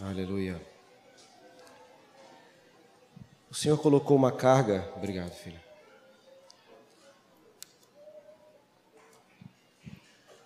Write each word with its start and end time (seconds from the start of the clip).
Aleluia. 0.00 0.60
O 3.50 3.54
Senhor 3.54 3.76
colocou 3.76 4.16
uma 4.16 4.32
carga. 4.32 4.90
Obrigado, 4.96 5.32
filho. 5.32 5.60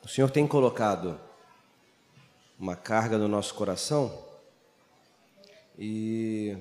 O 0.02 0.08
Senhor 0.08 0.30
tem 0.30 0.46
colocado 0.46 1.18
uma 2.58 2.74
carga 2.74 3.16
no 3.16 3.28
nosso 3.28 3.54
coração 3.54 4.24
e 5.78 6.56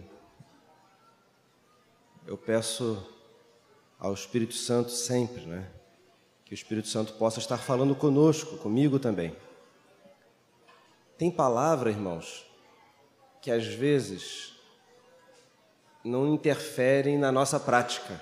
eu 2.28 2.38
peço 2.38 3.04
ao 4.00 4.14
Espírito 4.14 4.54
Santo 4.54 4.92
sempre, 4.92 5.46
né? 5.46 5.72
Que 6.44 6.54
o 6.54 6.56
Espírito 6.56 6.88
Santo 6.88 7.14
possa 7.14 7.40
estar 7.40 7.58
falando 7.58 7.96
conosco, 7.96 8.58
comigo 8.58 9.00
também. 9.00 9.36
Tem 11.18 11.32
palavra, 11.32 11.90
irmãos, 11.90 12.45
que 13.46 13.52
às 13.52 13.68
vezes 13.68 14.56
não 16.04 16.34
interferem 16.34 17.16
na 17.16 17.32
nossa 17.32 17.60
prática. 17.60 18.20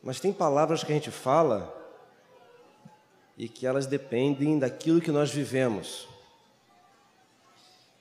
Mas 0.00 0.20
tem 0.20 0.32
palavras 0.32 0.84
que 0.84 0.92
a 0.92 0.94
gente 0.94 1.10
fala 1.10 1.74
e 3.36 3.48
que 3.48 3.66
elas 3.66 3.86
dependem 3.86 4.60
daquilo 4.60 5.00
que 5.00 5.10
nós 5.10 5.28
vivemos. 5.32 6.06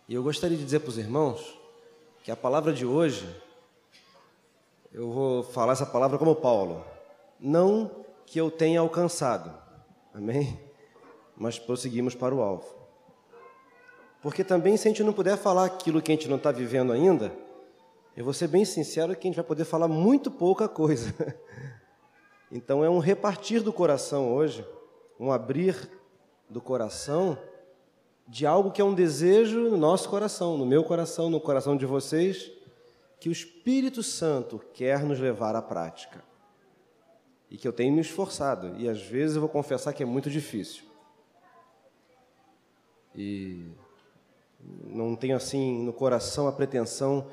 E 0.07 0.13
eu 0.13 0.21
gostaria 0.21 0.55
de 0.55 0.63
dizer 0.63 0.81
para 0.81 0.89
os 0.89 0.99
irmãos 0.99 1.57
que 2.23 2.29
a 2.29 2.35
palavra 2.35 2.71
de 2.71 2.85
hoje 2.85 3.27
eu 4.93 5.11
vou 5.11 5.41
falar 5.41 5.73
essa 5.73 5.87
palavra 5.87 6.19
como 6.19 6.35
Paulo. 6.35 6.85
Não 7.39 8.05
que 8.27 8.39
eu 8.39 8.51
tenha 8.51 8.79
alcançado, 8.79 9.51
amém? 10.13 10.59
Mas 11.35 11.57
prosseguimos 11.57 12.13
para 12.13 12.35
o 12.35 12.43
alvo. 12.43 12.82
Porque 14.23 14.41
também, 14.41 14.77
se 14.77 14.87
a 14.87 14.91
gente 14.91 15.03
não 15.03 15.11
puder 15.11 15.37
falar 15.37 15.65
aquilo 15.65 16.01
que 16.01 16.09
a 16.09 16.15
gente 16.15 16.29
não 16.29 16.37
está 16.37 16.49
vivendo 16.49 16.93
ainda, 16.93 17.33
eu 18.15 18.23
vou 18.23 18.33
ser 18.33 18.47
bem 18.47 18.63
sincero 18.63 19.13
que 19.13 19.27
a 19.27 19.29
gente 19.29 19.35
vai 19.35 19.43
poder 19.43 19.65
falar 19.65 19.89
muito 19.89 20.31
pouca 20.31 20.67
coisa. 20.67 21.13
Então 22.55 22.85
é 22.85 22.89
um 22.89 22.99
repartir 22.99 23.63
do 23.63 23.73
coração 23.73 24.31
hoje, 24.31 24.63
um 25.19 25.31
abrir 25.31 25.89
do 26.47 26.61
coração 26.61 27.35
de 28.27 28.45
algo 28.45 28.69
que 28.69 28.79
é 28.79 28.85
um 28.85 28.93
desejo 28.93 29.59
no 29.71 29.75
nosso 29.75 30.07
coração, 30.07 30.55
no 30.55 30.63
meu 30.63 30.83
coração, 30.83 31.31
no 31.31 31.41
coração 31.41 31.75
de 31.75 31.87
vocês 31.87 32.51
que 33.19 33.27
o 33.27 33.31
Espírito 33.31 34.03
Santo 34.03 34.61
quer 34.71 35.03
nos 35.03 35.19
levar 35.19 35.55
à 35.55 35.63
prática. 35.63 36.23
E 37.49 37.57
que 37.57 37.67
eu 37.67 37.73
tenho 37.73 37.91
me 37.91 38.01
esforçado, 38.01 38.75
e 38.77 38.87
às 38.87 39.01
vezes 39.01 39.35
eu 39.35 39.41
vou 39.41 39.49
confessar 39.49 39.91
que 39.91 40.03
é 40.03 40.05
muito 40.05 40.29
difícil. 40.29 40.83
E 43.15 43.65
não 44.85 45.15
tenho 45.15 45.35
assim 45.35 45.83
no 45.83 45.93
coração 45.93 46.47
a 46.47 46.51
pretensão 46.51 47.27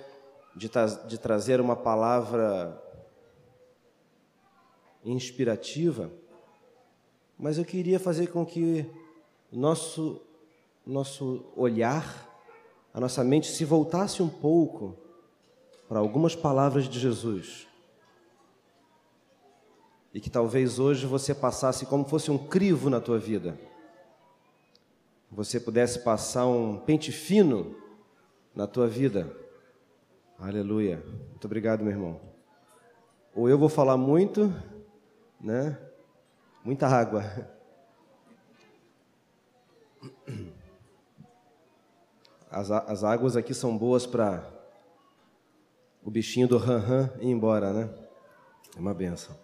de, 0.54 0.68
tra 0.68 0.86
de 0.86 1.18
trazer 1.18 1.60
uma 1.60 1.76
palavra 1.76 2.82
inspirativa, 5.04 6.10
mas 7.38 7.58
eu 7.58 7.64
queria 7.64 7.98
fazer 7.98 8.26
com 8.28 8.44
que 8.44 8.86
nosso 9.50 10.20
nosso 10.86 11.44
olhar, 11.56 12.28
a 12.92 13.00
nossa 13.00 13.22
mente 13.22 13.50
se 13.50 13.64
voltasse 13.64 14.22
um 14.22 14.28
pouco 14.28 14.96
para 15.88 15.98
algumas 15.98 16.34
palavras 16.34 16.88
de 16.88 16.98
Jesus. 16.98 17.66
E 20.12 20.20
que 20.20 20.28
talvez 20.28 20.78
hoje 20.78 21.06
você 21.06 21.34
passasse 21.34 21.86
como 21.86 22.04
fosse 22.04 22.30
um 22.30 22.38
crivo 22.38 22.90
na 22.90 23.00
tua 23.00 23.18
vida. 23.18 23.58
Você 25.30 25.60
pudesse 25.60 26.00
passar 26.00 26.46
um 26.46 26.76
pente 26.78 27.12
fino 27.12 27.76
na 28.54 28.66
tua 28.66 28.88
vida. 28.88 29.30
Aleluia. 30.38 31.04
Muito 31.30 31.44
obrigado, 31.44 31.82
meu 31.82 31.92
irmão. 31.92 32.20
Ou 33.34 33.48
eu 33.48 33.56
vou 33.56 33.68
falar 33.68 33.96
muito, 33.96 34.52
né? 35.40 35.78
Muita 36.64 36.88
água. 36.88 37.22
As, 42.50 42.69
as 42.70 43.04
águas 43.04 43.36
aqui 43.36 43.54
são 43.54 43.78
boas 43.78 44.06
para 44.06 44.44
o 46.02 46.10
bichinho 46.10 46.48
do 46.48 46.58
ran-ran 46.58 47.08
ir 47.20 47.28
embora, 47.28 47.72
né? 47.72 47.94
É 48.76 48.80
uma 48.80 48.92
benção. 48.92 49.38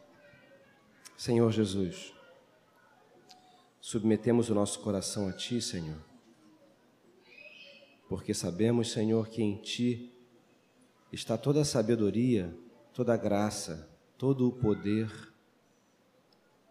Senhor 1.17 1.51
Jesus, 1.53 2.16
submetemos 3.87 4.51
o 4.51 4.55
nosso 4.55 4.81
coração 4.81 5.29
a 5.29 5.33
Ti, 5.33 5.63
Senhor, 5.63 6.03
porque 8.09 8.35
sabemos, 8.35 8.91
Senhor, 8.91 9.29
que 9.29 9.41
em 9.41 9.59
Ti 9.59 10.13
está 11.13 11.39
toda 11.39 11.61
a 11.61 11.65
sabedoria, 11.65 12.53
toda 12.93 13.15
a 13.15 13.17
graça, 13.17 13.89
todo 14.19 14.49
o 14.49 14.51
poder 14.51 15.09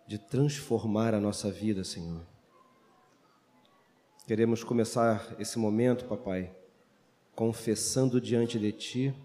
de 0.05 0.17
transformar 0.17 1.13
a 1.13 1.21
nossa 1.21 1.49
vida, 1.49 1.85
Senhor. 1.85 2.21
Queremos 4.27 4.61
começar 4.61 5.37
esse 5.39 5.57
momento, 5.57 6.03
papai, 6.03 6.53
confessando 7.33 8.19
diante 8.19 8.59
de 8.59 8.73
Ti 8.73 9.15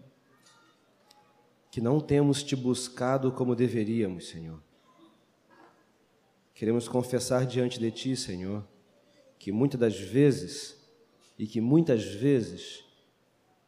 que 1.73 1.81
não 1.81 1.99
temos 1.99 2.45
te 2.45 2.55
buscado 2.55 3.33
como 3.33 3.57
deveríamos, 3.57 4.29
Senhor. 4.29 4.70
Queremos 6.61 6.87
confessar 6.87 7.47
diante 7.47 7.81
de 7.81 7.91
Ti, 7.91 8.15
Senhor, 8.15 8.63
que 9.39 9.51
muitas 9.51 9.81
das 9.81 9.99
vezes 9.99 10.77
e 11.39 11.47
que 11.47 11.59
muitas 11.59 12.05
vezes 12.05 12.85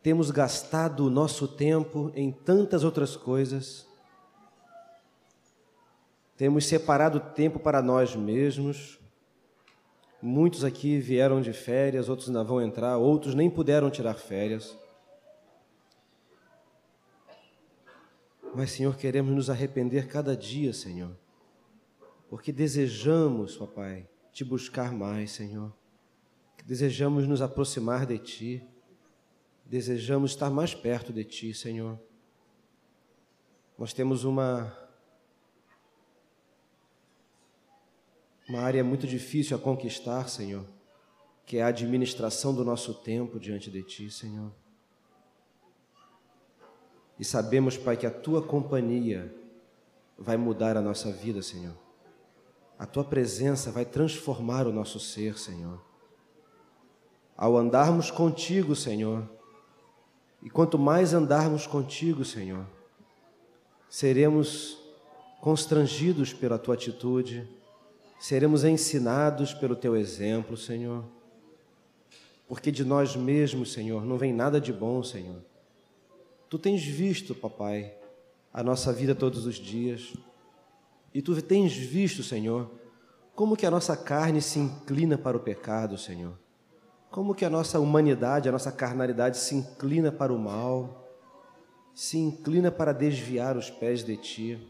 temos 0.03 0.31
gastado 0.31 1.07
o 1.07 1.09
nosso 1.09 1.49
tempo 1.49 2.13
em 2.15 2.31
tantas 2.31 2.85
outras 2.85 3.17
coisas, 3.17 3.87
temos 6.37 6.67
separado 6.67 7.19
tempo 7.19 7.59
para 7.59 7.81
nós 7.81 8.15
mesmos. 8.15 9.01
Muitos 10.21 10.63
aqui 10.63 10.99
vieram 10.99 11.41
de 11.41 11.55
férias, 11.55 12.11
outros 12.11 12.29
ainda 12.29 12.45
vão 12.45 12.61
entrar, 12.61 12.99
outros 12.99 13.35
nem 13.35 13.49
puderam 13.49 13.91
tirar 13.91 14.17
férias. 14.17 14.77
Mas, 18.55 18.73
Senhor, 18.73 18.95
queremos 18.99 19.35
nos 19.35 19.49
arrepender 19.49 20.09
cada 20.09 20.37
dia, 20.37 20.75
Senhor, 20.75 21.22
porque 22.32 22.50
desejamos, 22.50 23.59
papai, 23.59 24.09
te 24.32 24.43
buscar 24.43 24.91
mais, 24.91 25.32
Senhor. 25.32 25.70
Desejamos 26.65 27.28
nos 27.28 27.43
aproximar 27.43 28.06
de 28.06 28.19
Ti, 28.19 28.66
desejamos 29.66 30.31
estar 30.31 30.48
mais 30.48 30.75
perto 30.75 31.12
de 31.12 31.25
Ti, 31.25 31.53
Senhor. 31.53 32.00
Nós 33.76 33.93
temos 33.93 34.25
uma 34.25 34.75
uma 38.49 38.60
área 38.60 38.82
muito 38.82 39.06
difícil 39.06 39.54
a 39.54 39.60
conquistar, 39.60 40.26
Senhor, 40.31 40.66
que 41.44 41.59
é 41.59 41.62
a 41.62 41.66
administração 41.66 42.54
do 42.54 42.64
nosso 42.64 42.94
tempo 42.94 43.38
diante 43.38 43.70
de 43.70 43.82
Ti, 43.82 44.10
Senhor. 44.10 44.50
E 47.20 47.26
sabemos, 47.26 47.76
Pai, 47.76 47.99
que 47.99 48.06
a 48.06 48.10
tua 48.10 48.43
companhia 48.43 49.31
vai 50.16 50.38
mudar 50.38 50.78
a 50.78 50.81
nossa 50.81 51.12
vida, 51.12 51.43
Senhor. 51.43 51.81
A 52.82 52.87
tua 52.87 53.04
presença 53.04 53.70
vai 53.70 53.84
transformar 53.84 54.66
o 54.66 54.72
nosso 54.72 54.98
ser, 54.98 55.38
Senhor. 55.38 55.81
Ao 57.37 57.56
andarmos 57.56 58.10
contigo, 58.10 58.75
Senhor, 58.75 59.22
e 60.43 60.50
quanto 60.50 60.76
mais 60.76 61.15
andarmos 61.15 61.65
contigo, 61.65 62.25
Senhor, 62.25 62.66
seremos 63.88 64.76
constrangidos 65.41 66.32
pela 66.32 66.59
tua 66.59 66.75
atitude, 66.75 67.48
seremos 68.19 68.65
ensinados 68.65 69.54
pelo 69.54 69.76
teu 69.76 69.97
exemplo, 69.97 70.56
Senhor. 70.56 71.04
Porque 72.49 72.73
de 72.73 72.85
nós 72.85 73.14
mesmos, 73.14 73.73
Senhor, 73.73 74.05
não 74.05 74.19
vem 74.19 74.32
nada 74.32 74.61
de 74.61 74.73
bom, 74.73 75.05
Senhor 75.05 75.40
Tu 76.49 76.58
tens 76.58 76.82
visto, 76.82 77.32
papai, 77.32 77.94
a 78.52 78.61
nossa 78.61 78.93
vida 78.93 79.14
todos 79.14 79.46
os 79.46 79.55
dias. 79.55 80.12
E 81.14 81.20
tu 81.20 81.41
tens 81.43 81.75
visto, 81.75 82.23
Senhor, 82.23 82.70
como 83.35 83.56
que 83.56 83.67
a 83.67 83.70
nossa 83.70 83.97
carne 83.97 84.41
se 84.41 84.59
inclina 84.59 85.17
para 85.19 85.37
o 85.37 85.41
pecado, 85.41 85.99
Senhor. 85.99 86.38
Como 87.11 87.35
que 87.35 87.44
a 87.44 87.50
nossa 87.50 87.79
humanidade, 87.79 88.49
a 88.49 88.53
nossa 88.53 88.73
carnalidade 88.73 89.37
se 89.37 89.55
inclina 89.55 90.11
para 90.11 90.32
o 90.32 90.38
mal, 90.38 91.09
se 91.94 92.19
inclina 92.19 92.70
para 92.70 92.93
desviar 92.93 93.56
os 93.56 93.70
pés 93.70 94.03
de 94.03 94.17
ti. 94.17 94.69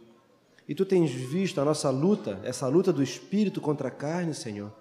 E 0.68 0.74
tu 0.74 0.84
tens 0.84 1.10
visto 1.10 1.60
a 1.60 1.64
nossa 1.64 1.90
luta, 1.90 2.40
essa 2.42 2.66
luta 2.66 2.92
do 2.92 3.02
espírito 3.02 3.60
contra 3.60 3.88
a 3.88 3.92
carne, 3.92 4.34
Senhor, 4.34 4.72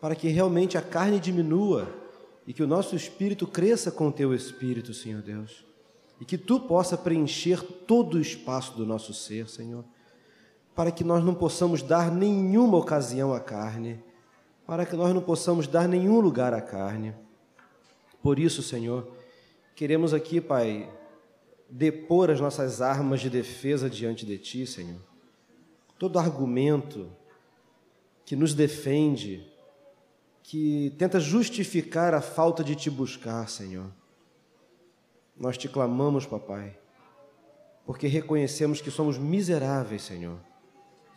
para 0.00 0.14
que 0.14 0.28
realmente 0.28 0.76
a 0.76 0.82
carne 0.82 1.20
diminua 1.20 1.88
e 2.46 2.52
que 2.52 2.62
o 2.62 2.66
nosso 2.66 2.96
espírito 2.96 3.46
cresça 3.46 3.92
com 3.92 4.08
o 4.08 4.12
teu 4.12 4.34
espírito, 4.34 4.92
Senhor 4.94 5.22
Deus 5.22 5.68
e 6.20 6.24
que 6.24 6.36
tu 6.36 6.60
possa 6.60 6.96
preencher 6.96 7.62
todo 7.62 8.14
o 8.14 8.20
espaço 8.20 8.76
do 8.76 8.84
nosso 8.84 9.14
ser, 9.14 9.48
Senhor, 9.48 9.84
para 10.78 10.92
que 10.92 11.02
nós 11.02 11.24
não 11.24 11.34
possamos 11.34 11.82
dar 11.82 12.08
nenhuma 12.08 12.78
ocasião 12.78 13.34
à 13.34 13.40
carne, 13.40 14.00
para 14.64 14.86
que 14.86 14.94
nós 14.94 15.12
não 15.12 15.20
possamos 15.20 15.66
dar 15.66 15.88
nenhum 15.88 16.20
lugar 16.20 16.54
à 16.54 16.60
carne, 16.60 17.16
Por 18.22 18.38
isso, 18.38 18.62
Senhor, 18.62 19.10
queremos 19.74 20.14
aqui, 20.14 20.40
Pai, 20.40 20.88
depor 21.68 22.30
as 22.30 22.40
nossas 22.40 22.80
armas 22.80 23.20
de 23.20 23.28
defesa 23.28 23.90
diante 23.90 24.24
de 24.24 24.38
Ti, 24.38 24.68
Senhor. 24.68 25.00
Todo 25.98 26.16
argumento 26.16 27.10
que 28.24 28.36
nos 28.36 28.54
defende, 28.54 29.44
que 30.44 30.94
tenta 30.96 31.18
justificar 31.18 32.14
a 32.14 32.20
falta 32.20 32.62
de 32.62 32.76
Te 32.76 32.88
buscar, 32.88 33.48
Senhor. 33.48 33.90
Nós 35.36 35.58
te 35.58 35.68
clamamos, 35.68 36.24
Papai, 36.24 36.78
porque 37.84 38.06
reconhecemos 38.06 38.80
que 38.80 38.92
somos 38.92 39.18
miseráveis, 39.18 40.02
Senhor. 40.02 40.46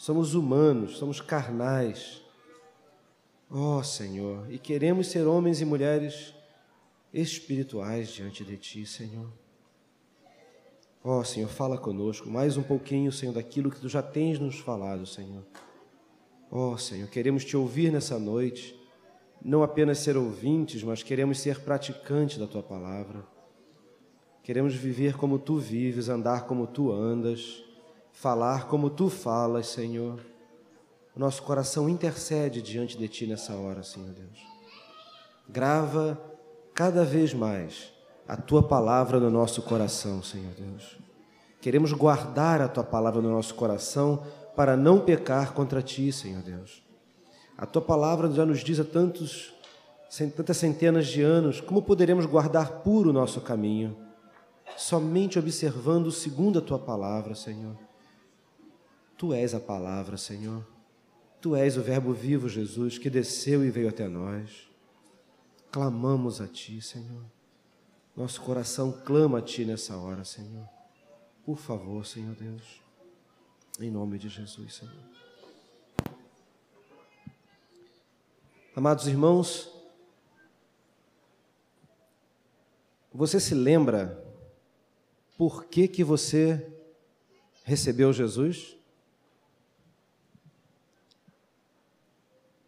Somos 0.02 0.34
humanos, 0.34 0.98
somos 0.98 1.22
carnais. 1.22 2.24
Oh, 3.48 3.84
Senhor, 3.84 4.52
e 4.52 4.58
queremos 4.58 5.06
ser 5.06 5.28
homens 5.28 5.62
e 5.62 5.66
mulheres 5.66 6.34
espirituais 7.14 8.10
diante 8.10 8.44
de 8.44 8.58
Ti, 8.58 8.84
Senhor. 8.84 9.32
Oh, 11.04 11.24
Senhor, 11.24 11.48
fala 11.48 11.78
conosco 11.78 12.28
mais 12.28 12.58
um 12.58 12.64
pouquinho, 12.64 13.12
Senhor, 13.12 13.32
daquilo 13.32 13.70
que 13.70 13.80
Tu 13.80 13.88
já 13.88 14.02
tens 14.02 14.40
nos 14.40 14.58
falado, 14.58 15.06
Senhor. 15.06 15.44
Oh, 16.50 16.76
Senhor, 16.80 17.08
queremos 17.08 17.46
Te 17.46 17.56
ouvir 17.56 17.92
nessa 17.92 18.18
noite, 18.18 18.76
não 19.40 19.62
apenas 19.62 20.00
ser 20.00 20.18
ouvintes, 20.18 20.82
mas 20.82 21.04
queremos 21.04 21.40
ser 21.40 21.60
praticantes 21.60 22.40
da 22.40 22.48
Tua 22.48 22.64
palavra. 22.64 23.24
Queremos 24.42 24.74
viver 24.74 25.16
como 25.16 25.38
Tu 25.38 25.60
vives, 25.60 26.10
andar 26.10 26.48
como 26.48 26.66
Tu 26.66 26.92
andas, 26.92 27.71
falar 28.12 28.68
como 28.68 28.90
Tu 28.90 29.10
falas, 29.10 29.68
Senhor. 29.68 30.20
Nosso 31.16 31.44
coração 31.44 31.90
intercede 31.90 32.62
diante 32.62 32.98
de 32.98 33.08
Ti 33.08 33.28
nessa 33.28 33.54
hora, 33.54 33.84
Senhor 33.84 34.12
Deus. 34.12 34.40
Grava 35.48 36.20
cada 36.74 37.04
vez 37.04 37.34
mais 37.34 37.92
a 38.28 38.38
tua 38.38 38.64
palavra 38.64 39.20
no 39.20 39.30
nosso 39.30 39.62
coração, 39.62 40.24
Senhor 40.24 40.54
Deus. 40.54 40.98
Queremos 41.60 41.92
guardar 41.92 42.62
a 42.62 42.68
tua 42.68 42.84
palavra 42.84 43.22
no 43.22 43.30
nosso 43.30 43.54
coração 43.56 44.24
para 44.56 44.78
não 44.78 45.00
pecar 45.00 45.54
contra 45.54 45.82
ti, 45.82 46.12
Senhor 46.12 46.42
Deus. 46.42 46.82
A 47.58 47.66
tua 47.66 47.82
palavra 47.82 48.32
já 48.32 48.46
nos 48.46 48.64
diz 48.64 48.80
há 48.80 48.84
tantos, 48.84 49.54
tantas 50.36 50.58
centenas 50.58 51.08
de 51.08 51.22
anos 51.22 51.62
como 51.62 51.82
poderemos 51.82 52.26
guardar 52.26 52.80
puro 52.80 53.12
o 53.12 53.14
nosso 53.14 53.42
caminho, 53.42 53.96
somente 54.76 55.38
observando 55.38 56.12
segundo 56.12 56.58
a 56.58 56.62
tua 56.62 56.80
palavra, 56.80 57.36
Senhor. 57.36 57.78
Tu 59.22 59.36
és 59.36 59.54
a 59.54 59.60
palavra, 59.60 60.18
Senhor. 60.18 60.66
Tu 61.40 61.56
és 61.56 61.78
o 61.78 61.84
Verbo 61.84 62.12
vivo, 62.12 62.50
Jesus, 62.50 62.98
que 62.98 63.08
desceu 63.08 63.64
e 63.64 63.70
veio 63.70 63.88
até 63.88 64.08
nós. 64.08 64.68
Clamamos 65.72 66.42
a 66.42 66.48
Ti, 66.48 66.82
Senhor. 66.82 67.24
Nosso 68.18 68.42
coração 68.42 68.92
clama 68.92 69.38
a 69.38 69.42
Ti 69.44 69.64
nessa 69.64 69.96
hora, 69.96 70.26
Senhor. 70.26 70.68
Por 71.46 71.60
favor, 71.60 72.04
Senhor 72.04 72.34
Deus. 72.34 72.82
Em 73.80 73.92
nome 73.92 74.18
de 74.18 74.28
Jesus, 74.28 74.74
Senhor. 74.74 75.06
Amados 78.76 79.06
irmãos, 79.06 79.72
você 83.14 83.40
se 83.40 83.54
lembra 83.54 84.20
por 85.38 85.66
que 85.66 85.88
que 85.88 86.04
você 86.04 86.74
recebeu 87.64 88.12
Jesus? 88.12 88.81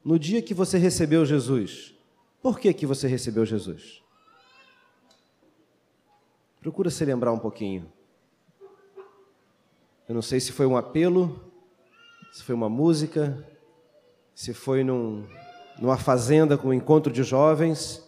No 0.03 0.19
dia 0.19 0.41
que 0.41 0.53
você 0.53 0.77
recebeu 0.77 1.25
Jesus, 1.25 1.93
por 2.41 2.59
que, 2.59 2.73
que 2.73 2.85
você 2.85 3.07
recebeu 3.07 3.45
Jesus? 3.45 4.03
Procura 6.59 6.89
se 6.89 7.05
lembrar 7.05 7.31
um 7.31 7.39
pouquinho. 7.39 7.91
Eu 10.07 10.13
não 10.13 10.21
sei 10.21 10.39
se 10.41 10.51
foi 10.51 10.65
um 10.65 10.75
apelo, 10.75 11.51
se 12.33 12.43
foi 12.43 12.53
uma 12.53 12.67
música, 12.67 13.47
se 14.35 14.53
foi 14.53 14.83
num, 14.83 15.25
numa 15.79 15.97
fazenda 15.97 16.57
com 16.57 16.67
um 16.69 16.73
encontro 16.73 17.11
de 17.11 17.23
jovens, 17.23 18.03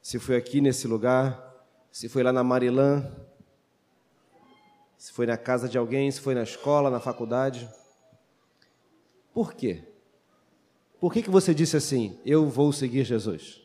se 0.00 0.18
foi 0.18 0.36
aqui 0.36 0.60
nesse 0.60 0.88
lugar, 0.88 1.66
se 1.92 2.08
foi 2.08 2.22
lá 2.22 2.32
na 2.32 2.42
Marilã, 2.42 3.04
se 4.96 5.12
foi 5.12 5.26
na 5.26 5.36
casa 5.36 5.68
de 5.68 5.76
alguém, 5.76 6.10
se 6.10 6.20
foi 6.20 6.34
na 6.34 6.42
escola, 6.42 6.90
na 6.90 7.00
faculdade. 7.00 7.68
Por 9.32 9.54
quê? 9.54 9.84
Por 11.00 11.12
que, 11.12 11.22
que 11.22 11.30
você 11.30 11.54
disse 11.54 11.76
assim, 11.76 12.18
eu 12.26 12.46
vou 12.48 12.72
seguir 12.72 13.04
Jesus? 13.04 13.62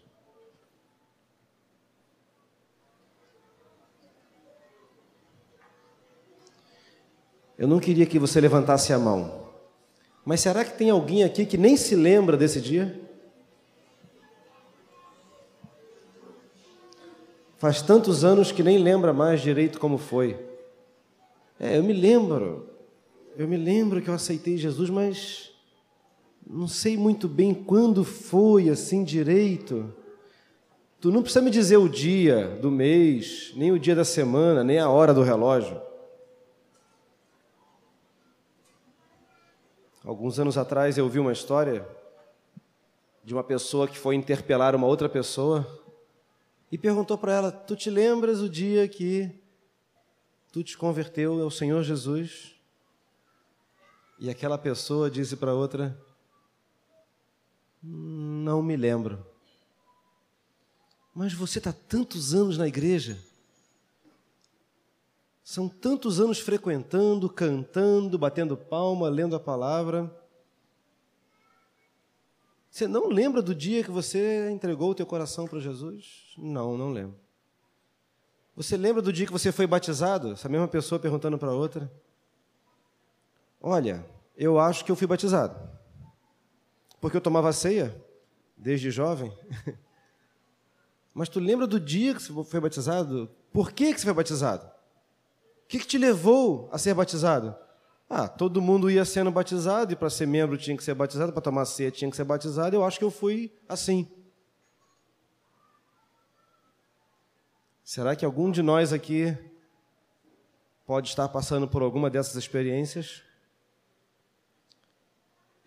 Eu 7.57 7.67
não 7.67 7.79
queria 7.79 8.05
que 8.05 8.19
você 8.19 8.39
levantasse 8.39 8.91
a 8.91 8.99
mão, 8.99 9.49
mas 10.25 10.41
será 10.41 10.65
que 10.65 10.77
tem 10.77 10.89
alguém 10.89 11.23
aqui 11.23 11.45
que 11.45 11.57
nem 11.57 11.77
se 11.77 11.95
lembra 11.95 12.35
desse 12.35 12.59
dia? 12.59 13.01
Faz 17.57 17.81
tantos 17.81 18.23
anos 18.23 18.51
que 18.51 18.61
nem 18.61 18.77
lembra 18.77 19.13
mais 19.13 19.41
direito 19.41 19.79
como 19.79 19.97
foi. 19.97 20.37
É, 21.57 21.77
eu 21.77 21.83
me 21.83 21.93
lembro, 21.93 22.69
eu 23.37 23.47
me 23.47 23.55
lembro 23.55 24.01
que 24.01 24.09
eu 24.09 24.13
aceitei 24.13 24.57
Jesus, 24.57 24.89
mas 24.89 25.54
não 26.47 26.67
sei 26.67 26.95
muito 26.95 27.27
bem 27.27 27.53
quando 27.53 28.03
foi 28.03 28.69
assim 28.69 29.03
direito. 29.03 29.93
Tu 31.01 31.11
não 31.11 31.21
precisa 31.21 31.43
me 31.43 31.49
dizer 31.49 31.77
o 31.77 31.89
dia 31.89 32.57
do 32.61 32.69
mês, 32.69 33.51
nem 33.55 33.71
o 33.71 33.79
dia 33.79 33.95
da 33.95 34.05
semana, 34.05 34.63
nem 34.63 34.79
a 34.79 34.89
hora 34.89 35.13
do 35.13 35.23
relógio. 35.23 35.81
Alguns 40.03 40.39
anos 40.39 40.57
atrás 40.57 40.97
eu 40.97 41.09
vi 41.09 41.19
uma 41.19 41.31
história 41.31 41.87
de 43.23 43.33
uma 43.33 43.43
pessoa 43.43 43.87
que 43.87 43.97
foi 43.97 44.15
interpelar 44.15 44.75
uma 44.75 44.85
outra 44.85 45.09
pessoa 45.09 45.67
e 46.71 46.77
perguntou 46.77 47.17
para 47.17 47.33
ela: 47.33 47.51
Tu 47.51 47.75
te 47.75 47.89
lembras 47.89 48.39
o 48.39 48.47
dia 48.47 48.87
que 48.87 49.31
tu 50.51 50.63
te 50.63 50.77
converteu 50.77 51.41
ao 51.41 51.49
Senhor 51.49 51.81
Jesus? 51.81 52.55
E 54.19 54.29
aquela 54.29 54.59
pessoa 54.59 55.09
disse 55.09 55.35
para 55.35 55.55
outra: 55.55 55.99
não 57.87 58.61
me 58.61 58.75
lembro. 58.75 59.25
Mas 61.13 61.33
você 61.33 61.59
está 61.59 61.71
tantos 61.71 62.33
anos 62.33 62.57
na 62.57 62.67
igreja. 62.67 63.17
São 65.43 65.69
tantos 65.69 66.19
anos 66.19 66.39
frequentando, 66.39 67.29
cantando, 67.29 68.17
batendo 68.17 68.57
palma, 68.57 69.07
lendo 69.07 69.35
a 69.35 69.39
palavra. 69.39 70.11
Você 72.69 72.87
não 72.87 73.07
lembra 73.07 73.41
do 73.41 73.55
dia 73.55 73.83
que 73.83 73.91
você 73.91 74.49
entregou 74.49 74.89
o 74.89 74.95
teu 74.95 75.05
coração 75.05 75.47
para 75.47 75.59
Jesus? 75.59 76.33
Não, 76.37 76.77
não 76.77 76.91
lembro. 76.91 77.17
Você 78.55 78.75
lembra 78.75 79.01
do 79.01 79.13
dia 79.13 79.25
que 79.25 79.31
você 79.31 79.51
foi 79.51 79.67
batizado? 79.67 80.31
Essa 80.31 80.49
mesma 80.49 80.67
pessoa 80.67 80.99
perguntando 80.99 81.37
para 81.37 81.53
outra. 81.53 81.91
Olha, 83.61 84.05
eu 84.35 84.59
acho 84.59 84.83
que 84.83 84.91
eu 84.91 84.95
fui 84.95 85.07
batizado. 85.07 85.74
Porque 87.05 87.17
eu 87.17 87.21
tomava 87.21 87.53
ceia 87.53 87.95
desde 88.57 88.89
jovem. 88.89 89.31
Mas 91.13 91.29
tu 91.29 91.39
lembra 91.39 91.67
do 91.67 91.79
dia 91.79 92.15
que 92.15 92.19
você 92.19 92.33
foi 92.49 92.59
batizado? 92.59 93.29
Por 93.53 93.71
que, 93.71 93.93
que 93.93 93.99
você 93.99 94.05
foi 94.05 94.13
batizado? 94.15 94.65
O 94.65 95.67
que, 95.67 95.77
que 95.77 95.85
te 95.85 95.99
levou 95.99 96.67
a 96.71 96.79
ser 96.79 96.95
batizado? 96.95 97.55
Ah, 98.09 98.27
todo 98.27 98.59
mundo 98.59 98.89
ia 98.89 99.05
sendo 99.05 99.29
batizado 99.29 99.93
e 99.93 99.95
para 99.95 100.09
ser 100.09 100.25
membro 100.25 100.57
tinha 100.57 100.75
que 100.75 100.83
ser 100.83 100.95
batizado, 100.95 101.31
para 101.31 101.43
tomar 101.43 101.65
ceia 101.65 101.91
tinha 101.91 102.09
que 102.09 102.17
ser 102.17 102.23
batizado. 102.23 102.75
Eu 102.75 102.83
acho 102.83 102.97
que 102.97 103.05
eu 103.05 103.11
fui 103.11 103.53
assim. 103.69 104.11
Será 107.83 108.15
que 108.15 108.25
algum 108.25 108.49
de 108.49 108.63
nós 108.63 108.91
aqui 108.91 109.37
pode 110.87 111.09
estar 111.09 111.29
passando 111.29 111.67
por 111.67 111.83
alguma 111.83 112.09
dessas 112.09 112.33
experiências? 112.33 113.24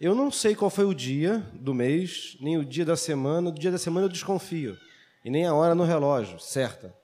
Eu 0.01 0.15
não 0.15 0.31
sei 0.31 0.55
qual 0.55 0.71
foi 0.71 0.85
o 0.85 0.95
dia 0.95 1.39
do 1.55 1.75
mês, 1.75 2.37
nem 2.41 2.57
o 2.57 2.65
dia 2.65 2.85
da 2.85 2.97
semana. 2.97 3.51
Do 3.51 3.59
dia 3.59 3.73
da 3.73 3.79
semana 3.79 4.07
eu 4.07 4.11
desconfio. 4.11 4.79
E 5.25 5.31
nem 5.31 5.45
a 5.45 5.53
hora 5.53 5.75
no 5.75 5.83
relógio, 5.83 6.39
certa. 6.39 6.95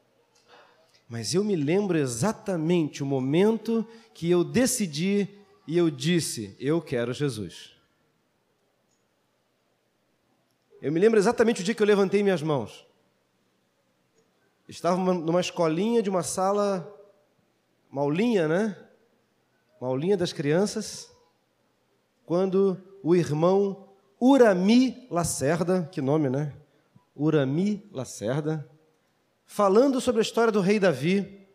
Mas 1.09 1.35
eu 1.35 1.43
me 1.43 1.57
lembro 1.57 1.99
exatamente 1.99 3.03
o 3.03 3.07
momento 3.07 3.87
que 4.15 4.31
eu 4.31 4.45
decidi 4.45 5.29
e 5.67 5.77
eu 5.77 5.91
disse: 5.91 6.57
Eu 6.61 6.81
quero 6.81 7.13
Jesus. 7.13 7.73
Eu 10.81 10.93
me 10.93 11.01
lembro 11.01 11.19
exatamente 11.19 11.63
o 11.63 11.65
dia 11.65 11.75
que 11.75 11.83
eu 11.83 11.87
levantei 11.87 12.23
minhas 12.23 12.43
mãos. 12.43 12.87
Estava 14.69 14.97
numa 14.97 15.41
escolinha 15.41 16.01
de 16.01 16.09
uma 16.09 16.23
sala, 16.23 16.89
uma 17.91 18.03
aulinha, 18.03 18.47
né? 18.47 18.79
Uma 19.81 19.91
aulinha 19.91 20.17
das 20.17 20.33
crianças 20.33 21.14
quando 22.25 22.81
o 23.03 23.15
irmão 23.15 23.89
Urami 24.21 25.07
Lacerda, 25.11 25.89
que 25.93 26.01
nome, 26.01 26.31
né? 26.31 26.55
Urami 27.15 27.87
Lacerda, 27.93 28.69
falando 29.45 30.01
sobre 30.01 30.21
a 30.21 30.23
história 30.23 30.53
do 30.53 30.61
rei 30.61 30.81
Davi, 30.81 31.47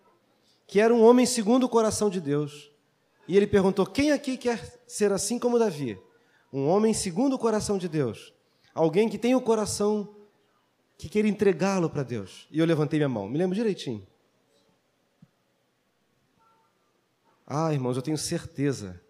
que 0.67 0.79
era 0.79 0.93
um 0.93 1.03
homem 1.03 1.25
segundo 1.25 1.63
o 1.63 1.69
coração 1.69 2.09
de 2.09 2.21
Deus. 2.21 2.71
E 3.27 3.35
ele 3.35 3.47
perguntou: 3.47 3.85
quem 3.85 4.11
aqui 4.11 4.37
quer 4.37 4.79
ser 4.87 5.11
assim 5.11 5.39
como 5.39 5.59
Davi? 5.59 5.99
Um 6.51 6.67
homem 6.67 6.93
segundo 6.93 7.33
o 7.33 7.39
coração 7.39 7.77
de 7.77 7.87
Deus. 7.87 8.33
Alguém 8.73 9.09
que 9.09 9.17
tem 9.17 9.35
o 9.35 9.41
coração 9.41 10.15
que 10.97 11.09
quer 11.09 11.25
entregá-lo 11.25 11.89
para 11.89 12.03
Deus. 12.03 12.47
E 12.51 12.59
eu 12.59 12.65
levantei 12.65 12.99
minha 12.99 13.09
mão, 13.09 13.27
me 13.27 13.37
lembro 13.37 13.55
direitinho. 13.55 14.05
Ah, 17.45 17.73
irmãos, 17.73 17.95
eu 17.95 18.01
tenho 18.03 18.17
certeza 18.17 19.01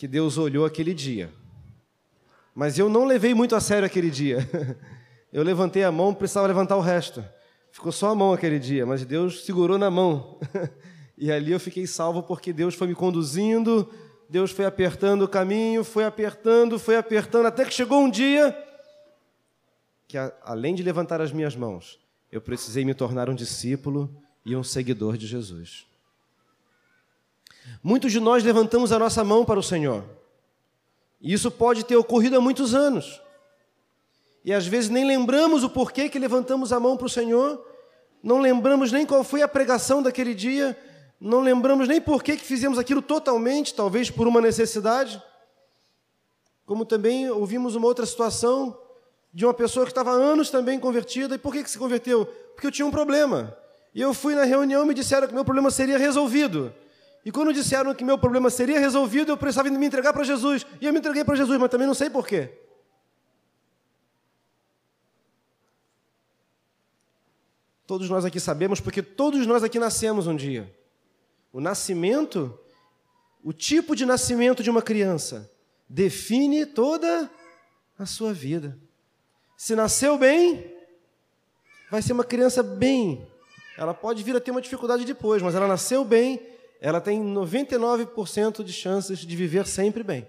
que 0.00 0.08
Deus 0.08 0.38
olhou 0.38 0.64
aquele 0.64 0.94
dia. 0.94 1.30
Mas 2.54 2.78
eu 2.78 2.88
não 2.88 3.04
levei 3.04 3.34
muito 3.34 3.54
a 3.54 3.60
sério 3.60 3.84
aquele 3.84 4.10
dia. 4.10 4.38
Eu 5.30 5.42
levantei 5.42 5.84
a 5.84 5.92
mão, 5.92 6.14
precisava 6.14 6.46
levantar 6.46 6.74
o 6.76 6.80
resto. 6.80 7.22
Ficou 7.70 7.92
só 7.92 8.08
a 8.08 8.14
mão 8.14 8.32
aquele 8.32 8.58
dia, 8.58 8.86
mas 8.86 9.04
Deus 9.04 9.44
segurou 9.44 9.76
na 9.78 9.90
mão. 9.90 10.40
E 11.18 11.30
ali 11.30 11.52
eu 11.52 11.60
fiquei 11.60 11.86
salvo 11.86 12.22
porque 12.22 12.50
Deus 12.50 12.74
foi 12.74 12.86
me 12.86 12.94
conduzindo, 12.94 13.92
Deus 14.26 14.52
foi 14.52 14.64
apertando 14.64 15.20
o 15.20 15.28
caminho, 15.28 15.84
foi 15.84 16.04
apertando, 16.04 16.78
foi 16.78 16.96
apertando, 16.96 17.44
até 17.44 17.62
que 17.66 17.74
chegou 17.74 18.00
um 18.00 18.10
dia 18.10 18.56
que, 20.08 20.16
além 20.42 20.74
de 20.74 20.82
levantar 20.82 21.20
as 21.20 21.30
minhas 21.30 21.54
mãos, 21.54 22.00
eu 22.32 22.40
precisei 22.40 22.86
me 22.86 22.94
tornar 22.94 23.28
um 23.28 23.34
discípulo 23.34 24.10
e 24.46 24.56
um 24.56 24.64
seguidor 24.64 25.18
de 25.18 25.26
Jesus. 25.26 25.89
Muitos 27.82 28.12
de 28.12 28.20
nós 28.20 28.44
levantamos 28.44 28.92
a 28.92 28.98
nossa 28.98 29.24
mão 29.24 29.44
para 29.44 29.58
o 29.58 29.62
Senhor. 29.62 30.04
E 31.20 31.32
isso 31.32 31.50
pode 31.50 31.84
ter 31.84 31.96
ocorrido 31.96 32.36
há 32.36 32.40
muitos 32.40 32.74
anos. 32.74 33.20
E 34.44 34.52
às 34.52 34.66
vezes 34.66 34.88
nem 34.88 35.04
lembramos 35.04 35.62
o 35.64 35.70
porquê 35.70 36.08
que 36.08 36.18
levantamos 36.18 36.72
a 36.72 36.80
mão 36.80 36.96
para 36.96 37.06
o 37.06 37.10
Senhor, 37.10 37.62
não 38.22 38.38
lembramos 38.38 38.90
nem 38.90 39.04
qual 39.04 39.22
foi 39.22 39.42
a 39.42 39.48
pregação 39.48 40.02
daquele 40.02 40.34
dia, 40.34 40.76
não 41.20 41.40
lembramos 41.40 41.86
nem 41.86 42.00
porquê 42.00 42.36
que 42.36 42.44
fizemos 42.44 42.78
aquilo 42.78 43.02
totalmente, 43.02 43.74
talvez 43.74 44.10
por 44.10 44.26
uma 44.26 44.40
necessidade. 44.40 45.22
Como 46.64 46.84
também 46.84 47.28
ouvimos 47.28 47.74
uma 47.74 47.86
outra 47.86 48.06
situação 48.06 48.78
de 49.32 49.44
uma 49.44 49.54
pessoa 49.54 49.84
que 49.84 49.92
estava 49.92 50.10
há 50.10 50.14
anos 50.14 50.50
também 50.50 50.78
convertida. 50.78 51.34
E 51.34 51.38
por 51.38 51.52
que, 51.52 51.62
que 51.62 51.70
se 51.70 51.78
converteu? 51.78 52.24
Porque 52.54 52.66
eu 52.66 52.70
tinha 52.70 52.86
um 52.86 52.90
problema. 52.90 53.56
E 53.94 54.00
eu 54.00 54.14
fui 54.14 54.34
na 54.34 54.44
reunião 54.44 54.84
e 54.84 54.88
me 54.88 54.94
disseram 54.94 55.26
que 55.28 55.34
meu 55.34 55.44
problema 55.44 55.70
seria 55.70 55.98
resolvido. 55.98 56.72
E 57.24 57.30
quando 57.30 57.52
disseram 57.52 57.94
que 57.94 58.04
meu 58.04 58.18
problema 58.18 58.48
seria 58.48 58.78
resolvido, 58.78 59.30
eu 59.30 59.36
precisava 59.36 59.68
me 59.68 59.86
entregar 59.86 60.12
para 60.12 60.24
Jesus. 60.24 60.66
E 60.80 60.86
eu 60.86 60.92
me 60.92 60.98
entreguei 60.98 61.24
para 61.24 61.36
Jesus, 61.36 61.58
mas 61.58 61.70
também 61.70 61.86
não 61.86 61.94
sei 61.94 62.08
porquê. 62.08 62.50
Todos 67.86 68.08
nós 68.08 68.24
aqui 68.24 68.38
sabemos, 68.38 68.80
porque 68.80 69.02
todos 69.02 69.46
nós 69.46 69.64
aqui 69.64 69.78
nascemos 69.78 70.26
um 70.26 70.36
dia. 70.36 70.72
O 71.52 71.60
nascimento, 71.60 72.58
o 73.42 73.52
tipo 73.52 73.96
de 73.96 74.06
nascimento 74.06 74.62
de 74.62 74.70
uma 74.70 74.80
criança, 74.80 75.50
define 75.88 76.64
toda 76.64 77.28
a 77.98 78.06
sua 78.06 78.32
vida. 78.32 78.78
Se 79.56 79.74
nasceu 79.74 80.16
bem, 80.16 80.72
vai 81.90 82.00
ser 82.00 82.12
uma 82.12 82.24
criança 82.24 82.62
bem. 82.62 83.28
Ela 83.76 83.92
pode 83.92 84.22
vir 84.22 84.36
a 84.36 84.40
ter 84.40 84.52
uma 84.52 84.62
dificuldade 84.62 85.04
depois, 85.04 85.42
mas 85.42 85.54
ela 85.54 85.66
nasceu 85.66 86.04
bem, 86.04 86.40
ela 86.80 87.00
tem 87.00 87.22
99% 87.22 88.64
de 88.64 88.72
chances 88.72 89.18
de 89.18 89.36
viver 89.36 89.66
sempre 89.66 90.02
bem. 90.02 90.26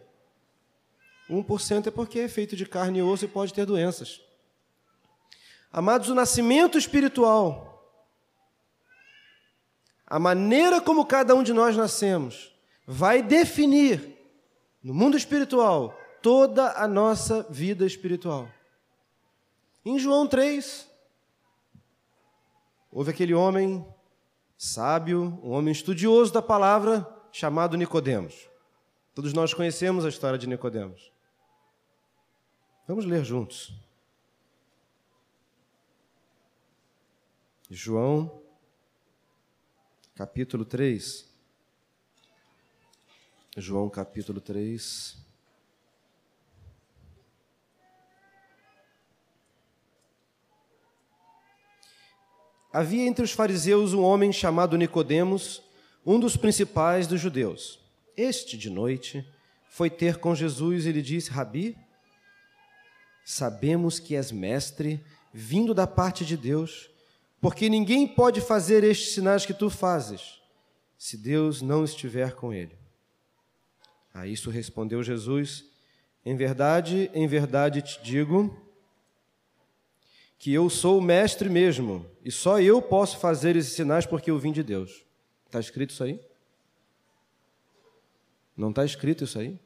1% 1.30 1.88
é 1.88 1.92
porque 1.92 2.20
é 2.20 2.28
feito 2.28 2.58
de 2.58 2.66
carne 2.66 3.00
e 3.00 3.02
osso 3.02 3.24
e 3.24 3.28
pode 3.28 3.54
ter 3.54 3.66
doenças. 3.66 4.22
Amados, 5.72 6.10
o 6.10 6.16
nascimento 6.16 6.78
espiritual, 6.78 7.90
a 10.06 10.20
maneira 10.20 10.82
como 10.82 11.06
cada 11.06 11.34
um 11.34 11.42
de 11.42 11.54
nós 11.54 11.78
nascemos, 11.78 12.54
vai 12.86 13.24
definir, 13.24 14.18
no 14.84 14.94
mundo 14.94 15.16
espiritual, 15.16 15.98
toda 16.22 16.74
a 16.74 16.86
nossa 16.86 17.44
vida 17.50 17.86
espiritual. 17.86 18.50
Em 19.86 19.98
João 19.98 20.28
3, 20.28 20.86
houve 22.92 23.12
aquele 23.12 23.34
homem 23.34 23.86
sábio, 24.64 25.40
um 25.44 25.54
homem 25.54 25.72
estudioso 25.72 26.32
da 26.32 26.40
palavra, 26.40 27.04
chamado 27.32 27.76
Nicodemos. 27.76 28.48
Todos 29.12 29.34
nós 29.34 29.56
conhecemos 29.56 30.06
a 30.06 30.10
história 30.10 30.38
de 30.38 30.46
Nicodemos. 30.46 31.12
Vamos 32.88 33.04
ler 33.04 33.26
juntos. 33.26 33.74
João, 37.72 38.40
capítulo 40.14 40.64
3. 40.64 41.28
João, 43.58 43.90
capítulo 43.90 44.40
3. 44.40 45.21
Havia 52.74 53.06
entre 53.06 53.24
os 53.24 53.32
fariseus 53.32 53.94
um 53.94 54.02
homem 54.02 54.32
chamado 54.32 54.78
Nicodemos, 54.78 55.62
um 56.06 56.20
dos 56.20 56.38
principais 56.38 57.06
dos 57.06 57.20
judeus. 57.20 57.80
Este, 58.16 58.58
de 58.58 58.70
noite, 58.70 59.26
foi 59.70 59.90
ter 59.90 60.18
com 60.18 60.34
Jesus 60.34 60.86
e 60.86 60.92
lhe 60.92 61.02
disse: 61.02 61.30
Rabi, 61.30 61.78
sabemos 63.26 64.00
que 64.00 64.16
és 64.16 64.32
mestre, 64.32 65.04
vindo 65.34 65.74
da 65.74 65.86
parte 65.86 66.26
de 66.26 66.38
Deus, 66.38 66.90
porque 67.42 67.70
ninguém 67.70 68.08
pode 68.08 68.40
fazer 68.40 68.84
estes 68.84 69.14
sinais 69.14 69.46
que 69.46 69.54
tu 69.54 69.70
fazes, 69.70 70.42
se 70.98 71.18
Deus 71.18 71.62
não 71.62 71.84
estiver 71.84 72.36
com 72.36 72.54
ele. 72.54 72.78
A 74.14 74.28
isso 74.28 74.50
respondeu 74.50 75.04
Jesus: 75.04 75.66
Em 76.26 76.38
verdade, 76.38 77.12
em 77.14 77.28
verdade 77.28 77.82
te 77.82 78.02
digo, 78.02 78.56
que 80.42 80.52
eu 80.52 80.72
sou 80.72 80.98
o 80.98 81.02
mestre 81.04 81.48
mesmo, 81.48 82.04
e 82.26 82.32
só 82.32 82.60
eu 82.60 82.82
posso 82.82 83.20
fazer 83.20 83.56
esses 83.56 83.74
sinais 83.74 84.08
porque 84.08 84.32
eu 84.32 84.40
vim 84.40 84.52
de 84.52 84.64
Deus. 84.64 85.06
Está 85.46 85.60
escrito 85.60 85.92
isso 85.92 86.04
aí? 86.04 86.20
Não 88.58 88.72
está 88.72 88.84
escrito 88.84 89.24
isso 89.24 89.38
aí? 89.38 89.60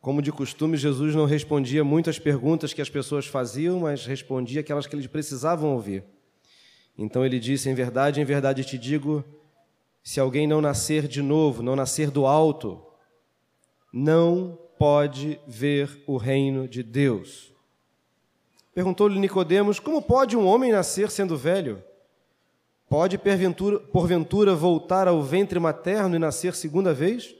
Como 0.00 0.22
de 0.22 0.32
costume, 0.32 0.78
Jesus 0.78 1.14
não 1.14 1.26
respondia 1.26 1.84
muitas 1.84 2.18
perguntas 2.18 2.72
que 2.72 2.80
as 2.80 2.88
pessoas 2.88 3.26
faziam, 3.26 3.80
mas 3.80 4.06
respondia 4.06 4.62
aquelas 4.62 4.86
que 4.86 4.96
eles 4.96 5.06
precisavam 5.06 5.74
ouvir. 5.74 6.02
Então 6.96 7.26
ele 7.26 7.38
disse: 7.38 7.68
Em 7.68 7.74
verdade, 7.74 8.22
em 8.22 8.24
verdade 8.24 8.64
te 8.64 8.78
digo, 8.78 9.22
se 10.02 10.18
alguém 10.18 10.46
não 10.46 10.62
nascer 10.62 11.06
de 11.06 11.20
novo, 11.20 11.62
não 11.62 11.76
nascer 11.76 12.10
do 12.10 12.24
alto, 12.24 12.82
não 13.92 14.58
pode 14.78 15.38
ver 15.46 16.02
o 16.06 16.16
reino 16.16 16.66
de 16.66 16.82
Deus. 16.82 17.57
Perguntou-lhe 18.78 19.18
Nicodemos: 19.18 19.80
Como 19.80 20.00
pode 20.00 20.36
um 20.36 20.46
homem 20.46 20.70
nascer 20.70 21.10
sendo 21.10 21.36
velho? 21.36 21.82
Pode 22.88 23.18
porventura, 23.18 24.54
voltar 24.54 25.08
ao 25.08 25.20
ventre 25.20 25.58
materno 25.58 26.14
e 26.14 26.18
nascer 26.20 26.54
segunda 26.54 26.94
vez? 26.94 27.34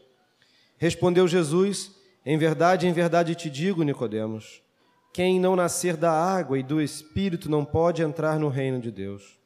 Respondeu 0.79 1.29
Jesus: 1.29 1.93
Em 2.27 2.37
verdade, 2.37 2.89
em 2.89 2.93
verdade 2.93 3.37
te 3.37 3.49
digo, 3.49 3.85
Nicodemos, 3.85 4.61
quem 5.13 5.39
não 5.39 5.55
nascer 5.55 5.97
da 5.97 6.11
água 6.11 6.59
e 6.59 6.63
do 6.65 6.83
espírito 6.83 7.49
não 7.49 7.65
pode 7.65 8.03
entrar 8.03 8.37
no 8.41 8.49
reino 8.49 8.81
de 8.81 8.91
Deus. 8.91 9.39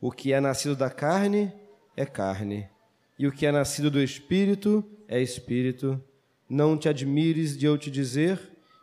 O 0.00 0.10
que 0.10 0.32
é 0.32 0.40
nascido 0.40 0.74
da 0.74 0.90
carne 0.90 1.52
é 1.96 2.04
carne, 2.04 2.68
e 3.16 3.28
o 3.28 3.32
que 3.32 3.46
é 3.46 3.52
nascido 3.52 3.92
do 3.92 4.02
espírito 4.02 4.84
é 5.06 5.22
espírito. 5.22 6.02
Não 6.50 6.76
te 6.76 6.88
admires 6.88 7.56
de 7.56 7.64
eu 7.64 7.78
te 7.78 7.92
dizer, 7.92 8.40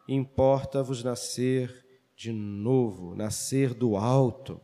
importa-vos 0.07 1.03
nascer 1.03 1.82
de 2.15 2.31
novo, 2.31 3.15
nascer 3.15 3.73
do 3.73 3.97
alto. 3.97 4.61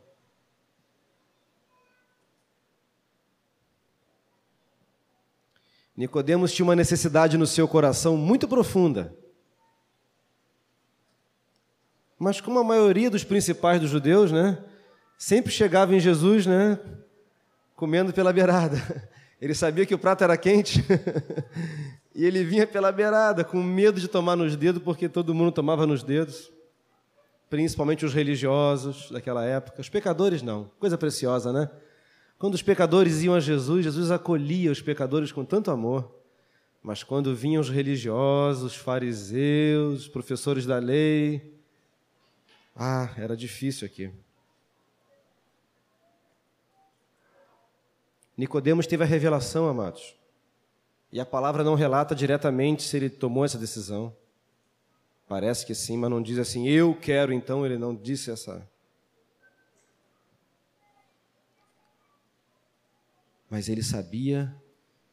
Nicodemos 5.96 6.52
tinha 6.52 6.64
uma 6.64 6.76
necessidade 6.76 7.36
no 7.36 7.46
seu 7.46 7.68
coração 7.68 8.16
muito 8.16 8.48
profunda. 8.48 9.14
Mas 12.18 12.40
como 12.40 12.58
a 12.58 12.64
maioria 12.64 13.10
dos 13.10 13.24
principais 13.24 13.80
dos 13.80 13.90
judeus, 13.90 14.30
né, 14.30 14.62
sempre 15.18 15.52
chegava 15.52 15.94
em 15.94 16.00
Jesus, 16.00 16.46
né, 16.46 16.78
comendo 17.74 18.12
pela 18.12 18.32
beirada. 18.32 18.76
Ele 19.40 19.54
sabia 19.54 19.86
que 19.86 19.94
o 19.94 19.98
prato 19.98 20.22
era 20.22 20.36
quente 20.36 20.84
e 22.14 22.26
ele 22.26 22.44
vinha 22.44 22.66
pela 22.66 22.92
beirada, 22.92 23.42
com 23.42 23.62
medo 23.62 23.98
de 23.98 24.06
tomar 24.06 24.36
nos 24.36 24.54
dedos, 24.54 24.82
porque 24.82 25.08
todo 25.08 25.34
mundo 25.34 25.50
tomava 25.50 25.86
nos 25.86 26.02
dedos 26.02 26.52
principalmente 27.50 28.06
os 28.06 28.14
religiosos 28.14 29.10
daquela 29.10 29.44
época. 29.44 29.80
Os 29.80 29.88
pecadores 29.88 30.40
não, 30.40 30.70
coisa 30.78 30.96
preciosa, 30.96 31.52
né? 31.52 31.68
Quando 32.38 32.54
os 32.54 32.62
pecadores 32.62 33.22
iam 33.22 33.34
a 33.34 33.40
Jesus, 33.40 33.84
Jesus 33.84 34.10
acolhia 34.10 34.70
os 34.70 34.80
pecadores 34.80 35.32
com 35.32 35.44
tanto 35.44 35.70
amor. 35.70 36.14
Mas 36.82 37.02
quando 37.02 37.34
vinham 37.34 37.60
os 37.60 37.68
religiosos, 37.68 38.62
os 38.62 38.76
fariseus, 38.76 40.08
professores 40.08 40.64
da 40.64 40.78
lei, 40.78 41.58
Ah, 42.74 43.12
era 43.18 43.36
difícil 43.36 43.84
aqui. 43.84 44.10
Nicodemos 48.36 48.86
teve 48.86 49.02
a 49.02 49.06
revelação, 49.06 49.68
amados. 49.68 50.14
E 51.12 51.20
a 51.20 51.26
palavra 51.26 51.62
não 51.62 51.74
relata 51.74 52.14
diretamente 52.14 52.84
se 52.84 52.96
ele 52.96 53.10
tomou 53.10 53.44
essa 53.44 53.58
decisão. 53.58 54.16
Parece 55.30 55.64
que 55.64 55.76
sim, 55.76 55.96
mas 55.96 56.10
não 56.10 56.20
diz 56.20 56.38
assim, 56.38 56.66
eu 56.66 56.92
quero, 56.92 57.32
então 57.32 57.64
ele 57.64 57.78
não 57.78 57.94
disse 57.94 58.32
essa. 58.32 58.68
Mas 63.48 63.68
ele 63.68 63.80
sabia 63.80 64.52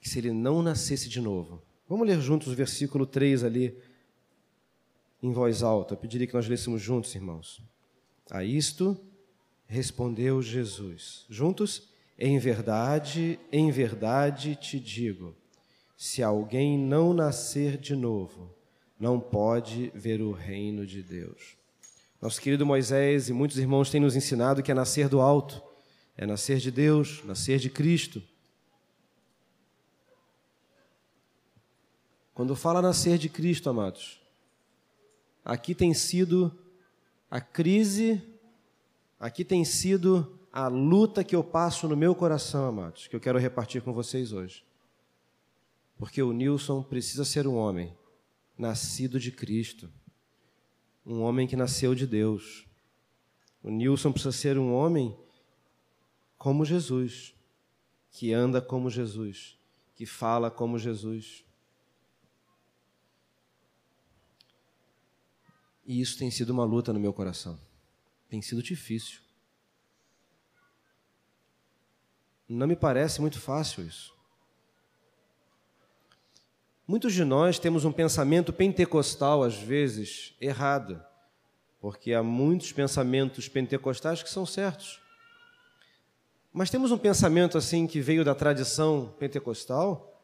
que 0.02 0.10
se 0.10 0.18
ele 0.18 0.32
não 0.32 0.64
nascesse 0.64 1.08
de 1.08 1.22
novo. 1.22 1.62
Vamos 1.88 2.08
ler 2.08 2.20
juntos 2.20 2.48
o 2.48 2.56
versículo 2.56 3.06
3 3.06 3.44
ali, 3.44 3.78
em 5.22 5.32
voz 5.32 5.62
alta. 5.62 5.94
Eu 5.94 6.00
pediria 6.00 6.26
que 6.26 6.34
nós 6.34 6.48
lêssemos 6.48 6.82
juntos, 6.82 7.14
irmãos. 7.14 7.62
A 8.32 8.44
isto 8.44 9.00
respondeu 9.68 10.42
Jesus. 10.42 11.28
Juntos? 11.30 11.90
Em 12.18 12.40
verdade, 12.40 13.40
em 13.52 13.70
verdade 13.70 14.56
te 14.56 14.80
digo: 14.80 15.36
se 15.96 16.24
alguém 16.24 16.76
não 16.76 17.14
nascer 17.14 17.78
de 17.78 17.96
novo, 17.96 18.58
não 19.00 19.20
pode 19.20 19.92
ver 19.94 20.22
o 20.22 20.32
reino 20.32 20.86
de 20.86 21.04
Deus. 21.04 21.56
Nosso 22.22 22.42
querido 22.42 22.66
Moisés 22.66 23.30
e 23.30 23.34
muitos 23.34 23.58
irmãos 23.58 23.92
têm 23.92 24.02
nos 24.02 24.16
ensinado 24.16 24.64
que 24.64 24.72
é 24.72 24.74
nascer 24.74 25.08
do 25.08 25.22
alto, 25.22 25.62
é 26.16 26.26
nascer 26.26 26.58
de 26.58 26.72
Deus, 26.72 27.24
nascer 27.24 27.60
de 27.60 27.70
Cristo. 27.70 28.24
Quando 32.34 32.56
fala 32.56 32.82
nascer 32.82 33.18
de 33.18 33.30
Cristo, 33.30 33.70
amados, 33.70 34.20
aqui 35.46 35.76
tem 35.76 35.94
sido 35.94 36.52
a 37.30 37.40
crise, 37.40 38.22
aqui 39.20 39.44
tem 39.44 39.64
sido 39.64 40.40
a 40.52 40.68
luta 40.68 41.24
que 41.24 41.36
eu 41.36 41.44
passo 41.44 41.88
no 41.88 41.96
meu 41.96 42.16
coração, 42.16 42.66
amados, 42.66 43.08
que 43.08 43.16
eu 43.16 43.20
quero 43.20 43.38
repartir 43.38 43.84
com 43.84 43.94
vocês 43.94 44.34
hoje. 44.34 44.64
Porque 46.00 46.22
o 46.22 46.32
Nilson 46.32 46.82
precisa 46.82 47.26
ser 47.26 47.46
um 47.48 47.56
homem 47.56 47.96
nascido 48.58 49.20
de 49.20 49.32
Cristo, 49.32 49.92
um 51.06 51.22
homem 51.22 51.48
que 51.48 51.56
nasceu 51.56 51.94
de 51.94 52.08
Deus. 52.08 52.66
O 53.62 53.70
Nilson 53.70 54.12
precisa 54.12 54.32
ser 54.32 54.58
um 54.58 54.74
homem 54.74 55.18
como 56.38 56.66
Jesus, 56.66 57.36
que 58.12 58.34
anda 58.34 58.62
como 58.62 58.90
Jesus, 58.90 59.58
que 59.96 60.06
fala 60.06 60.50
como 60.50 60.80
Jesus. 60.80 61.44
E 65.86 66.02
isso 66.02 66.18
tem 66.18 66.30
sido 66.30 66.50
uma 66.50 66.66
luta 66.66 66.92
no 66.92 67.00
meu 67.00 67.14
coração. 67.14 67.60
Tem 68.28 68.42
sido 68.42 68.62
difícil. 68.62 69.22
Não 72.50 72.68
me 72.68 72.76
parece 72.76 73.22
muito 73.22 73.40
fácil 73.40 73.86
isso. 73.86 74.17
Muitos 76.88 77.14
de 77.14 77.26
nós 77.26 77.60
temos 77.60 77.84
um 77.84 77.92
pensamento 77.92 78.54
pentecostal, 78.54 79.44
às 79.44 79.58
vezes, 79.58 80.34
errado, 80.40 81.04
porque 81.82 82.14
há 82.14 82.24
muitos 82.24 82.72
pensamentos 82.72 83.50
pentecostais 83.50 84.24
que 84.24 84.30
são 84.30 84.46
certos. 84.46 85.02
Mas 86.54 86.70
temos 86.70 86.90
um 86.90 86.98
pensamento 86.98 87.58
assim 87.58 87.86
que 87.86 88.00
veio 88.00 88.24
da 88.24 88.34
tradição 88.34 89.14
pentecostal, 89.20 90.18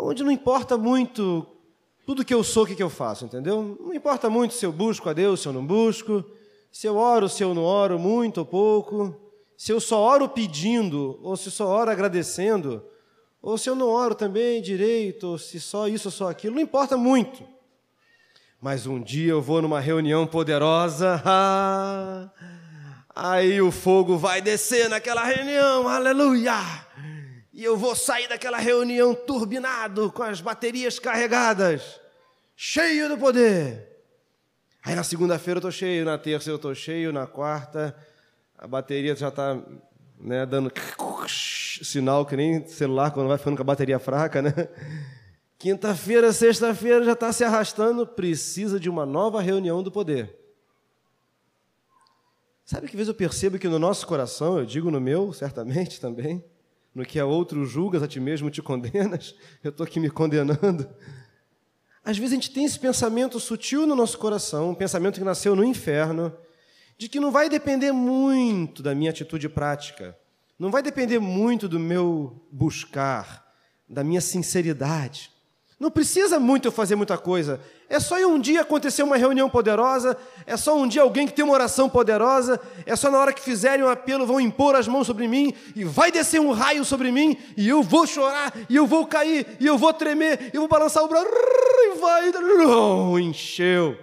onde 0.00 0.24
não 0.24 0.30
importa 0.30 0.78
muito 0.78 1.46
tudo 2.06 2.24
que 2.24 2.32
eu 2.32 2.42
sou, 2.42 2.64
o 2.64 2.66
que, 2.66 2.82
eu 2.82 2.88
faço, 2.88 3.26
entendeu? 3.26 3.76
Não 3.78 3.92
importa 3.92 4.30
muito 4.30 4.54
se 4.54 4.64
eu 4.64 4.72
busco 4.72 5.10
a 5.10 5.12
Deus, 5.12 5.40
se 5.40 5.48
eu 5.48 5.52
não 5.52 5.66
busco, 5.66 6.24
se 6.72 6.86
eu 6.86 6.96
oro, 6.96 7.28
se 7.28 7.42
eu 7.44 7.52
não 7.52 7.62
oro, 7.62 7.98
muito 7.98 8.38
ou 8.38 8.46
pouco, 8.46 9.14
se 9.54 9.70
eu 9.70 9.80
só 9.80 10.00
oro 10.00 10.30
pedindo, 10.30 11.20
ou 11.22 11.36
se 11.36 11.50
só 11.50 11.66
oro 11.66 11.90
agradecendo, 11.90 12.82
ou 13.40 13.56
se 13.56 13.68
eu 13.70 13.74
não 13.74 13.88
oro 13.88 14.14
também 14.14 14.60
direito, 14.60 15.28
ou 15.28 15.38
se 15.38 15.60
só 15.60 15.88
isso 15.88 16.08
ou 16.08 16.12
só 16.12 16.28
aquilo, 16.30 16.56
não 16.56 16.62
importa 16.62 16.96
muito. 16.96 17.42
Mas 18.60 18.86
um 18.86 19.00
dia 19.00 19.30
eu 19.30 19.42
vou 19.42 19.62
numa 19.62 19.80
reunião 19.80 20.26
poderosa, 20.26 21.22
ah, 21.24 22.28
aí 23.14 23.60
o 23.60 23.70
fogo 23.70 24.18
vai 24.18 24.40
descer 24.40 24.88
naquela 24.88 25.24
reunião, 25.24 25.88
aleluia! 25.88 26.86
e 27.58 27.64
eu 27.64 27.76
vou 27.76 27.96
sair 27.96 28.28
daquela 28.28 28.58
reunião 28.58 29.12
turbinado, 29.12 30.12
com 30.12 30.22
as 30.22 30.40
baterias 30.40 31.00
carregadas, 31.00 32.00
cheio 32.54 33.08
do 33.08 33.18
poder. 33.18 33.84
Aí 34.84 34.94
na 34.94 35.02
segunda-feira 35.02 35.56
eu 35.56 35.58
estou 35.58 35.72
cheio, 35.72 36.04
na 36.04 36.16
terça 36.16 36.48
eu 36.48 36.54
estou 36.54 36.72
cheio, 36.72 37.12
na 37.12 37.26
quarta 37.26 37.96
a 38.56 38.66
bateria 38.68 39.16
já 39.16 39.26
está 39.26 39.60
né, 40.20 40.44
dando 40.44 40.72
sinal 41.28 42.26
que 42.26 42.36
nem 42.36 42.66
celular 42.66 43.10
quando 43.10 43.28
vai 43.28 43.38
ficando 43.38 43.56
com 43.56 43.62
a 43.62 43.64
bateria 43.64 43.98
fraca, 43.98 44.42
né? 44.42 44.52
Quinta-feira, 45.58 46.32
sexta-feira 46.32 47.04
já 47.04 47.12
está 47.12 47.32
se 47.32 47.42
arrastando, 47.42 48.06
precisa 48.06 48.78
de 48.78 48.88
uma 48.88 49.04
nova 49.04 49.40
reunião 49.40 49.82
do 49.82 49.90
poder. 49.90 50.36
Sabe 52.64 52.86
que 52.86 52.92
às 52.92 52.98
vezes 52.98 53.08
eu 53.08 53.14
percebo 53.14 53.58
que 53.58 53.66
no 53.66 53.78
nosso 53.78 54.06
coração, 54.06 54.58
eu 54.58 54.66
digo 54.66 54.90
no 54.90 55.00
meu, 55.00 55.32
certamente 55.32 56.00
também, 56.00 56.44
no 56.94 57.04
que 57.04 57.18
a 57.18 57.26
outro 57.26 57.64
julgas, 57.64 58.02
a 58.02 58.08
ti 58.08 58.20
mesmo 58.20 58.50
te 58.50 58.62
condenas, 58.62 59.34
eu 59.64 59.70
estou 59.70 59.84
aqui 59.84 59.98
me 59.98 60.10
condenando. 60.10 60.88
Às 62.04 62.18
vezes 62.18 62.32
a 62.32 62.34
gente 62.36 62.52
tem 62.52 62.64
esse 62.64 62.78
pensamento 62.78 63.40
sutil 63.40 63.86
no 63.86 63.96
nosso 63.96 64.18
coração, 64.18 64.70
um 64.70 64.74
pensamento 64.74 65.18
que 65.18 65.24
nasceu 65.24 65.56
no 65.56 65.64
inferno, 65.64 66.32
de 66.98 67.08
que 67.08 67.20
não 67.20 67.30
vai 67.30 67.48
depender 67.48 67.92
muito 67.92 68.82
da 68.82 68.94
minha 68.94 69.10
atitude 69.10 69.48
prática, 69.48 70.18
não 70.58 70.70
vai 70.70 70.82
depender 70.82 71.20
muito 71.20 71.68
do 71.68 71.78
meu 71.78 72.44
buscar, 72.50 73.46
da 73.88 74.02
minha 74.02 74.20
sinceridade. 74.20 75.30
Não 75.78 75.92
precisa 75.92 76.40
muito 76.40 76.66
eu 76.66 76.72
fazer 76.72 76.96
muita 76.96 77.16
coisa. 77.16 77.60
É 77.88 78.00
só 78.00 78.16
um 78.26 78.40
dia 78.40 78.62
acontecer 78.62 79.04
uma 79.04 79.16
reunião 79.16 79.48
poderosa, 79.48 80.16
é 80.44 80.56
só 80.56 80.76
um 80.76 80.88
dia 80.88 81.02
alguém 81.02 81.24
que 81.24 81.32
tem 81.32 81.44
uma 81.44 81.54
oração 81.54 81.88
poderosa, 81.88 82.60
é 82.84 82.96
só 82.96 83.08
na 83.12 83.18
hora 83.18 83.32
que 83.32 83.40
fizerem 83.40 83.84
um 83.84 83.88
apelo 83.88 84.26
vão 84.26 84.40
impor 84.40 84.74
as 84.74 84.88
mãos 84.88 85.06
sobre 85.06 85.28
mim 85.28 85.54
e 85.76 85.84
vai 85.84 86.10
descer 86.10 86.40
um 86.40 86.50
raio 86.50 86.84
sobre 86.84 87.12
mim 87.12 87.38
e 87.56 87.68
eu 87.68 87.80
vou 87.80 88.08
chorar 88.08 88.52
e 88.68 88.74
eu 88.74 88.88
vou 88.88 89.06
cair 89.06 89.46
e 89.60 89.66
eu 89.66 89.78
vou 89.78 89.94
tremer 89.94 90.50
e 90.52 90.56
eu 90.56 90.62
vou 90.62 90.68
balançar 90.68 91.04
o 91.04 91.08
braço 91.08 91.28
e 91.28 91.98
vai 92.00 92.32
encheu. 93.20 93.96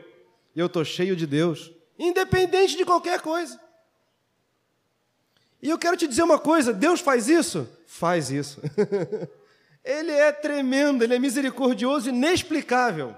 Eu 0.56 0.68
estou 0.68 0.86
cheio 0.86 1.14
de 1.14 1.28
Deus, 1.28 1.75
independente 1.98 2.78
de 2.78 2.86
qualquer 2.86 3.22
coisa. 3.22 3.60
E 5.62 5.70
eu 5.70 5.78
quero 5.78 5.98
te 5.98 6.08
dizer 6.08 6.24
uma 6.24 6.40
coisa: 6.40 6.74
Deus 6.74 7.00
faz 7.00 7.28
isso? 7.28 7.68
Faz 7.86 8.30
isso. 8.30 8.62
Ele 9.86 10.12
é 10.12 10.32
tremendo, 10.32 11.04
ele 11.04 11.14
é 11.14 11.20
misericordioso 11.20 12.10
inexplicável. 12.10 13.16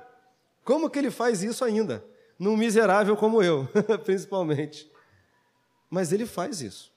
Como 0.65 0.89
que 0.89 0.99
ele 0.99 1.09
faz 1.09 1.41
isso 1.41 1.63
ainda? 1.63 2.03
Num 2.37 2.57
miserável 2.57 3.15
como 3.15 3.41
eu, 3.41 3.69
principalmente. 4.03 4.91
Mas 5.89 6.11
ele 6.11 6.25
faz 6.25 6.59
isso. 6.59 6.91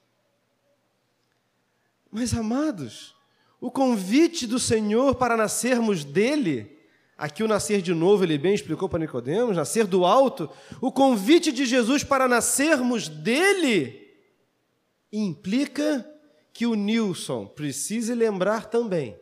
Mas, 2.11 2.33
amados, 2.33 3.15
o 3.61 3.71
convite 3.71 4.45
do 4.45 4.59
Senhor 4.59 5.15
para 5.15 5.37
nascermos 5.37 6.03
dele, 6.03 6.77
aqui 7.21 7.43
o 7.43 7.47
nascer 7.47 7.83
de 7.83 7.93
novo, 7.93 8.23
ele 8.23 8.35
bem 8.35 8.55
explicou 8.55 8.89
para 8.89 8.97
Nicodemos, 8.97 9.55
nascer 9.55 9.85
do 9.85 10.05
alto, 10.05 10.49
o 10.81 10.91
convite 10.91 11.51
de 11.51 11.67
Jesus 11.67 12.03
para 12.03 12.27
nascermos 12.27 13.07
dele 13.07 14.09
implica 15.13 16.03
que 16.51 16.65
o 16.65 16.73
Nilson 16.73 17.45
precise 17.45 18.15
lembrar 18.15 18.65
também 18.65 19.15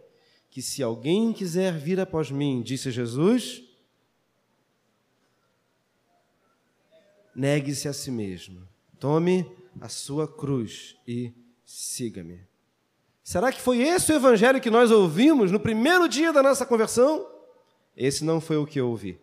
que 0.49 0.61
se 0.61 0.81
alguém 0.81 1.33
quiser 1.33 1.77
vir 1.77 1.99
após 1.99 2.31
mim, 2.31 2.61
disse 2.61 2.89
Jesus, 2.89 3.61
negue-se 7.35 7.89
a 7.89 7.93
si 7.93 8.11
mesmo, 8.11 8.65
tome 8.97 9.45
a 9.81 9.89
sua 9.89 10.25
cruz 10.25 10.95
e 11.05 11.33
siga-me. 11.65 12.47
Será 13.21 13.51
que 13.51 13.59
foi 13.59 13.81
esse 13.81 14.13
o 14.13 14.15
evangelho 14.15 14.61
que 14.61 14.71
nós 14.71 14.89
ouvimos 14.89 15.51
no 15.51 15.59
primeiro 15.59 16.07
dia 16.07 16.31
da 16.31 16.41
nossa 16.41 16.65
conversão? 16.65 17.38
Esse 17.99 18.23
não 18.23 18.39
foi 18.39 18.55
o 18.55 18.65
que 18.65 18.79
eu 18.79 18.87
ouvi. 18.87 19.19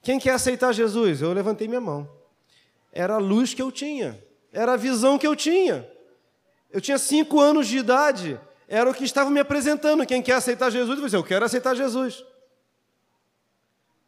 Quem 0.00 0.18
quer 0.18 0.30
aceitar 0.30 0.72
Jesus? 0.72 1.20
Eu 1.20 1.34
levantei 1.34 1.68
minha 1.68 1.82
mão. 1.82 2.10
Era 2.90 3.16
a 3.16 3.18
luz 3.18 3.52
que 3.52 3.60
eu 3.60 3.70
tinha, 3.70 4.18
era 4.50 4.72
a 4.72 4.76
visão 4.76 5.18
que 5.18 5.26
eu 5.26 5.36
tinha. 5.36 5.86
Eu 6.70 6.80
tinha 6.80 6.96
cinco 6.96 7.38
anos 7.38 7.66
de 7.66 7.76
idade, 7.76 8.40
era 8.66 8.90
o 8.90 8.94
que 8.94 9.04
estava 9.04 9.28
me 9.28 9.38
apresentando. 9.38 10.06
Quem 10.06 10.22
quer 10.22 10.32
aceitar 10.32 10.70
Jesus? 10.70 10.98
Eu 10.98 11.04
disse, 11.04 11.16
eu 11.16 11.22
quero 11.22 11.44
aceitar 11.44 11.74
Jesus. 11.74 12.24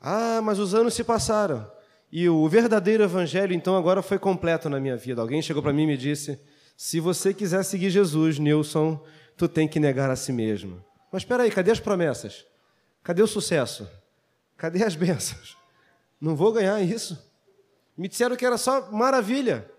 Ah, 0.01 0.41
mas 0.43 0.59
os 0.59 0.75
anos 0.75 0.95
se 0.95 1.05
passaram. 1.05 1.71
E 2.11 2.31
o 2.31 2.49
verdadeiro 2.49 3.05
evangelho, 3.05 3.53
então, 3.53 3.77
agora 3.77 4.01
foi 4.01 4.19
completo 4.19 4.71
na 4.71 4.81
minha 4.81 4.97
vida. 4.97 5.21
Alguém 5.21 5.43
chegou 5.43 5.63
para 5.63 5.75
mim 5.75 5.83
e 5.83 5.89
me 5.89 5.97
disse: 5.99 6.41
se 6.75 6.99
você 6.99 7.35
quiser 7.35 7.63
seguir 7.63 7.91
Jesus, 7.91 8.39
Nilson, 8.39 9.05
tu 9.37 9.47
tem 9.47 9.69
que 9.69 9.79
negar 9.79 10.09
a 10.09 10.17
si 10.17 10.33
mesmo. 10.33 10.83
Mas 11.11 11.23
espera 11.23 11.43
aí, 11.43 11.51
cadê 11.51 11.71
as 11.71 11.81
promessas? 11.81 12.47
Cadê 13.03 13.23
o 13.23 13.27
sucesso? 13.27 13.89
Cadê 14.57 14.85
as 14.85 14.95
bênçãos? 14.95 15.57
Não 16.21 16.35
vou 16.35 16.53
ganhar 16.53 16.81
isso. 16.83 17.19
Me 17.97 18.09
disseram 18.09 18.37
que 18.37 18.45
era 18.45 18.59
só 18.59 18.91
maravilha, 18.91 19.71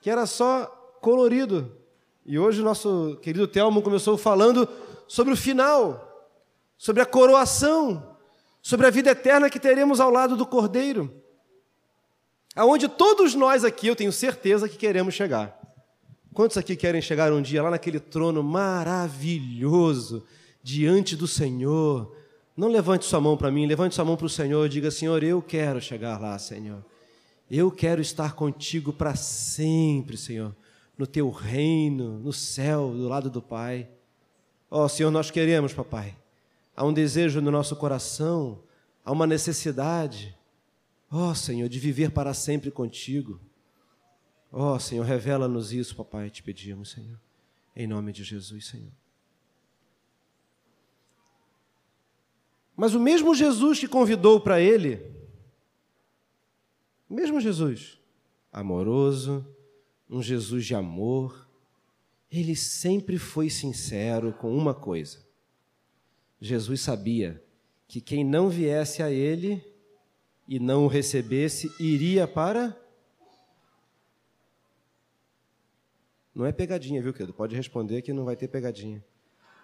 que 0.00 0.10
era 0.10 0.26
só 0.26 0.66
colorido. 1.00 1.76
E 2.24 2.38
hoje 2.38 2.60
o 2.60 2.64
nosso 2.64 3.18
querido 3.22 3.46
Telmo 3.46 3.82
começou 3.82 4.16
falando 4.16 4.68
sobre 5.08 5.32
o 5.32 5.36
final, 5.36 6.28
sobre 6.76 7.02
a 7.02 7.06
coroação, 7.06 8.16
sobre 8.62 8.86
a 8.86 8.90
vida 8.90 9.10
eterna 9.10 9.48
que 9.48 9.60
teremos 9.60 10.00
ao 10.00 10.10
lado 10.10 10.36
do 10.36 10.46
Cordeiro. 10.46 11.22
Aonde 12.54 12.88
todos 12.88 13.34
nós 13.34 13.64
aqui, 13.64 13.86
eu 13.86 13.94
tenho 13.94 14.10
certeza 14.10 14.68
que 14.68 14.76
queremos 14.76 15.14
chegar. 15.14 15.60
Quantos 16.32 16.56
aqui 16.56 16.74
querem 16.74 17.00
chegar 17.00 17.32
um 17.32 17.40
dia 17.40 17.62
lá 17.62 17.70
naquele 17.70 18.00
trono 18.00 18.42
maravilhoso, 18.42 20.26
diante 20.66 21.14
do 21.14 21.28
Senhor? 21.28 22.12
Não 22.56 22.66
levante 22.66 23.04
sua 23.04 23.20
mão 23.20 23.36
para 23.36 23.52
mim, 23.52 23.66
levante 23.66 23.94
sua 23.94 24.04
mão 24.04 24.16
para 24.16 24.26
o 24.26 24.28
Senhor 24.28 24.66
e 24.66 24.68
diga: 24.68 24.90
Senhor, 24.90 25.22
eu 25.22 25.40
quero 25.40 25.80
chegar 25.80 26.20
lá, 26.20 26.36
Senhor. 26.40 26.84
Eu 27.48 27.70
quero 27.70 28.00
estar 28.00 28.34
contigo 28.34 28.92
para 28.92 29.14
sempre, 29.14 30.16
Senhor, 30.16 30.56
no 30.98 31.06
teu 31.06 31.30
reino, 31.30 32.18
no 32.18 32.32
céu, 32.32 32.90
do 32.90 33.06
lado 33.06 33.30
do 33.30 33.40
Pai. 33.40 33.88
Ó 34.68 34.84
oh, 34.84 34.88
Senhor, 34.88 35.12
nós 35.12 35.30
queremos, 35.30 35.72
papai. 35.72 36.16
Há 36.74 36.84
um 36.84 36.92
desejo 36.92 37.40
no 37.40 37.52
nosso 37.52 37.76
coração, 37.76 38.58
há 39.04 39.12
uma 39.12 39.26
necessidade, 39.26 40.36
ó 41.08 41.30
oh, 41.30 41.34
Senhor, 41.36 41.68
de 41.68 41.78
viver 41.78 42.10
para 42.10 42.34
sempre 42.34 42.72
contigo. 42.72 43.40
Ó 44.50 44.74
oh, 44.74 44.80
Senhor, 44.80 45.04
revela-nos 45.06 45.72
isso, 45.72 45.94
papai, 45.94 46.28
te 46.28 46.42
pedimos, 46.42 46.90
Senhor. 46.90 47.20
Em 47.76 47.86
nome 47.86 48.12
de 48.12 48.24
Jesus, 48.24 48.66
Senhor. 48.66 49.05
Mas 52.76 52.94
o 52.94 53.00
mesmo 53.00 53.34
Jesus 53.34 53.80
que 53.80 53.88
convidou 53.88 54.38
para 54.38 54.60
ele, 54.60 55.00
o 57.08 57.14
mesmo 57.14 57.40
Jesus, 57.40 57.98
amoroso, 58.52 59.46
um 60.08 60.22
Jesus 60.22 60.66
de 60.66 60.74
amor, 60.74 61.48
ele 62.30 62.54
sempre 62.54 63.18
foi 63.18 63.48
sincero 63.48 64.32
com 64.32 64.54
uma 64.54 64.74
coisa. 64.74 65.24
Jesus 66.40 66.82
sabia 66.82 67.42
que 67.88 68.00
quem 68.00 68.22
não 68.22 68.50
viesse 68.50 69.02
a 69.02 69.10
ele 69.10 69.64
e 70.46 70.60
não 70.60 70.84
o 70.84 70.88
recebesse 70.88 71.72
iria 71.80 72.28
para 72.28 72.76
Não 76.36 76.44
é 76.44 76.52
pegadinha, 76.52 77.00
viu, 77.00 77.14
querido? 77.14 77.32
Pode 77.32 77.56
responder 77.56 78.02
que 78.02 78.12
não 78.12 78.26
vai 78.26 78.36
ter 78.36 78.46
pegadinha. 78.46 79.02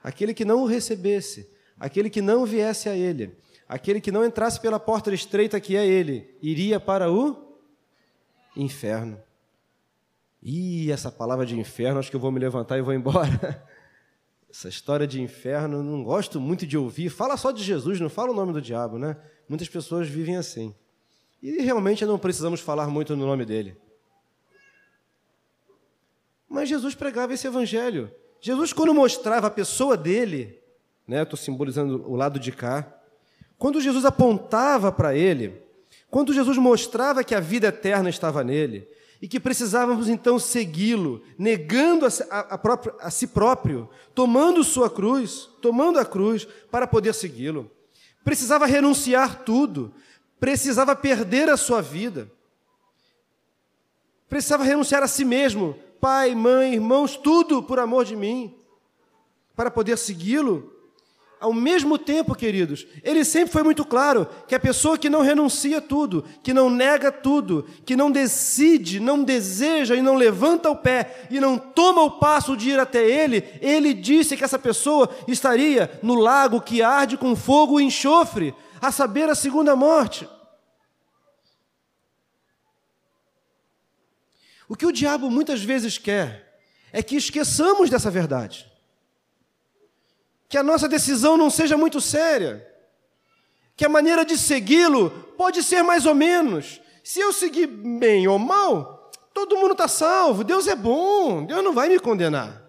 Aquele 0.02 0.32
que 0.32 0.42
não 0.42 0.62
o 0.62 0.66
recebesse, 0.66 1.46
aquele 1.82 2.08
que 2.08 2.22
não 2.22 2.46
viesse 2.46 2.88
a 2.88 2.96
ele, 2.96 3.36
aquele 3.68 4.00
que 4.00 4.12
não 4.12 4.24
entrasse 4.24 4.60
pela 4.60 4.78
porta 4.78 5.12
estreita 5.12 5.60
que 5.60 5.76
é 5.76 5.84
ele, 5.84 6.32
iria 6.40 6.78
para 6.78 7.10
o 7.10 7.58
inferno. 8.56 9.20
E 10.40 10.92
essa 10.92 11.10
palavra 11.10 11.44
de 11.44 11.58
inferno, 11.58 11.98
acho 11.98 12.08
que 12.08 12.14
eu 12.14 12.20
vou 12.20 12.30
me 12.30 12.38
levantar 12.38 12.78
e 12.78 12.82
vou 12.82 12.94
embora. 12.94 13.66
Essa 14.48 14.68
história 14.68 15.06
de 15.06 15.20
inferno, 15.20 15.82
não 15.82 16.04
gosto 16.04 16.40
muito 16.40 16.66
de 16.66 16.76
ouvir. 16.76 17.08
Fala 17.08 17.36
só 17.36 17.50
de 17.50 17.64
Jesus, 17.64 17.98
não 17.98 18.10
fala 18.10 18.30
o 18.30 18.34
nome 18.34 18.52
do 18.52 18.60
diabo, 18.60 18.98
né? 18.98 19.16
Muitas 19.48 19.68
pessoas 19.68 20.06
vivem 20.06 20.36
assim. 20.36 20.74
E 21.42 21.62
realmente 21.62 22.04
não 22.04 22.18
precisamos 22.18 22.60
falar 22.60 22.86
muito 22.88 23.16
no 23.16 23.26
nome 23.26 23.44
dele. 23.44 23.76
Mas 26.48 26.68
Jesus 26.68 26.94
pregava 26.94 27.32
esse 27.32 27.46
evangelho. 27.46 28.12
Jesus, 28.40 28.72
quando 28.72 28.92
mostrava 28.92 29.46
a 29.46 29.50
pessoa 29.50 29.96
dele, 29.96 30.61
né, 31.06 31.22
estou 31.22 31.36
simbolizando 31.36 32.04
o 32.10 32.16
lado 32.16 32.38
de 32.38 32.52
cá, 32.52 32.86
quando 33.58 33.80
Jesus 33.80 34.04
apontava 34.04 34.90
para 34.90 35.14
ele, 35.14 35.62
quando 36.10 36.34
Jesus 36.34 36.58
mostrava 36.58 37.24
que 37.24 37.34
a 37.34 37.40
vida 37.40 37.68
eterna 37.68 38.10
estava 38.10 38.42
nele 38.42 38.88
e 39.20 39.28
que 39.28 39.38
precisávamos 39.38 40.08
então 40.08 40.38
segui-lo, 40.38 41.22
negando 41.38 42.06
a, 42.06 42.08
a, 42.30 43.06
a, 43.06 43.10
si 43.10 43.28
próprio, 43.28 43.88
tomando 44.14 44.64
sua 44.64 44.90
cruz, 44.90 45.48
tomando 45.60 45.98
a 45.98 46.04
cruz 46.04 46.46
para 46.70 46.88
poder 46.88 47.14
segui-lo, 47.14 47.70
precisava 48.24 48.66
renunciar 48.66 49.44
tudo, 49.44 49.94
precisava 50.40 50.96
perder 50.96 51.48
a 51.48 51.56
sua 51.56 51.80
vida, 51.80 52.30
precisava 54.28 54.64
renunciar 54.64 55.02
a 55.02 55.08
si 55.08 55.24
mesmo 55.24 55.78
pai, 56.02 56.34
mãe, 56.34 56.74
irmãos, 56.74 57.16
tudo 57.16 57.62
por 57.62 57.78
amor 57.78 58.04
de 58.04 58.16
mim, 58.16 58.58
para 59.54 59.70
poder 59.70 59.96
segui-lo. 59.96 60.71
Ao 61.42 61.52
mesmo 61.52 61.98
tempo, 61.98 62.36
queridos, 62.36 62.86
ele 63.02 63.24
sempre 63.24 63.52
foi 63.52 63.64
muito 63.64 63.84
claro 63.84 64.28
que 64.46 64.54
a 64.54 64.60
pessoa 64.60 64.96
que 64.96 65.10
não 65.10 65.22
renuncia 65.22 65.80
tudo, 65.80 66.24
que 66.40 66.54
não 66.54 66.70
nega 66.70 67.10
tudo, 67.10 67.66
que 67.84 67.96
não 67.96 68.12
decide, 68.12 69.00
não 69.00 69.24
deseja 69.24 69.96
e 69.96 70.02
não 70.02 70.14
levanta 70.14 70.70
o 70.70 70.76
pé 70.76 71.26
e 71.28 71.40
não 71.40 71.58
toma 71.58 72.00
o 72.00 72.12
passo 72.12 72.56
de 72.56 72.70
ir 72.70 72.78
até 72.78 73.04
ele, 73.04 73.42
ele 73.60 73.92
disse 73.92 74.36
que 74.36 74.44
essa 74.44 74.56
pessoa 74.56 75.10
estaria 75.26 75.98
no 76.00 76.14
lago 76.14 76.60
que 76.60 76.80
arde 76.80 77.16
com 77.16 77.34
fogo 77.34 77.80
e 77.80 77.84
enxofre, 77.84 78.54
a 78.80 78.92
saber, 78.92 79.28
a 79.28 79.34
segunda 79.34 79.74
morte. 79.74 80.28
O 84.68 84.76
que 84.76 84.86
o 84.86 84.92
diabo 84.92 85.28
muitas 85.28 85.60
vezes 85.60 85.98
quer 85.98 86.60
é 86.92 87.02
que 87.02 87.16
esqueçamos 87.16 87.90
dessa 87.90 88.12
verdade. 88.12 88.71
Que 90.52 90.58
a 90.58 90.62
nossa 90.62 90.86
decisão 90.86 91.38
não 91.38 91.48
seja 91.48 91.78
muito 91.78 91.98
séria. 91.98 92.62
Que 93.74 93.86
a 93.86 93.88
maneira 93.88 94.22
de 94.22 94.36
segui-lo 94.36 95.08
pode 95.34 95.62
ser 95.62 95.82
mais 95.82 96.04
ou 96.04 96.14
menos. 96.14 96.78
Se 97.02 97.20
eu 97.20 97.32
seguir 97.32 97.66
bem 97.66 98.28
ou 98.28 98.38
mal, 98.38 99.10
todo 99.32 99.56
mundo 99.56 99.72
está 99.72 99.88
salvo. 99.88 100.44
Deus 100.44 100.68
é 100.68 100.76
bom. 100.76 101.46
Deus 101.46 101.64
não 101.64 101.72
vai 101.72 101.88
me 101.88 101.98
condenar. 101.98 102.62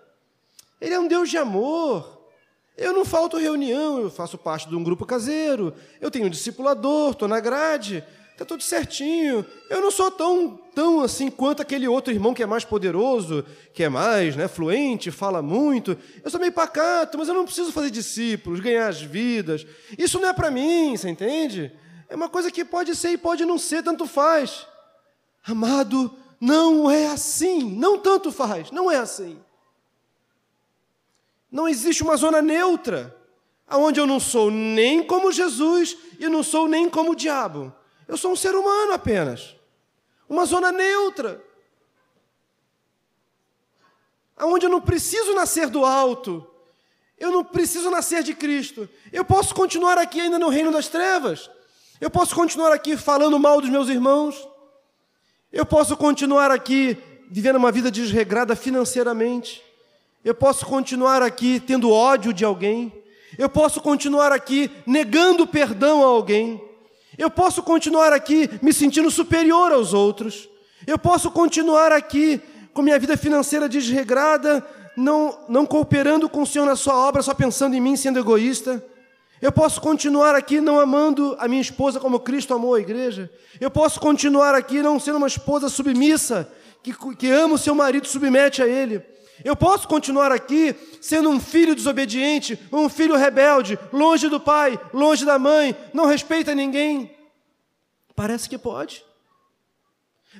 Ele 0.79 0.93
é 0.93 0.99
um 0.99 1.09
Deus 1.09 1.29
de 1.29 1.37
amor. 1.37 2.25
Eu 2.77 2.93
não 2.93 3.03
falto 3.03 3.35
reunião, 3.35 3.99
eu 3.99 4.09
faço 4.09 4.37
parte 4.37 4.69
de 4.69 4.77
um 4.77 4.83
grupo 4.83 5.05
caseiro, 5.05 5.73
eu 5.99 6.09
tenho 6.09 6.27
um 6.27 6.29
discipulador, 6.29 7.11
estou 7.11 7.27
na 7.27 7.41
grade, 7.41 8.01
Está 8.33 8.43
tudo 8.43 8.63
certinho. 8.63 9.45
Eu 9.69 9.79
não 9.79 9.91
sou 9.91 10.09
tão, 10.09 10.59
tão 10.73 11.01
assim 11.01 11.29
quanto 11.29 11.61
aquele 11.61 11.87
outro 11.87 12.11
irmão 12.11 12.33
que 12.33 12.41
é 12.41 12.47
mais 12.47 12.65
poderoso, 12.65 13.45
que 13.73 13.83
é 13.83 13.89
mais 13.89 14.35
né, 14.35 14.47
fluente, 14.47 15.11
fala 15.11 15.41
muito. 15.41 15.95
Eu 16.23 16.31
sou 16.31 16.39
meio 16.39 16.51
pacato, 16.51 17.17
mas 17.17 17.27
eu 17.27 17.35
não 17.35 17.45
preciso 17.45 17.71
fazer 17.71 17.91
discípulos, 17.91 18.59
ganhar 18.59 18.87
as 18.87 19.01
vidas. 19.01 19.65
Isso 19.97 20.19
não 20.19 20.29
é 20.29 20.33
para 20.33 20.49
mim, 20.49 20.97
você 20.97 21.09
entende? 21.09 21.71
É 22.09 22.15
uma 22.15 22.27
coisa 22.27 22.49
que 22.49 22.65
pode 22.65 22.95
ser 22.95 23.11
e 23.11 23.17
pode 23.17 23.45
não 23.45 23.59
ser, 23.59 23.83
tanto 23.83 24.07
faz. 24.07 24.67
Amado, 25.45 26.11
não 26.41 26.89
é 26.89 27.07
assim. 27.07 27.63
Não 27.63 27.99
tanto 27.99 28.31
faz, 28.31 28.71
não 28.71 28.89
é 28.89 28.97
assim. 28.97 29.39
Não 31.51 31.67
existe 31.67 32.01
uma 32.01 32.17
zona 32.17 32.41
neutra, 32.41 33.15
onde 33.69 33.99
eu 33.99 34.07
não 34.07 34.19
sou 34.19 34.49
nem 34.49 35.03
como 35.03 35.31
Jesus 35.31 35.95
e 36.19 36.27
não 36.27 36.41
sou 36.41 36.67
nem 36.67 36.89
como 36.89 37.11
o 37.11 37.15
diabo. 37.15 37.71
Eu 38.07 38.17
sou 38.17 38.31
um 38.31 38.35
ser 38.35 38.55
humano 38.55 38.93
apenas. 38.93 39.55
Uma 40.27 40.45
zona 40.45 40.71
neutra. 40.71 41.41
Onde 44.37 44.65
eu 44.65 44.69
não 44.69 44.81
preciso 44.81 45.33
nascer 45.33 45.69
do 45.69 45.85
alto. 45.85 46.45
Eu 47.17 47.31
não 47.31 47.43
preciso 47.43 47.89
nascer 47.89 48.23
de 48.23 48.33
Cristo. 48.33 48.89
Eu 49.11 49.23
posso 49.23 49.53
continuar 49.55 49.97
aqui 49.97 50.19
ainda 50.19 50.39
no 50.39 50.49
reino 50.49 50.71
das 50.71 50.87
trevas. 50.87 51.49
Eu 52.01 52.09
posso 52.09 52.35
continuar 52.35 52.73
aqui 52.73 52.97
falando 52.97 53.39
mal 53.39 53.61
dos 53.61 53.69
meus 53.69 53.87
irmãos. 53.87 54.47
Eu 55.51 55.65
posso 55.65 55.95
continuar 55.95 56.51
aqui 56.51 56.97
vivendo 57.29 57.55
uma 57.55 57.71
vida 57.71 57.89
desregrada 57.89 58.55
financeiramente. 58.55 59.63
Eu 60.25 60.35
posso 60.35 60.65
continuar 60.65 61.21
aqui 61.21 61.59
tendo 61.59 61.91
ódio 61.91 62.33
de 62.33 62.43
alguém. 62.43 62.91
Eu 63.37 63.49
posso 63.49 63.81
continuar 63.81 64.31
aqui 64.31 64.69
negando 64.85 65.47
perdão 65.47 66.01
a 66.03 66.07
alguém. 66.07 66.61
Eu 67.17 67.29
posso 67.29 67.61
continuar 67.61 68.11
aqui 68.11 68.49
me 68.61 68.73
sentindo 68.73 69.09
superior 69.11 69.71
aos 69.71 69.93
outros. 69.93 70.49
Eu 70.85 70.97
posso 70.97 71.29
continuar 71.31 71.91
aqui 71.91 72.41
com 72.73 72.81
minha 72.81 72.97
vida 72.97 73.15
financeira 73.15 73.69
desregrada, 73.69 74.65
não, 74.97 75.37
não 75.47 75.65
cooperando 75.65 76.27
com 76.27 76.41
o 76.41 76.47
Senhor 76.47 76.65
na 76.65 76.75
sua 76.75 76.95
obra, 76.95 77.21
só 77.21 77.33
pensando 77.33 77.75
em 77.75 77.81
mim, 77.81 77.95
sendo 77.95 78.19
egoísta. 78.19 78.83
Eu 79.41 79.51
posso 79.51 79.81
continuar 79.81 80.35
aqui 80.35 80.61
não 80.61 80.79
amando 80.79 81.35
a 81.39 81.47
minha 81.47 81.61
esposa 81.61 81.99
como 81.99 82.19
Cristo 82.19 82.53
amou 82.53 82.75
a 82.75 82.79
igreja. 82.79 83.29
Eu 83.59 83.69
posso 83.69 83.99
continuar 83.99 84.55
aqui 84.55 84.81
não 84.81 84.99
sendo 84.99 85.17
uma 85.17 85.27
esposa 85.27 85.69
submissa, 85.69 86.49
que, 86.81 86.93
que 87.15 87.29
ama 87.29 87.55
o 87.55 87.57
seu 87.57 87.75
marido, 87.75 88.07
submete 88.07 88.61
a 88.61 88.67
ele. 88.67 89.03
Eu 89.43 89.55
posso 89.55 89.87
continuar 89.87 90.31
aqui 90.31 90.75
sendo 91.01 91.29
um 91.29 91.39
filho 91.39 91.75
desobediente, 91.75 92.57
um 92.71 92.87
filho 92.87 93.15
rebelde, 93.15 93.77
longe 93.91 94.29
do 94.29 94.39
pai, 94.39 94.79
longe 94.93 95.25
da 95.25 95.37
mãe, 95.37 95.75
não 95.93 96.05
respeita 96.05 96.55
ninguém? 96.55 97.13
Parece 98.15 98.47
que 98.47 98.57
pode. 98.57 99.03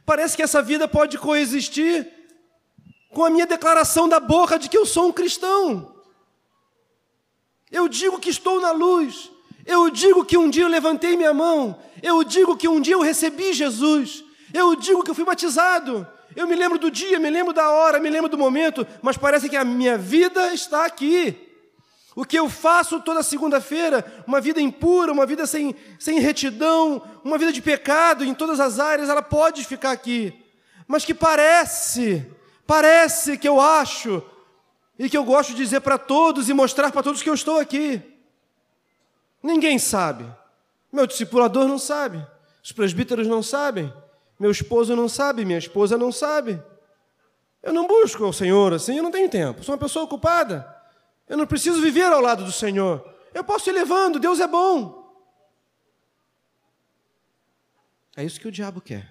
Parece 0.06 0.36
que 0.36 0.44
essa 0.44 0.62
vida 0.62 0.88
pode 0.88 1.18
coexistir 1.18 2.08
com 3.10 3.26
a 3.26 3.30
minha 3.30 3.46
declaração 3.46 4.08
da 4.08 4.20
boca 4.20 4.58
de 4.58 4.70
que 4.70 4.78
eu 4.78 4.86
sou 4.86 5.08
um 5.08 5.12
cristão. 5.12 5.94
Eu 7.70 7.88
digo 7.88 8.20
que 8.20 8.30
estou 8.30 8.62
na 8.62 8.72
luz, 8.72 9.32
Eu 9.66 9.90
digo 9.90 10.26
que 10.26 10.38
um 10.38 10.50
dia 10.50 10.64
eu 10.64 10.68
levantei 10.68 11.16
minha 11.16 11.34
mão. 11.34 11.80
Eu 12.02 12.24
digo 12.24 12.58
que 12.58 12.68
um 12.68 12.82
dia 12.82 12.96
eu 12.96 13.02
recebi 13.02 13.54
Jesus. 13.54 14.24
Eu 14.54 14.76
digo 14.76 15.04
que 15.04 15.10
eu 15.10 15.16
fui 15.16 15.24
batizado. 15.24 16.06
Eu 16.36 16.48
me 16.48 16.56
lembro 16.56 16.78
do 16.80 16.90
dia, 16.90 17.20
me 17.20 17.30
lembro 17.30 17.54
da 17.54 17.70
hora, 17.70 18.00
me 18.00 18.10
lembro 18.10 18.30
do 18.30 18.38
momento, 18.38 18.86
mas 19.02 19.18
parece 19.18 19.50
que 19.50 19.56
a 19.56 19.64
minha 19.64 19.98
vida 19.98 20.54
está 20.54 20.86
aqui. 20.86 21.50
O 22.16 22.26
que 22.26 22.38
eu 22.38 22.48
faço 22.50 23.02
toda 23.02 23.24
segunda-feira, 23.24 24.06
uma 24.28 24.40
vida 24.40 24.62
impura, 24.62 25.12
uma 25.12 25.26
vida 25.26 25.48
sem, 25.48 25.76
sem 26.00 26.20
retidão, 26.20 27.02
uma 27.24 27.38
vida 27.38 27.52
de 27.52 27.62
pecado 27.62 28.24
em 28.24 28.34
todas 28.34 28.60
as 28.60 28.80
áreas, 28.80 29.10
ela 29.10 29.22
pode 29.22 29.66
ficar 29.66 29.92
aqui. 29.92 30.34
Mas 30.88 31.04
que 31.04 31.14
parece, 31.14 32.26
parece 32.68 33.38
que 33.38 33.48
eu 33.48 33.60
acho, 33.60 34.22
e 34.98 35.10
que 35.10 35.18
eu 35.18 35.24
gosto 35.24 35.50
de 35.50 35.56
dizer 35.56 35.82
para 35.82 35.98
todos 35.98 36.50
e 36.50 36.54
mostrar 36.54 36.92
para 36.92 37.02
todos 37.02 37.22
que 37.22 37.30
eu 37.30 37.34
estou 37.34 37.60
aqui. 37.60 38.02
Ninguém 39.42 39.80
sabe. 39.80 40.26
Meu 40.92 41.08
discipulador 41.08 41.68
não 41.68 41.80
sabe. 41.80 42.26
Os 42.64 42.72
presbíteros 42.72 43.28
não 43.28 43.42
sabem. 43.42 43.92
Meu 44.44 44.52
esposo 44.52 44.94
não 44.94 45.08
sabe. 45.08 45.46
Minha 45.46 45.58
esposa 45.58 45.98
não 45.98 46.12
sabe. 46.12 46.62
Eu 47.62 47.72
não 47.72 47.88
busco 47.88 48.26
o 48.26 48.34
Senhor 48.34 48.74
assim, 48.74 48.98
eu 48.98 49.04
não 49.04 49.10
tenho 49.10 49.30
tempo. 49.30 49.64
Sou 49.64 49.74
uma 49.74 49.80
pessoa 49.80 50.04
ocupada. 50.04 50.68
Eu 51.30 51.38
não 51.38 51.48
preciso 51.48 51.82
viver 51.82 52.12
ao 52.12 52.20
lado 52.20 52.44
do 52.44 52.52
Senhor. 52.52 53.10
Eu 53.34 53.42
posso 53.42 53.70
ir 53.70 53.72
levando, 53.72 54.20
Deus 54.20 54.42
é 54.42 54.46
bom. 54.46 55.02
É 58.18 58.26
isso 58.26 58.38
que 58.38 58.50
o 58.50 58.52
diabo 58.52 58.82
quer. 58.82 59.10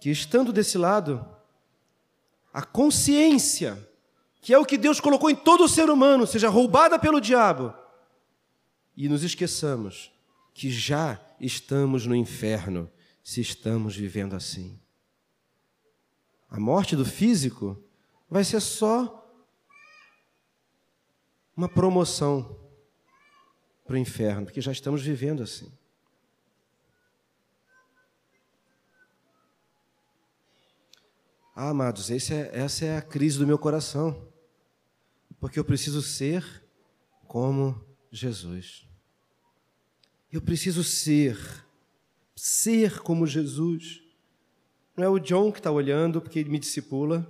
Que 0.00 0.10
estando 0.10 0.52
desse 0.52 0.76
lado, 0.76 1.24
a 2.52 2.62
consciência, 2.62 3.78
que 4.42 4.52
é 4.52 4.58
o 4.58 4.66
que 4.66 4.76
Deus 4.76 4.98
colocou 4.98 5.30
em 5.30 5.36
todo 5.36 5.68
ser 5.68 5.88
humano, 5.88 6.26
seja 6.26 6.48
roubada 6.48 6.98
pelo 6.98 7.20
diabo 7.20 7.72
e 8.96 9.08
nos 9.08 9.22
esqueçamos 9.22 10.10
que 10.52 10.68
já 10.68 11.16
estamos 11.38 12.06
no 12.06 12.16
inferno 12.16 12.90
se 13.26 13.40
estamos 13.40 13.96
vivendo 13.96 14.36
assim. 14.36 14.80
A 16.48 16.60
morte 16.60 16.94
do 16.94 17.04
físico 17.04 17.76
vai 18.30 18.44
ser 18.44 18.60
só 18.60 19.28
uma 21.56 21.68
promoção 21.68 22.56
para 23.84 23.94
o 23.94 23.98
inferno, 23.98 24.44
porque 24.44 24.60
já 24.60 24.70
estamos 24.70 25.02
vivendo 25.02 25.42
assim. 25.42 25.76
Ah, 31.52 31.70
amados, 31.70 32.08
é, 32.12 32.56
essa 32.56 32.84
é 32.84 32.96
a 32.96 33.02
crise 33.02 33.40
do 33.40 33.46
meu 33.46 33.58
coração, 33.58 34.32
porque 35.40 35.58
eu 35.58 35.64
preciso 35.64 36.00
ser 36.00 36.64
como 37.26 37.84
Jesus. 38.08 38.86
Eu 40.30 40.40
preciso 40.40 40.84
ser, 40.84 41.65
ser 42.36 43.00
como 43.00 43.26
Jesus. 43.26 44.02
Não 44.94 45.04
é 45.04 45.08
o 45.08 45.18
John 45.18 45.50
que 45.50 45.58
está 45.58 45.72
olhando 45.72 46.20
porque 46.20 46.38
ele 46.38 46.50
me 46.50 46.58
discipula. 46.58 47.26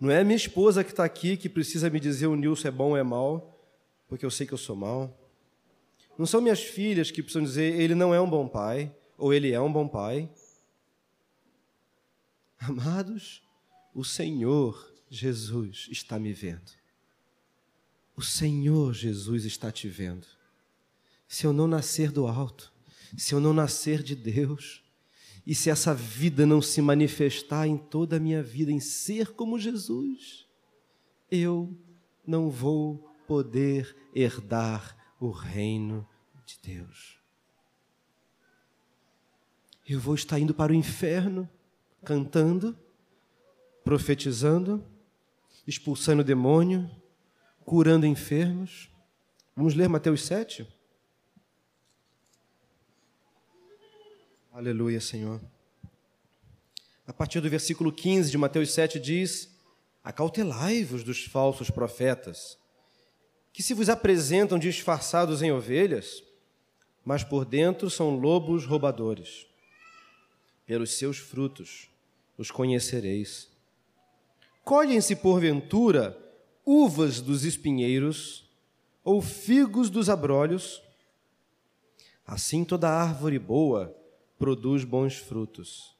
Não 0.00 0.10
é 0.10 0.20
a 0.20 0.24
minha 0.24 0.36
esposa 0.36 0.84
que 0.84 0.90
está 0.90 1.04
aqui 1.04 1.36
que 1.36 1.48
precisa 1.48 1.88
me 1.88 1.98
dizer 1.98 2.26
o 2.26 2.36
Nilson 2.36 2.68
é 2.68 2.70
bom 2.70 2.90
ou 2.90 2.96
é 2.96 3.02
mal, 3.02 3.58
porque 4.08 4.26
eu 4.26 4.30
sei 4.30 4.46
que 4.46 4.52
eu 4.52 4.58
sou 4.58 4.76
mal. 4.76 5.16
Não 6.18 6.26
são 6.26 6.40
minhas 6.40 6.60
filhas 6.60 7.10
que 7.10 7.22
precisam 7.22 7.42
dizer 7.42 7.80
ele 7.80 7.94
não 7.94 8.12
é 8.12 8.20
um 8.20 8.28
bom 8.28 8.48
pai 8.48 8.94
ou 9.16 9.32
ele 9.32 9.52
é 9.52 9.60
um 9.60 9.72
bom 9.72 9.88
pai. 9.88 10.28
Amados, 12.58 13.42
o 13.94 14.04
Senhor 14.04 14.92
Jesus 15.08 15.88
está 15.90 16.18
me 16.18 16.32
vendo. 16.32 16.72
O 18.16 18.22
Senhor 18.22 18.92
Jesus 18.92 19.44
está 19.44 19.70
te 19.70 19.88
vendo 19.88 20.26
se 21.28 21.46
eu 21.46 21.52
não 21.52 21.68
nascer 21.68 22.10
do 22.10 22.26
alto, 22.26 22.72
se 23.16 23.34
eu 23.34 23.40
não 23.40 23.52
nascer 23.52 24.02
de 24.02 24.14
Deus, 24.14 24.82
e 25.46 25.54
se 25.54 25.70
essa 25.70 25.94
vida 25.94 26.44
não 26.44 26.60
se 26.60 26.82
manifestar 26.82 27.66
em 27.66 27.78
toda 27.78 28.16
a 28.16 28.20
minha 28.20 28.42
vida, 28.42 28.70
em 28.70 28.80
ser 28.80 29.28
como 29.32 29.58
Jesus, 29.58 30.46
eu 31.30 31.74
não 32.26 32.50
vou 32.50 32.98
poder 33.26 33.96
herdar 34.14 34.94
o 35.18 35.30
reino 35.30 36.06
de 36.44 36.58
Deus. 36.62 37.18
Eu 39.88 39.98
vou 39.98 40.14
estar 40.14 40.38
indo 40.38 40.52
para 40.52 40.70
o 40.70 40.74
inferno, 40.74 41.48
cantando, 42.04 42.78
profetizando, 43.82 44.84
expulsando 45.66 46.20
o 46.20 46.24
demônio, 46.24 46.90
curando 47.64 48.04
enfermos. 48.04 48.90
Vamos 49.56 49.74
ler 49.74 49.88
Mateus 49.88 50.26
7? 50.26 50.66
Aleluia, 54.58 55.00
Senhor. 55.00 55.40
A 57.06 57.12
partir 57.12 57.40
do 57.40 57.48
versículo 57.48 57.92
15 57.92 58.28
de 58.28 58.36
Mateus 58.36 58.72
7 58.72 58.98
diz: 58.98 59.56
Acautelai-vos 60.02 61.04
dos 61.04 61.24
falsos 61.26 61.70
profetas, 61.70 62.58
que 63.52 63.62
se 63.62 63.72
vos 63.72 63.88
apresentam 63.88 64.58
disfarçados 64.58 65.42
em 65.42 65.52
ovelhas, 65.52 66.24
mas 67.04 67.22
por 67.22 67.44
dentro 67.44 67.88
são 67.88 68.18
lobos 68.18 68.66
roubadores. 68.66 69.46
Pelos 70.66 70.98
seus 70.98 71.18
frutos 71.18 71.88
os 72.36 72.50
conhecereis. 72.50 73.48
Colhem-se 74.64 75.14
porventura 75.14 76.18
uvas 76.66 77.20
dos 77.20 77.44
espinheiros 77.44 78.50
ou 79.04 79.22
figos 79.22 79.88
dos 79.88 80.10
abrolhos? 80.10 80.82
Assim 82.26 82.64
toda 82.64 82.90
árvore 82.90 83.38
boa 83.38 83.96
produz 84.38 84.84
bons 84.84 85.16
frutos. 85.16 85.96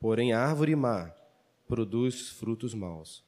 Porém, 0.00 0.32
a 0.32 0.40
árvore 0.40 0.74
má 0.74 1.12
produz 1.68 2.30
frutos 2.30 2.74
maus. 2.74 3.24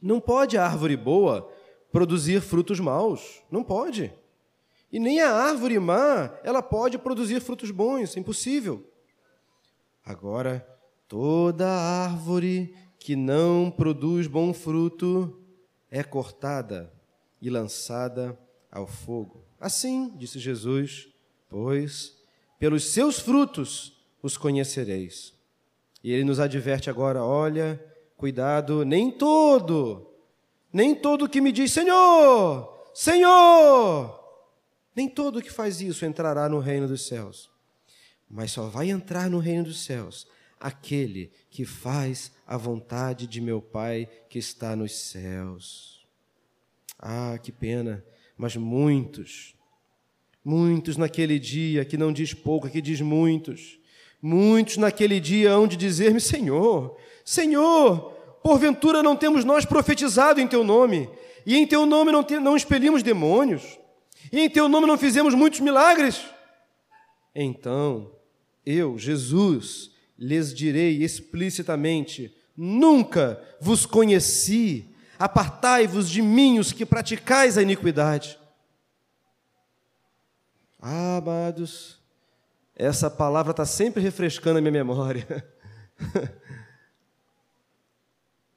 Não 0.00 0.20
pode 0.20 0.56
a 0.56 0.64
árvore 0.64 0.96
boa 0.96 1.50
produzir 1.90 2.40
frutos 2.40 2.78
maus. 2.80 3.42
Não 3.50 3.64
pode. 3.64 4.12
E 4.90 4.98
nem 4.98 5.20
a 5.20 5.30
árvore 5.30 5.78
má, 5.78 6.38
ela 6.42 6.62
pode 6.62 6.96
produzir 6.96 7.40
frutos 7.40 7.70
bons. 7.70 8.16
É 8.16 8.20
impossível. 8.20 8.88
Agora, 10.04 10.66
toda 11.06 11.68
árvore 11.68 12.74
que 12.98 13.14
não 13.14 13.70
produz 13.70 14.26
bom 14.26 14.54
fruto 14.54 15.42
é 15.90 16.02
cortada 16.02 16.92
e 17.40 17.50
lançada 17.50 18.38
ao 18.70 18.86
fogo. 18.86 19.44
Assim, 19.60 20.14
disse 20.16 20.38
Jesus, 20.38 21.08
pois 21.48 22.17
pelos 22.58 22.90
seus 22.90 23.18
frutos 23.18 23.92
os 24.22 24.36
conhecereis. 24.36 25.32
E 26.02 26.12
ele 26.12 26.24
nos 26.24 26.40
adverte 26.40 26.90
agora: 26.90 27.22
olha, 27.22 27.82
cuidado, 28.16 28.84
nem 28.84 29.10
todo, 29.10 30.10
nem 30.72 30.94
todo 30.94 31.28
que 31.28 31.40
me 31.40 31.52
diz 31.52 31.72
Senhor, 31.72 32.90
Senhor, 32.94 34.18
nem 34.94 35.08
todo 35.08 35.42
que 35.42 35.50
faz 35.50 35.80
isso 35.80 36.04
entrará 36.04 36.48
no 36.48 36.58
reino 36.58 36.88
dos 36.88 37.06
céus. 37.06 37.50
Mas 38.28 38.52
só 38.52 38.68
vai 38.68 38.90
entrar 38.90 39.30
no 39.30 39.38
reino 39.38 39.64
dos 39.64 39.84
céus 39.84 40.26
aquele 40.60 41.30
que 41.50 41.64
faz 41.64 42.32
a 42.46 42.56
vontade 42.56 43.26
de 43.26 43.40
meu 43.40 43.62
Pai 43.62 44.08
que 44.28 44.38
está 44.38 44.74
nos 44.74 44.92
céus. 44.92 46.06
Ah, 46.98 47.38
que 47.40 47.52
pena, 47.52 48.04
mas 48.36 48.56
muitos 48.56 49.54
Muitos 50.44 50.96
naquele 50.96 51.38
dia, 51.38 51.84
que 51.84 51.96
não 51.96 52.12
diz 52.12 52.32
pouco, 52.32 52.68
que 52.68 52.80
diz 52.80 53.00
muitos. 53.00 53.78
Muitos 54.20 54.76
naquele 54.76 55.20
dia 55.20 55.50
hão 55.50 55.66
de 55.66 55.76
dizer-me: 55.76 56.20
Senhor, 56.20 56.96
Senhor, 57.24 58.12
porventura 58.42 59.02
não 59.02 59.16
temos 59.16 59.44
nós 59.44 59.64
profetizado 59.64 60.40
em 60.40 60.48
Teu 60.48 60.64
nome, 60.64 61.08
e 61.44 61.56
em 61.56 61.66
Teu 61.66 61.84
nome 61.84 62.10
não, 62.10 62.24
te, 62.24 62.38
não 62.38 62.56
expelimos 62.56 63.02
demônios, 63.02 63.78
e 64.32 64.40
em 64.40 64.48
Teu 64.48 64.68
nome 64.68 64.86
não 64.86 64.96
fizemos 64.96 65.34
muitos 65.34 65.60
milagres? 65.60 66.24
Então, 67.34 68.10
eu, 68.64 68.98
Jesus, 68.98 69.90
lhes 70.18 70.54
direi 70.54 71.02
explicitamente: 71.02 72.34
Nunca 72.56 73.40
vos 73.60 73.86
conheci, 73.86 74.86
apartai-vos 75.18 76.08
de 76.08 76.22
mim, 76.22 76.58
os 76.58 76.72
que 76.72 76.86
praticais 76.86 77.58
a 77.58 77.62
iniquidade. 77.62 78.37
Ah, 80.80 81.16
amados, 81.16 81.98
essa 82.74 83.10
palavra 83.10 83.50
está 83.50 83.64
sempre 83.64 84.00
refrescando 84.00 84.58
a 84.58 84.60
minha 84.60 84.72
memória. 84.72 85.26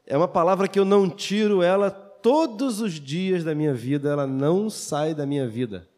é 0.05 0.15
uma 0.15 0.27
palavra 0.27 0.67
que 0.67 0.77
eu 0.77 0.85
não 0.85 1.09
tiro 1.09 1.63
ela 1.63 1.89
todos 1.89 2.79
os 2.79 2.93
dias 2.93 3.43
da 3.43 3.55
minha 3.55 3.73
vida, 3.73 4.09
ela 4.09 4.27
não 4.27 4.69
sai 4.69 5.15
da 5.15 5.25
minha 5.25 5.47
vida. 5.47 5.89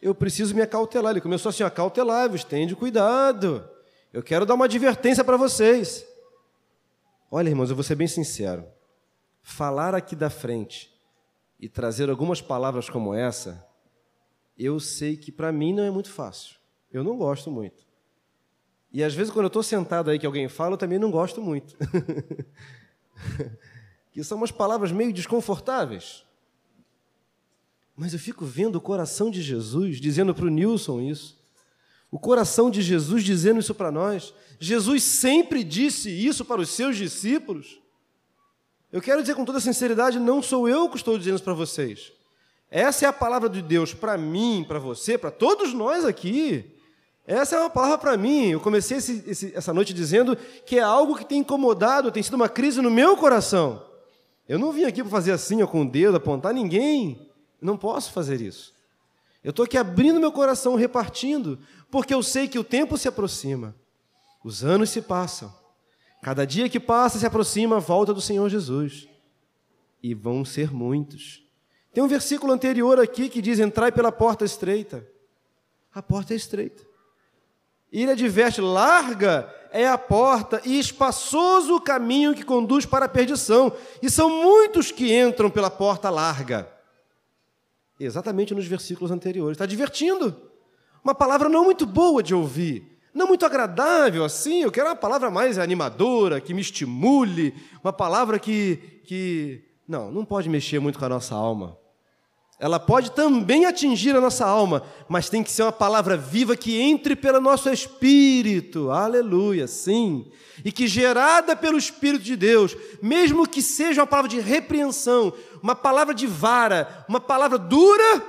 Eu 0.00 0.14
preciso 0.14 0.54
me 0.54 0.62
acautelar. 0.62 1.12
Ele 1.12 1.20
começou 1.20 1.50
assim: 1.50 1.62
acautelar-vos, 1.62 2.42
tenha 2.42 2.74
cuidado. 2.74 3.68
Eu 4.12 4.22
quero 4.22 4.46
dar 4.46 4.54
uma 4.54 4.64
advertência 4.64 5.22
para 5.22 5.36
vocês. 5.36 6.06
Olha, 7.30 7.50
irmãos, 7.50 7.68
eu 7.68 7.76
vou 7.76 7.84
ser 7.84 7.94
bem 7.94 8.08
sincero. 8.08 8.66
Falar 9.42 9.94
aqui 9.94 10.14
da 10.14 10.30
frente 10.30 10.92
e 11.58 11.68
trazer 11.68 12.08
algumas 12.08 12.40
palavras 12.40 12.88
como 12.88 13.14
essa, 13.14 13.66
eu 14.56 14.78
sei 14.78 15.16
que 15.16 15.32
para 15.32 15.50
mim 15.50 15.72
não 15.72 15.82
é 15.82 15.90
muito 15.90 16.10
fácil. 16.10 16.56
Eu 16.92 17.02
não 17.02 17.16
gosto 17.16 17.50
muito. 17.50 17.90
E 18.92 19.04
às 19.04 19.14
vezes, 19.14 19.32
quando 19.32 19.44
eu 19.44 19.48
estou 19.48 19.62
sentado 19.62 20.10
aí 20.10 20.18
que 20.18 20.26
alguém 20.26 20.48
fala, 20.48 20.74
eu 20.74 20.78
também 20.78 20.98
não 20.98 21.10
gosto 21.10 21.40
muito. 21.40 21.76
que 24.10 24.24
são 24.24 24.36
umas 24.36 24.50
palavras 24.50 24.90
meio 24.90 25.12
desconfortáveis. 25.12 26.24
Mas 27.96 28.12
eu 28.12 28.18
fico 28.18 28.44
vendo 28.44 28.76
o 28.76 28.80
coração 28.80 29.30
de 29.30 29.42
Jesus 29.42 30.00
dizendo 30.00 30.34
para 30.34 30.46
o 30.46 30.50
Nilson 30.50 31.00
isso. 31.00 31.38
O 32.10 32.18
coração 32.18 32.70
de 32.70 32.82
Jesus 32.82 33.22
dizendo 33.22 33.60
isso 33.60 33.74
para 33.74 33.92
nós. 33.92 34.34
Jesus 34.58 35.04
sempre 35.04 35.62
disse 35.62 36.10
isso 36.10 36.44
para 36.44 36.60
os 36.60 36.70
seus 36.70 36.96
discípulos. 36.96 37.79
Eu 38.92 39.00
quero 39.00 39.20
dizer 39.20 39.34
com 39.34 39.44
toda 39.44 39.60
sinceridade, 39.60 40.18
não 40.18 40.42
sou 40.42 40.68
eu 40.68 40.88
que 40.88 40.96
estou 40.96 41.16
dizendo 41.16 41.36
isso 41.36 41.44
para 41.44 41.54
vocês. 41.54 42.12
Essa 42.70 43.06
é 43.06 43.08
a 43.08 43.12
palavra 43.12 43.48
de 43.48 43.62
Deus 43.62 43.94
para 43.94 44.16
mim, 44.16 44.64
para 44.66 44.78
você, 44.78 45.16
para 45.16 45.30
todos 45.30 45.72
nós 45.72 46.04
aqui. 46.04 46.64
Essa 47.26 47.56
é 47.56 47.60
uma 47.60 47.70
palavra 47.70 47.98
para 47.98 48.16
mim. 48.16 48.48
Eu 48.50 48.60
comecei 48.60 48.98
esse, 48.98 49.24
esse, 49.26 49.52
essa 49.54 49.72
noite 49.72 49.94
dizendo 49.94 50.36
que 50.66 50.78
é 50.78 50.82
algo 50.82 51.16
que 51.16 51.24
tem 51.24 51.38
incomodado, 51.38 52.10
tem 52.10 52.22
sido 52.22 52.34
uma 52.34 52.48
crise 52.48 52.80
no 52.80 52.90
meu 52.90 53.16
coração. 53.16 53.84
Eu 54.48 54.58
não 54.58 54.72
vim 54.72 54.84
aqui 54.84 55.02
para 55.02 55.10
fazer 55.10 55.32
assim, 55.32 55.62
ó, 55.62 55.66
com 55.66 55.82
o 55.82 55.88
dedo, 55.88 56.16
apontar 56.16 56.52
ninguém. 56.52 57.30
Não 57.60 57.76
posso 57.76 58.12
fazer 58.12 58.40
isso. 58.40 58.72
Eu 59.42 59.50
estou 59.50 59.64
aqui 59.64 59.78
abrindo 59.78 60.20
meu 60.20 60.32
coração, 60.32 60.74
repartindo, 60.74 61.58
porque 61.90 62.12
eu 62.12 62.22
sei 62.22 62.48
que 62.48 62.58
o 62.58 62.64
tempo 62.64 62.98
se 62.98 63.08
aproxima, 63.08 63.74
os 64.44 64.64
anos 64.64 64.90
se 64.90 65.00
passam, 65.00 65.54
cada 66.22 66.46
dia 66.46 66.68
que 66.68 66.80
passa 66.80 67.18
se 67.18 67.26
aproxima 67.26 67.76
a 67.76 67.80
volta 67.80 68.12
do 68.12 68.20
Senhor 68.20 68.48
Jesus, 68.48 69.08
e 70.02 70.14
vão 70.14 70.44
ser 70.44 70.72
muitos. 70.72 71.44
Tem 71.92 72.02
um 72.02 72.08
versículo 72.08 72.52
anterior 72.52 72.98
aqui 72.98 73.28
que 73.28 73.42
diz: 73.42 73.58
Entrai 73.58 73.90
pela 73.90 74.12
porta 74.12 74.44
estreita. 74.44 75.06
A 75.92 76.02
porta 76.02 76.32
é 76.32 76.36
estreita. 76.36 76.84
E 77.92 78.02
ele 78.02 78.12
adverte: 78.12 78.60
larga 78.60 79.52
é 79.72 79.86
a 79.88 79.98
porta 79.98 80.60
e 80.64 80.78
espaçoso 80.78 81.76
o 81.76 81.80
caminho 81.80 82.34
que 82.34 82.44
conduz 82.44 82.86
para 82.86 83.06
a 83.06 83.08
perdição, 83.08 83.72
e 84.02 84.10
são 84.10 84.30
muitos 84.30 84.90
que 84.90 85.12
entram 85.14 85.50
pela 85.50 85.70
porta 85.70 86.08
larga. 86.10 86.70
Exatamente 87.98 88.54
nos 88.54 88.66
versículos 88.66 89.10
anteriores. 89.10 89.56
Está 89.56 89.66
divertindo. 89.66 90.50
Uma 91.04 91.14
palavra 91.14 91.48
não 91.48 91.64
muito 91.64 91.86
boa 91.86 92.22
de 92.22 92.34
ouvir, 92.34 92.89
não 93.12 93.26
muito 93.26 93.44
agradável 93.44 94.24
assim. 94.24 94.62
Eu 94.62 94.70
quero 94.70 94.88
uma 94.88 94.96
palavra 94.96 95.30
mais 95.30 95.58
animadora, 95.58 96.40
que 96.40 96.54
me 96.54 96.60
estimule, 96.60 97.54
uma 97.82 97.92
palavra 97.92 98.38
que, 98.38 99.00
que. 99.04 99.64
Não, 99.86 100.10
não 100.10 100.24
pode 100.24 100.48
mexer 100.48 100.78
muito 100.78 100.98
com 100.98 101.04
a 101.04 101.08
nossa 101.08 101.34
alma. 101.34 101.76
Ela 102.60 102.78
pode 102.78 103.12
também 103.12 103.64
atingir 103.64 104.14
a 104.14 104.20
nossa 104.20 104.44
alma, 104.46 104.82
mas 105.08 105.30
tem 105.30 105.42
que 105.42 105.50
ser 105.50 105.62
uma 105.62 105.72
palavra 105.72 106.14
viva 106.14 106.54
que 106.54 106.78
entre 106.78 107.16
pelo 107.16 107.40
nosso 107.40 107.70
espírito. 107.70 108.90
Aleluia, 108.90 109.66
sim. 109.66 110.30
E 110.62 110.70
que 110.70 110.86
gerada 110.86 111.56
pelo 111.56 111.78
Espírito 111.78 112.22
de 112.22 112.36
Deus, 112.36 112.76
mesmo 113.00 113.48
que 113.48 113.62
seja 113.62 114.02
uma 114.02 114.06
palavra 114.06 114.28
de 114.28 114.40
repreensão, 114.40 115.32
uma 115.62 115.74
palavra 115.74 116.12
de 116.12 116.26
vara, 116.26 117.06
uma 117.08 117.18
palavra 117.18 117.56
dura, 117.56 118.22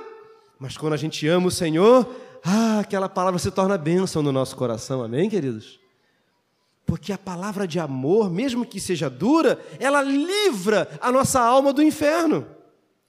mas 0.58 0.78
quando 0.78 0.94
a 0.94 0.96
gente 0.96 1.26
ama 1.26 1.48
o 1.48 1.50
Senhor, 1.50 2.08
ah, 2.44 2.80
aquela 2.80 3.08
palavra 3.08 3.38
se 3.38 3.50
torna 3.50 3.78
bênção 3.78 4.22
no 4.22 4.32
nosso 4.32 4.56
coração. 4.56 5.02
Amém, 5.02 5.30
queridos? 5.30 5.80
Porque 6.84 7.12
a 7.12 7.18
palavra 7.18 7.66
de 7.66 7.78
amor, 7.78 8.30
mesmo 8.30 8.66
que 8.66 8.80
seja 8.80 9.08
dura, 9.08 9.58
ela 9.78 10.02
livra 10.02 10.88
a 11.00 11.12
nossa 11.12 11.40
alma 11.40 11.72
do 11.72 11.82
inferno. 11.82 12.46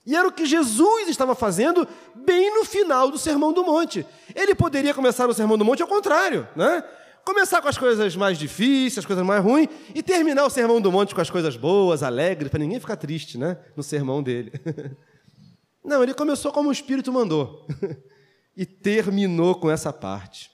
E 0.06 0.16
era 0.16 0.28
o 0.28 0.32
que 0.32 0.46
Jesus 0.46 1.08
estava 1.08 1.34
fazendo 1.34 1.88
bem 2.14 2.54
no 2.54 2.66
final 2.66 3.10
do 3.10 3.18
Sermão 3.18 3.52
do 3.52 3.64
Monte. 3.64 4.06
Ele 4.36 4.54
poderia 4.54 4.94
começar 4.94 5.28
o 5.28 5.34
Sermão 5.34 5.58
do 5.58 5.66
Monte 5.66 5.82
ao 5.82 5.88
contrário, 5.88 6.48
né? 6.56 6.84
Começar 7.26 7.62
com 7.62 7.70
as 7.70 7.78
coisas 7.78 8.16
mais 8.18 8.38
difíceis, 8.38 9.00
as 9.00 9.06
coisas 9.06 9.26
mais 9.26 9.42
ruins, 9.42 9.70
e 9.96 10.04
terminar 10.04 10.46
o 10.46 10.50
Sermão 10.50 10.82
do 10.82 10.92
Monte 10.92 11.16
com 11.16 11.22
as 11.22 11.30
coisas 11.30 11.56
boas, 11.56 12.04
alegres, 12.04 12.50
para 12.50 12.60
ninguém 12.60 12.82
ficar 12.82 12.98
triste, 12.98 13.38
né? 13.38 13.58
No 13.78 13.82
sermão 13.82 14.22
dele. 14.22 14.52
Não, 15.84 16.04
ele 16.04 16.14
começou 16.14 16.52
como 16.52 16.70
o 16.70 16.72
Espírito 16.72 17.12
mandou. 17.12 17.66
E 18.56 18.66
terminou 18.66 19.56
com 19.56 19.70
essa 19.70 19.92
parte. 19.92 20.54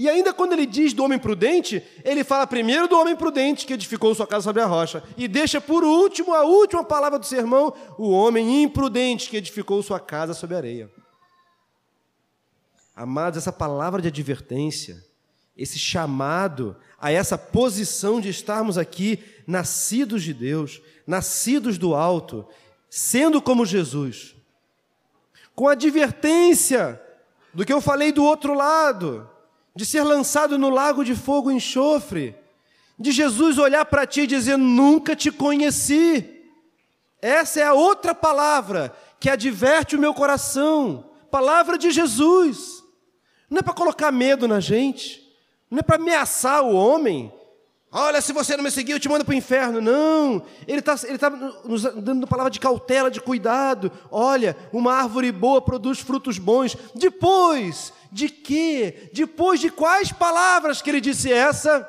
E 0.00 0.08
ainda 0.08 0.32
quando 0.32 0.54
ele 0.54 0.64
diz 0.64 0.94
do 0.94 1.04
homem 1.04 1.18
prudente, 1.18 1.82
ele 2.02 2.24
fala 2.24 2.46
primeiro 2.46 2.88
do 2.88 2.98
homem 2.98 3.14
prudente 3.14 3.66
que 3.66 3.74
edificou 3.74 4.14
sua 4.14 4.26
casa 4.26 4.44
sobre 4.44 4.62
a 4.62 4.66
rocha, 4.66 5.04
e 5.14 5.28
deixa 5.28 5.60
por 5.60 5.84
último 5.84 6.32
a 6.32 6.42
última 6.42 6.82
palavra 6.82 7.18
do 7.18 7.26
sermão, 7.26 7.74
o 7.98 8.08
homem 8.08 8.62
imprudente 8.62 9.28
que 9.28 9.36
edificou 9.36 9.82
sua 9.82 10.00
casa 10.00 10.32
sobre 10.32 10.54
a 10.56 10.58
areia. 10.58 10.90
Amados, 12.96 13.36
essa 13.36 13.52
palavra 13.52 14.00
de 14.00 14.08
advertência, 14.08 15.04
esse 15.54 15.78
chamado 15.78 16.74
a 16.98 17.12
essa 17.12 17.36
posição 17.36 18.22
de 18.22 18.30
estarmos 18.30 18.78
aqui 18.78 19.22
nascidos 19.46 20.22
de 20.22 20.32
Deus, 20.32 20.80
nascidos 21.06 21.76
do 21.76 21.94
alto, 21.94 22.48
sendo 22.88 23.42
como 23.42 23.66
Jesus, 23.66 24.34
com 25.60 25.68
advertência 25.68 26.98
do 27.52 27.66
que 27.66 27.72
eu 27.72 27.82
falei 27.82 28.12
do 28.12 28.24
outro 28.24 28.54
lado, 28.54 29.28
de 29.76 29.84
ser 29.84 30.02
lançado 30.02 30.56
no 30.56 30.70
lago 30.70 31.04
de 31.04 31.14
fogo 31.14 31.50
e 31.50 31.54
enxofre, 31.54 32.34
de 32.98 33.12
Jesus 33.12 33.58
olhar 33.58 33.84
para 33.84 34.06
ti 34.06 34.22
e 34.22 34.26
dizer: 34.26 34.56
Nunca 34.56 35.14
te 35.14 35.30
conheci. 35.30 36.48
Essa 37.20 37.60
é 37.60 37.64
a 37.64 37.74
outra 37.74 38.14
palavra 38.14 38.96
que 39.20 39.28
adverte 39.28 39.96
o 39.96 39.98
meu 39.98 40.14
coração, 40.14 41.10
palavra 41.30 41.76
de 41.76 41.90
Jesus. 41.90 42.82
Não 43.50 43.58
é 43.58 43.62
para 43.62 43.74
colocar 43.74 44.10
medo 44.10 44.48
na 44.48 44.60
gente, 44.60 45.30
não 45.70 45.80
é 45.80 45.82
para 45.82 45.96
ameaçar 45.96 46.62
o 46.62 46.74
homem, 46.74 47.30
Olha, 47.92 48.20
se 48.20 48.32
você 48.32 48.56
não 48.56 48.62
me 48.62 48.70
seguir, 48.70 48.92
eu 48.92 49.00
te 49.00 49.08
mando 49.08 49.24
para 49.24 49.32
o 49.32 49.36
inferno. 49.36 49.80
Não, 49.80 50.44
ele 50.66 50.78
está 50.78 50.94
ele 51.08 51.18
tá 51.18 51.28
nos 51.28 51.82
dando 51.82 52.26
palavra 52.26 52.50
de 52.50 52.60
cautela, 52.60 53.10
de 53.10 53.20
cuidado. 53.20 53.90
Olha, 54.10 54.56
uma 54.72 54.92
árvore 54.94 55.32
boa 55.32 55.60
produz 55.60 55.98
frutos 55.98 56.38
bons. 56.38 56.76
Depois 56.94 57.92
de 58.12 58.28
quê? 58.28 59.10
Depois 59.12 59.58
de 59.58 59.70
quais 59.70 60.12
palavras 60.12 60.80
que 60.80 60.88
ele 60.88 61.00
disse 61.00 61.32
essa? 61.32 61.88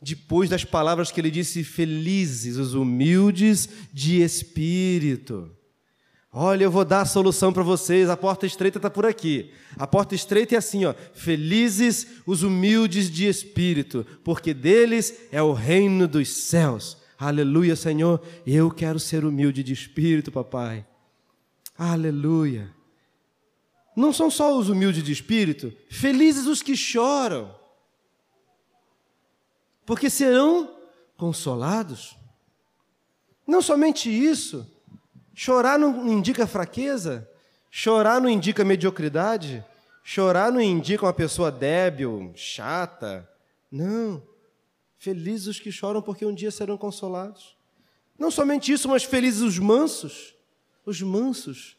Depois 0.00 0.48
das 0.48 0.64
palavras 0.64 1.10
que 1.10 1.20
ele 1.20 1.30
disse, 1.30 1.64
felizes 1.64 2.56
os 2.56 2.74
humildes 2.74 3.68
de 3.92 4.22
espírito. 4.22 5.50
Olha, 6.40 6.62
eu 6.62 6.70
vou 6.70 6.84
dar 6.84 7.00
a 7.00 7.04
solução 7.04 7.52
para 7.52 7.64
vocês. 7.64 8.08
A 8.08 8.16
porta 8.16 8.46
estreita 8.46 8.78
está 8.78 8.88
por 8.88 9.04
aqui. 9.04 9.50
A 9.76 9.88
porta 9.88 10.14
estreita 10.14 10.54
é 10.54 10.58
assim, 10.58 10.84
ó: 10.84 10.94
felizes 11.12 12.06
os 12.24 12.44
humildes 12.44 13.10
de 13.10 13.26
espírito, 13.26 14.06
porque 14.22 14.54
deles 14.54 15.12
é 15.32 15.42
o 15.42 15.52
reino 15.52 16.06
dos 16.06 16.28
céus. 16.28 16.96
Aleluia, 17.18 17.74
Senhor. 17.74 18.22
Eu 18.46 18.70
quero 18.70 19.00
ser 19.00 19.24
humilde 19.24 19.64
de 19.64 19.72
espírito, 19.72 20.30
papai. 20.30 20.86
Aleluia. 21.76 22.72
Não 23.96 24.12
são 24.12 24.30
só 24.30 24.56
os 24.56 24.68
humildes 24.68 25.02
de 25.02 25.10
espírito, 25.10 25.72
felizes 25.90 26.46
os 26.46 26.62
que 26.62 26.76
choram, 26.76 27.52
porque 29.84 30.08
serão 30.08 30.72
consolados. 31.16 32.16
Não 33.44 33.60
somente 33.60 34.08
isso, 34.08 34.64
Chorar 35.40 35.78
não 35.78 36.08
indica 36.08 36.48
fraqueza? 36.48 37.30
Chorar 37.70 38.20
não 38.20 38.28
indica 38.28 38.64
mediocridade? 38.64 39.64
Chorar 40.02 40.50
não 40.50 40.60
indica 40.60 41.06
uma 41.06 41.12
pessoa 41.12 41.48
débil, 41.48 42.32
chata? 42.34 43.30
Não. 43.70 44.20
Felizes 44.96 45.46
os 45.46 45.60
que 45.60 45.70
choram, 45.70 46.02
porque 46.02 46.26
um 46.26 46.34
dia 46.34 46.50
serão 46.50 46.76
consolados. 46.76 47.56
Não 48.18 48.32
somente 48.32 48.72
isso, 48.72 48.88
mas 48.88 49.04
felizes 49.04 49.40
os 49.40 49.60
mansos. 49.60 50.34
Os 50.84 51.00
mansos, 51.00 51.76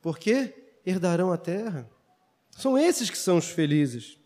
porque 0.00 0.54
herdarão 0.86 1.30
a 1.30 1.36
terra. 1.36 1.86
São 2.52 2.78
esses 2.78 3.10
que 3.10 3.18
são 3.18 3.36
os 3.36 3.50
felizes. 3.50 4.16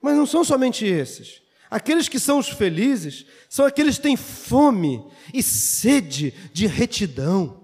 Mas 0.00 0.16
não 0.16 0.26
são 0.26 0.44
somente 0.44 0.86
esses. 0.86 1.42
Aqueles 1.68 2.08
que 2.08 2.20
são 2.20 2.38
os 2.38 2.50
felizes 2.50 3.26
são 3.48 3.66
aqueles 3.66 3.96
que 3.96 4.02
têm 4.02 4.16
fome 4.16 5.04
e 5.34 5.42
sede 5.42 6.30
de 6.52 6.68
retidão 6.68 7.59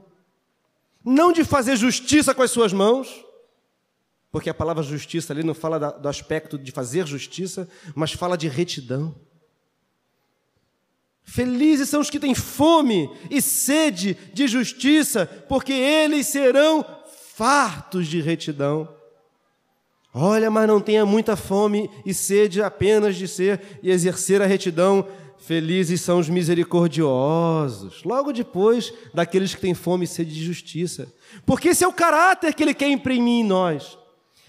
não 1.06 1.32
de 1.32 1.44
fazer 1.44 1.76
justiça 1.76 2.34
com 2.34 2.42
as 2.42 2.50
suas 2.50 2.72
mãos, 2.72 3.24
porque 4.32 4.50
a 4.50 4.54
palavra 4.54 4.82
justiça 4.82 5.32
ali 5.32 5.44
não 5.44 5.54
fala 5.54 5.78
do 5.92 6.08
aspecto 6.08 6.58
de 6.58 6.72
fazer 6.72 7.06
justiça, 7.06 7.68
mas 7.94 8.12
fala 8.12 8.36
de 8.36 8.48
retidão. 8.48 9.14
Felizes 11.22 11.88
são 11.88 12.00
os 12.00 12.10
que 12.10 12.18
têm 12.18 12.34
fome 12.34 13.08
e 13.30 13.40
sede 13.40 14.16
de 14.34 14.48
justiça, 14.48 15.26
porque 15.48 15.72
eles 15.72 16.26
serão 16.26 16.84
fartos 17.34 18.08
de 18.08 18.20
retidão. 18.20 18.92
Olha, 20.12 20.50
mas 20.50 20.66
não 20.66 20.80
tenha 20.80 21.06
muita 21.06 21.36
fome 21.36 21.88
e 22.04 22.12
sede 22.12 22.62
apenas 22.62 23.16
de 23.16 23.28
ser 23.28 23.78
e 23.82 23.90
exercer 23.90 24.42
a 24.42 24.46
retidão 24.46 25.06
felizes 25.38 26.00
são 26.00 26.18
os 26.18 26.28
misericordiosos, 26.28 28.02
logo 28.04 28.32
depois 28.32 28.92
daqueles 29.14 29.54
que 29.54 29.60
têm 29.60 29.74
fome 29.74 30.04
e 30.04 30.08
sede 30.08 30.32
de 30.32 30.44
justiça. 30.44 31.12
Porque 31.44 31.68
esse 31.68 31.84
é 31.84 31.88
o 31.88 31.92
caráter 31.92 32.54
que 32.54 32.62
ele 32.62 32.74
quer 32.74 32.88
imprimir 32.88 33.40
em 33.40 33.44
nós. 33.44 33.98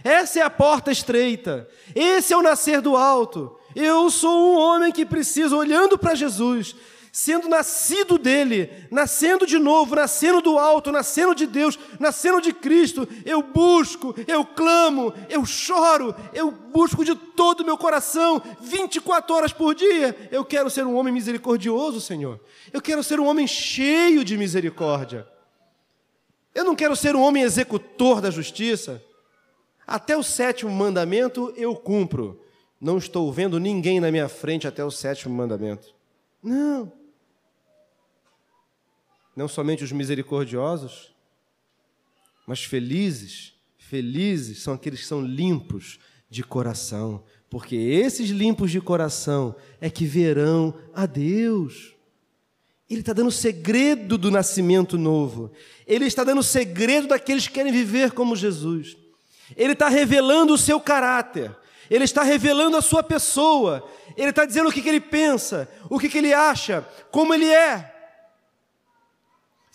Essa 0.04 0.40
é 0.40 0.42
a 0.42 0.50
porta 0.50 0.92
estreita. 0.92 1.68
Esse 1.96 2.34
é 2.34 2.38
o 2.38 2.42
nascer 2.42 2.82
do 2.82 2.96
alto. 2.96 3.58
Eu 3.76 4.10
sou 4.10 4.54
um 4.54 4.58
homem 4.58 4.92
que 4.92 5.06
precisa, 5.06 5.56
olhando 5.56 5.98
para 5.98 6.16
Jesus, 6.16 6.76
sendo 7.18 7.50
nascido 7.50 8.20
dele, 8.20 8.70
nascendo 8.92 9.48
de 9.48 9.58
novo, 9.58 9.96
nascendo 9.96 10.40
do 10.40 10.60
alto, 10.60 10.92
nascendo 10.92 11.34
de 11.34 11.48
Deus, 11.48 11.78
nascendo 12.00 12.40
de 12.40 12.54
Cristo, 12.54 13.10
eu 13.26 13.42
busco, 13.42 14.14
eu 14.28 14.46
clamo, 14.46 15.12
eu 15.28 15.44
choro, 15.44 16.14
eu 16.32 16.52
busco 16.52 17.04
de 17.04 17.16
todo 17.16 17.62
o 17.62 17.66
meu 17.66 17.76
coração, 17.76 18.40
24 18.62 19.36
horas 19.36 19.52
por 19.52 19.74
dia. 19.74 20.16
Eu 20.32 20.46
quero 20.46 20.70
ser 20.70 20.86
um 20.86 20.96
homem 20.96 21.12
misericordioso, 21.12 22.00
Senhor. 22.00 22.40
Eu 22.72 22.80
quero 22.84 23.02
ser 23.02 23.20
um 23.20 23.26
homem 23.26 23.48
cheio 23.48 24.24
de 24.24 24.38
misericórdia. 24.38 25.28
Eu 26.54 26.64
não 26.64 26.76
quero 26.76 26.96
ser 26.96 27.16
um 27.16 27.22
homem 27.24 27.42
executor 27.42 28.22
da 28.22 28.30
justiça. 28.30 29.04
Até 29.88 30.16
o 30.16 30.22
sétimo 30.22 30.70
mandamento 30.70 31.52
eu 31.58 31.76
cumpro. 31.76 32.40
Não 32.80 33.00
estou 33.00 33.34
vendo 33.34 33.60
ninguém 33.60 34.00
na 34.00 34.12
minha 34.12 34.30
frente 34.30 34.68
até 34.68 34.86
o 34.86 34.92
sétimo 34.92 35.34
mandamento. 35.34 35.96
Não 36.44 37.07
não 39.38 39.48
somente 39.48 39.84
os 39.84 39.92
misericordiosos, 39.92 41.12
mas 42.48 42.64
felizes, 42.64 43.54
felizes 43.78 44.64
são 44.64 44.74
aqueles 44.74 45.02
que 45.02 45.06
são 45.06 45.22
limpos 45.22 46.00
de 46.28 46.44
coração, 46.44 47.24
porque 47.48 47.76
esses 47.76 48.32
limpos 48.32 48.72
de 48.72 48.82
coração 48.82 49.56
é 49.80 49.92
que 49.92 50.06
verão 50.06 50.74
a 50.92 51.06
Deus. 51.06 51.94
Ele 52.90 53.02
está 53.02 53.14
dando 53.14 53.28
o 53.28 53.32
segredo 53.32 54.18
do 54.18 54.32
nascimento 54.32 54.98
novo. 54.98 55.52
Ele 55.86 56.06
está 56.06 56.24
dando 56.24 56.40
o 56.40 56.44
segredo 56.44 57.10
daqueles 57.10 57.48
que 57.48 57.54
querem 57.54 57.72
viver 57.72 58.14
como 58.14 58.36
Jesus. 58.36 58.98
Ele 59.56 59.74
está 59.74 59.88
revelando 59.88 60.54
o 60.54 60.58
seu 60.58 60.80
caráter. 60.80 61.56
Ele 61.92 62.06
está 62.06 62.24
revelando 62.24 62.76
a 62.76 62.82
sua 62.82 63.04
pessoa. 63.04 63.88
Ele 64.18 64.32
está 64.32 64.46
dizendo 64.46 64.70
o 64.70 64.72
que, 64.72 64.82
que 64.82 64.90
ele 64.90 65.00
pensa, 65.00 65.70
o 65.90 66.00
que, 66.00 66.10
que 66.10 66.18
ele 66.18 66.34
acha, 66.34 66.82
como 67.12 67.34
ele 67.34 67.46
é. 67.46 67.97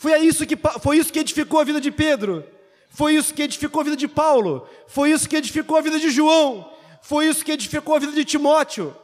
Foi 0.02 0.18
isso, 0.18 0.44
que, 0.44 0.58
foi 0.80 0.98
isso 0.98 1.12
que 1.12 1.20
edificou 1.20 1.60
a 1.60 1.64
vida 1.64 1.80
de 1.80 1.92
Pedro. 1.92 2.44
Foi 2.90 3.14
isso 3.14 3.32
que 3.32 3.40
edificou 3.40 3.82
a 3.82 3.84
vida 3.84 3.96
de 3.96 4.08
Paulo. 4.08 4.66
Foi 4.88 5.12
isso 5.12 5.28
que 5.28 5.36
edificou 5.36 5.76
a 5.76 5.80
vida 5.80 6.00
de 6.00 6.10
João. 6.10 6.68
Foi 7.00 7.28
isso 7.28 7.44
que 7.44 7.52
edificou 7.52 7.94
a 7.94 8.00
vida 8.00 8.10
de 8.10 8.24
Timóteo. 8.24 8.96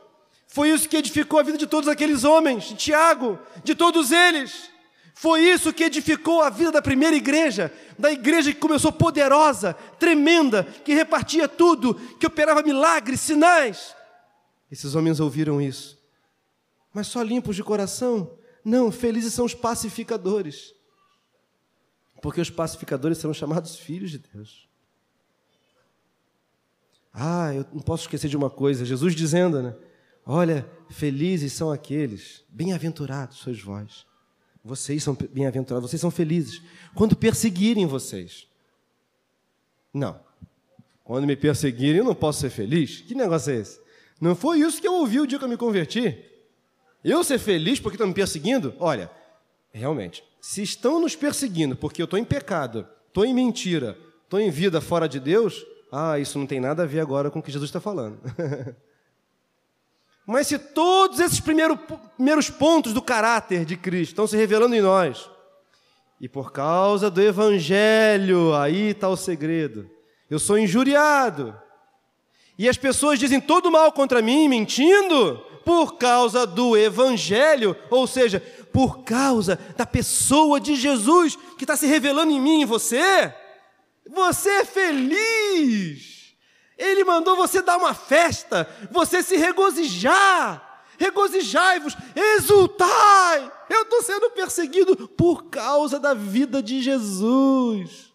Foi 0.49 0.71
isso 0.71 0.89
que 0.89 0.97
edificou 0.97 1.39
a 1.39 1.45
vida 1.45 1.57
de 1.57 1.69
todos 1.69 1.89
aqueles 1.89 2.25
homens, 2.25 2.65
de 2.65 2.75
Tiago, 2.75 3.39
de 3.63 3.77
todos 3.77 4.11
eles. 4.11 4.71
Foi 5.15 5.41
isso 5.41 5.73
que 5.73 5.85
edificou 5.85 6.43
a 6.43 6.51
vida 6.51 6.73
da 6.73 6.83
primeira 6.83 7.15
igreja, 7.15 7.73
da 7.97 8.11
igreja 8.11 8.53
que 8.53 8.59
começou 8.59 8.91
poderosa, 8.91 9.75
tremenda, 10.01 10.65
que 10.85 10.95
repartia 10.95 11.47
tudo, 11.47 11.95
que 12.19 12.27
operava 12.27 12.61
milagres, 12.61 13.21
sinais. 13.21 13.95
Esses 14.69 14.97
homens 14.97 15.21
ouviram 15.21 15.63
isso. 15.63 15.97
Mas 16.93 17.07
só 17.07 17.23
limpos 17.23 17.55
de 17.55 17.63
coração? 17.63 18.37
Não, 18.65 18.91
felizes 18.91 19.33
são 19.33 19.45
os 19.45 19.55
pacificadores. 19.55 20.77
Porque 22.21 22.41
os 22.41 22.51
pacificadores 22.51 23.19
serão 23.19 23.35
chamados 23.35 23.77
filhos 23.77 24.11
de 24.11 24.19
Deus. 24.19 24.69
Ah, 27.13 27.53
eu 27.55 27.67
não 27.73 27.81
posso 27.81 28.05
esquecer 28.05 28.29
de 28.29 28.37
uma 28.37 28.51
coisa, 28.51 28.85
Jesus 28.85 29.15
dizendo, 29.15 29.63
né? 29.63 29.75
Olha, 30.25 30.69
felizes 30.91 31.53
são 31.53 31.71
aqueles, 31.71 32.45
bem-aventurados 32.49 33.39
sois 33.39 33.61
vós. 33.61 34.07
Vocês 34.63 35.03
são 35.03 35.17
bem-aventurados, 35.33 35.91
vocês 35.91 36.01
são 36.01 36.11
felizes. 36.11 36.61
Quando 36.95 37.17
perseguirem 37.17 37.87
vocês. 37.87 38.47
Não. 39.93 40.21
Quando 41.03 41.27
me 41.27 41.35
perseguirem, 41.35 41.99
eu 41.99 42.05
não 42.05 42.15
posso 42.15 42.41
ser 42.41 42.51
feliz? 42.51 43.01
Que 43.01 43.15
negócio 43.15 43.53
é 43.53 43.57
esse? 43.57 43.81
Não 44.21 44.37
foi 44.37 44.61
isso 44.61 44.81
que 44.81 44.87
eu 44.87 44.95
ouvi 44.95 45.21
o 45.21 45.27
dia 45.27 45.39
que 45.39 45.45
eu 45.45 45.49
me 45.49 45.57
converti. 45.57 46.23
Eu 47.03 47.25
ser 47.25 47.39
feliz 47.39 47.81
porque 47.81 47.95
estão 47.97 48.09
me 48.09 48.15
perseguindo? 48.15 48.75
Olha, 48.79 49.11
realmente, 49.79 50.25
se 50.41 50.63
estão 50.63 51.01
nos 51.01 51.17
perseguindo 51.17 51.77
porque 51.77 52.03
eu 52.03 52.05
estou 52.05 52.19
em 52.19 52.25
pecado, 52.25 52.87
estou 53.07 53.25
em 53.25 53.33
mentira, 53.33 53.97
estou 54.25 54.41
em 54.41 54.51
vida 54.51 54.81
fora 54.81 55.09
de 55.09 55.19
Deus, 55.19 55.65
ah, 55.91 56.19
isso 56.19 56.39
não 56.39 56.47
tem 56.47 56.61
nada 56.61 56.83
a 56.83 56.87
ver 56.87 57.01
agora 57.01 57.31
com 57.31 57.39
o 57.39 57.43
que 57.43 57.51
Jesus 57.51 57.69
está 57.69 57.81
falando. 57.81 58.21
Mas 60.27 60.47
se 60.47 60.59
todos 60.59 61.21
esses 61.21 61.41
primeiros, 61.41 61.79
primeiros 62.17 62.51
pontos 62.51 62.93
do 62.93 63.01
caráter 63.01 63.65
de 63.65 63.77
Cristo 63.77 64.11
estão 64.11 64.27
se 64.27 64.37
revelando 64.37 64.75
em 64.75 64.83
nós, 64.83 65.31
e 66.21 66.29
por 66.29 66.53
causa 66.53 67.11
do 67.11 67.23
Evangelho, 67.23 68.55
aí 68.55 68.91
está 68.91 69.09
o 69.09 69.17
segredo. 69.17 69.89
Eu 70.29 70.39
sou 70.39 70.59
injuriado. 70.59 71.57
E 72.59 72.69
as 72.69 72.77
pessoas 72.77 73.19
dizem 73.19 73.41
todo 73.41 73.71
mal 73.71 73.93
contra 73.93 74.21
mim, 74.21 74.49
mentindo, 74.49 75.39
por 75.65 75.97
causa 75.97 76.47
do 76.47 76.77
Evangelho, 76.77 77.77
ou 77.89 78.07
seja, 78.07 78.43
por 78.73 79.03
causa 79.05 79.59
da 79.77 79.87
pessoa 79.87 80.61
de 80.61 80.75
Jesus 80.75 81.37
que 81.57 81.65
está 81.65 81.77
se 81.77 81.87
revelando 81.87 82.33
em 82.33 82.41
mim 82.41 82.63
e 82.63 82.65
você. 82.65 83.35
Você 84.09 84.49
é 84.51 84.65
feliz. 84.65 86.37
Ele 86.77 87.05
mandou 87.05 87.37
você 87.37 87.61
dar 87.61 87.77
uma 87.77 87.93
festa, 87.93 88.69
você 88.91 89.23
se 89.23 89.37
regozijar. 89.37 90.67
Regozijai-vos, 90.99 91.97
exultai. 92.15 93.53
Eu 93.71 93.83
estou 93.83 94.03
sendo 94.03 94.31
perseguido 94.31 95.09
por 95.09 95.45
causa 95.45 95.99
da 95.99 96.15
vida 96.15 96.63
de 96.63 96.83
Jesus. 96.83 98.13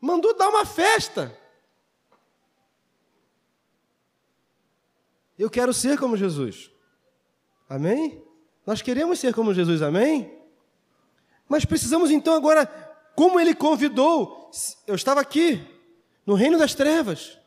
Mandou 0.00 0.36
dar 0.36 0.48
uma 0.48 0.64
festa. 0.64 1.36
Eu 5.38 5.50
quero 5.50 5.72
ser 5.72 5.98
como 5.98 6.16
Jesus. 6.16 6.70
Amém? 7.68 8.22
Nós 8.66 8.82
queremos 8.82 9.18
ser 9.18 9.34
como 9.34 9.54
Jesus, 9.54 9.82
amém? 9.82 10.30
Mas 11.48 11.64
precisamos 11.64 12.10
então 12.10 12.34
agora, 12.34 12.66
como 13.16 13.40
ele 13.40 13.54
convidou, 13.54 14.50
eu 14.86 14.94
estava 14.94 15.20
aqui, 15.20 15.60
no 16.26 16.34
reino 16.34 16.58
das 16.58 16.74
trevas, 16.74 17.38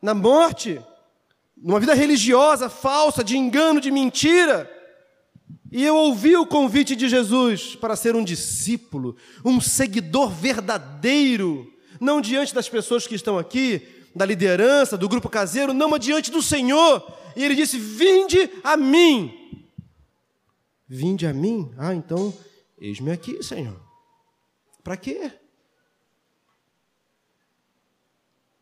na 0.00 0.14
morte, 0.14 0.80
numa 1.56 1.80
vida 1.80 1.94
religiosa 1.94 2.68
falsa, 2.68 3.24
de 3.24 3.36
engano, 3.36 3.80
de 3.80 3.90
mentira, 3.90 4.70
e 5.70 5.84
eu 5.84 5.94
ouvi 5.96 6.34
o 6.36 6.46
convite 6.46 6.96
de 6.96 7.08
Jesus 7.08 7.76
para 7.76 7.96
ser 7.96 8.16
um 8.16 8.24
discípulo, 8.24 9.16
um 9.44 9.60
seguidor 9.60 10.30
verdadeiro, 10.30 11.70
não 12.00 12.20
diante 12.20 12.54
das 12.54 12.68
pessoas 12.68 13.06
que 13.06 13.14
estão 13.14 13.38
aqui, 13.38 13.86
da 14.14 14.24
liderança, 14.24 14.96
do 14.96 15.08
grupo 15.08 15.28
caseiro, 15.28 15.74
não, 15.74 15.90
mas 15.90 16.00
diante 16.00 16.30
do 16.30 16.42
Senhor. 16.42 17.06
E 17.36 17.44
ele 17.44 17.54
disse: 17.54 17.78
Vinde 17.78 18.50
a 18.64 18.76
mim. 18.76 19.37
Vinde 20.88 21.26
a 21.26 21.34
mim? 21.34 21.72
Ah, 21.76 21.94
então, 21.94 22.32
eis-me 22.78 23.10
aqui, 23.10 23.42
Senhor. 23.42 23.78
Para 24.82 24.96
quê? 24.96 25.32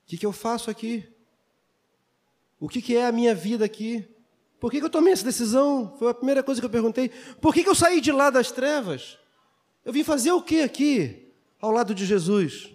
O 0.03 0.07
que, 0.07 0.19
que 0.19 0.27
eu 0.27 0.33
faço 0.33 0.71
aqui? 0.71 1.09
O 2.59 2.69
que, 2.69 2.83
que 2.83 2.97
é 2.97 3.07
a 3.07 3.13
minha 3.13 3.35
vida 3.35 3.65
aqui? 3.65 4.09
Por 4.59 4.71
que, 4.71 4.79
que 4.79 4.85
eu 4.85 4.91
tomei 4.91 5.13
essa 5.13 5.25
decisão? 5.25 5.95
Foi 5.99 6.11
a 6.11 6.15
primeira 6.15 6.43
coisa 6.43 6.61
que 6.61 6.65
eu 6.65 6.71
perguntei. 6.71 7.11
Por 7.41 7.55
que, 7.55 7.63
que 7.63 7.69
eu 7.69 7.75
saí 7.75 8.01
de 8.01 8.11
lá 8.11 8.31
das 8.31 8.51
trevas? 8.51 9.19
Eu 9.85 9.93
vim 9.93 10.03
fazer 10.03 10.33
o 10.33 10.43
que 10.43 10.63
aqui, 10.63 11.33
ao 11.61 11.71
lado 11.71 11.95
de 11.95 12.05
Jesus? 12.05 12.73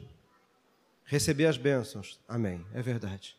Receber 1.04 1.47
as 1.47 1.58
bênçãos. 1.58 2.20
Amém, 2.28 2.66
é 2.74 2.82
verdade. 2.82 3.36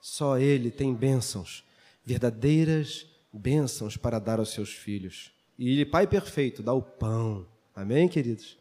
Só 0.00 0.38
Ele 0.38 0.70
tem 0.70 0.92
bênçãos, 0.92 1.64
verdadeiras 2.04 3.06
bênçãos 3.32 3.96
para 3.96 4.18
dar 4.18 4.38
aos 4.38 4.50
seus 4.50 4.72
filhos. 4.72 5.32
E 5.58 5.70
Ele, 5.70 5.84
Pai 5.84 6.06
perfeito, 6.06 6.62
dá 6.62 6.72
o 6.72 6.82
pão. 6.82 7.46
Amém, 7.74 8.08
queridos? 8.08 8.58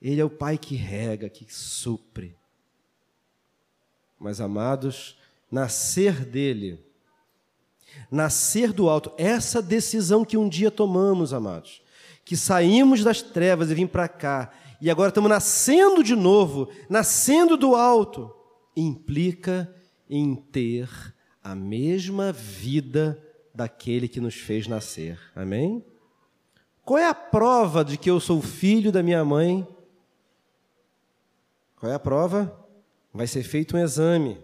Ele 0.00 0.20
é 0.20 0.24
o 0.24 0.30
Pai 0.30 0.56
que 0.56 0.74
rega, 0.74 1.28
que 1.28 1.46
supre. 1.52 2.34
Mas, 4.18 4.40
amados, 4.40 5.18
nascer 5.50 6.24
dele, 6.24 6.78
nascer 8.10 8.72
do 8.72 8.88
alto, 8.88 9.12
essa 9.16 9.60
decisão 9.60 10.24
que 10.24 10.36
um 10.36 10.48
dia 10.48 10.70
tomamos, 10.70 11.32
amados, 11.32 11.82
que 12.24 12.36
saímos 12.36 13.02
das 13.02 13.22
trevas 13.22 13.70
e 13.70 13.74
vim 13.74 13.86
para 13.86 14.08
cá, 14.08 14.52
e 14.80 14.90
agora 14.90 15.08
estamos 15.08 15.28
nascendo 15.28 16.02
de 16.02 16.14
novo, 16.14 16.68
nascendo 16.88 17.56
do 17.56 17.74
alto, 17.74 18.34
implica 18.76 19.74
em 20.08 20.34
ter 20.34 20.88
a 21.42 21.54
mesma 21.54 22.32
vida 22.32 23.22
daquele 23.54 24.08
que 24.08 24.20
nos 24.20 24.34
fez 24.34 24.66
nascer. 24.66 25.18
Amém? 25.34 25.84
Qual 26.90 26.98
é 26.98 27.06
a 27.06 27.14
prova 27.14 27.84
de 27.84 27.96
que 27.96 28.10
eu 28.10 28.18
sou 28.18 28.42
filho 28.42 28.90
da 28.90 29.00
minha 29.00 29.24
mãe? 29.24 29.64
Qual 31.76 31.92
é 31.92 31.94
a 31.94 32.00
prova? 32.00 32.52
Vai 33.14 33.28
ser 33.28 33.44
feito 33.44 33.76
um 33.76 33.80
exame. 33.80 34.36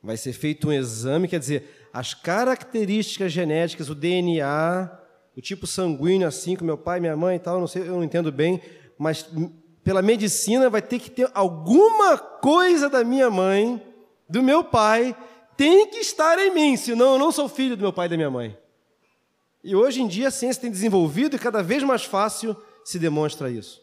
Vai 0.00 0.16
ser 0.16 0.32
feito 0.32 0.68
um 0.68 0.72
exame, 0.72 1.26
quer 1.26 1.40
dizer, 1.40 1.88
as 1.92 2.14
características 2.14 3.32
genéticas, 3.32 3.90
o 3.90 3.96
DNA, 3.96 4.88
o 5.36 5.40
tipo 5.40 5.66
sanguíneo, 5.66 6.28
assim, 6.28 6.54
com 6.54 6.64
meu 6.64 6.78
pai, 6.78 7.00
minha 7.00 7.16
mãe 7.16 7.34
e 7.34 7.40
tal, 7.40 7.58
não 7.58 7.66
sei, 7.66 7.82
eu 7.82 7.96
não 7.96 8.04
entendo 8.04 8.30
bem, 8.30 8.60
mas 8.96 9.28
pela 9.82 10.02
medicina 10.02 10.70
vai 10.70 10.82
ter 10.82 11.00
que 11.00 11.10
ter 11.10 11.28
alguma 11.34 12.16
coisa 12.16 12.88
da 12.88 13.02
minha 13.02 13.28
mãe, 13.28 13.82
do 14.28 14.40
meu 14.40 14.62
pai, 14.62 15.16
tem 15.56 15.90
que 15.90 15.98
estar 15.98 16.38
em 16.38 16.54
mim, 16.54 16.76
senão 16.76 17.14
eu 17.14 17.18
não 17.18 17.32
sou 17.32 17.48
filho 17.48 17.76
do 17.76 17.82
meu 17.82 17.92
pai 17.92 18.06
e 18.06 18.10
da 18.10 18.16
minha 18.16 18.30
mãe. 18.30 18.56
E 19.64 19.74
hoje 19.74 20.02
em 20.02 20.06
dia 20.06 20.28
a 20.28 20.30
ciência 20.30 20.60
tem 20.60 20.70
desenvolvido 20.70 21.34
e 21.34 21.38
cada 21.38 21.62
vez 21.62 21.82
mais 21.82 22.04
fácil 22.04 22.54
se 22.84 22.98
demonstra 22.98 23.50
isso. 23.50 23.82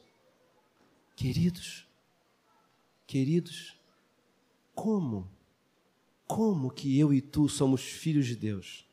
Queridos, 1.16 1.88
queridos, 3.08 3.76
como, 4.76 5.28
como 6.28 6.70
que 6.70 7.00
eu 7.00 7.12
e 7.12 7.20
tu 7.20 7.50
somos 7.50 7.82
filhos 7.82 8.28
de 8.28 8.36
Deus? 8.36 8.88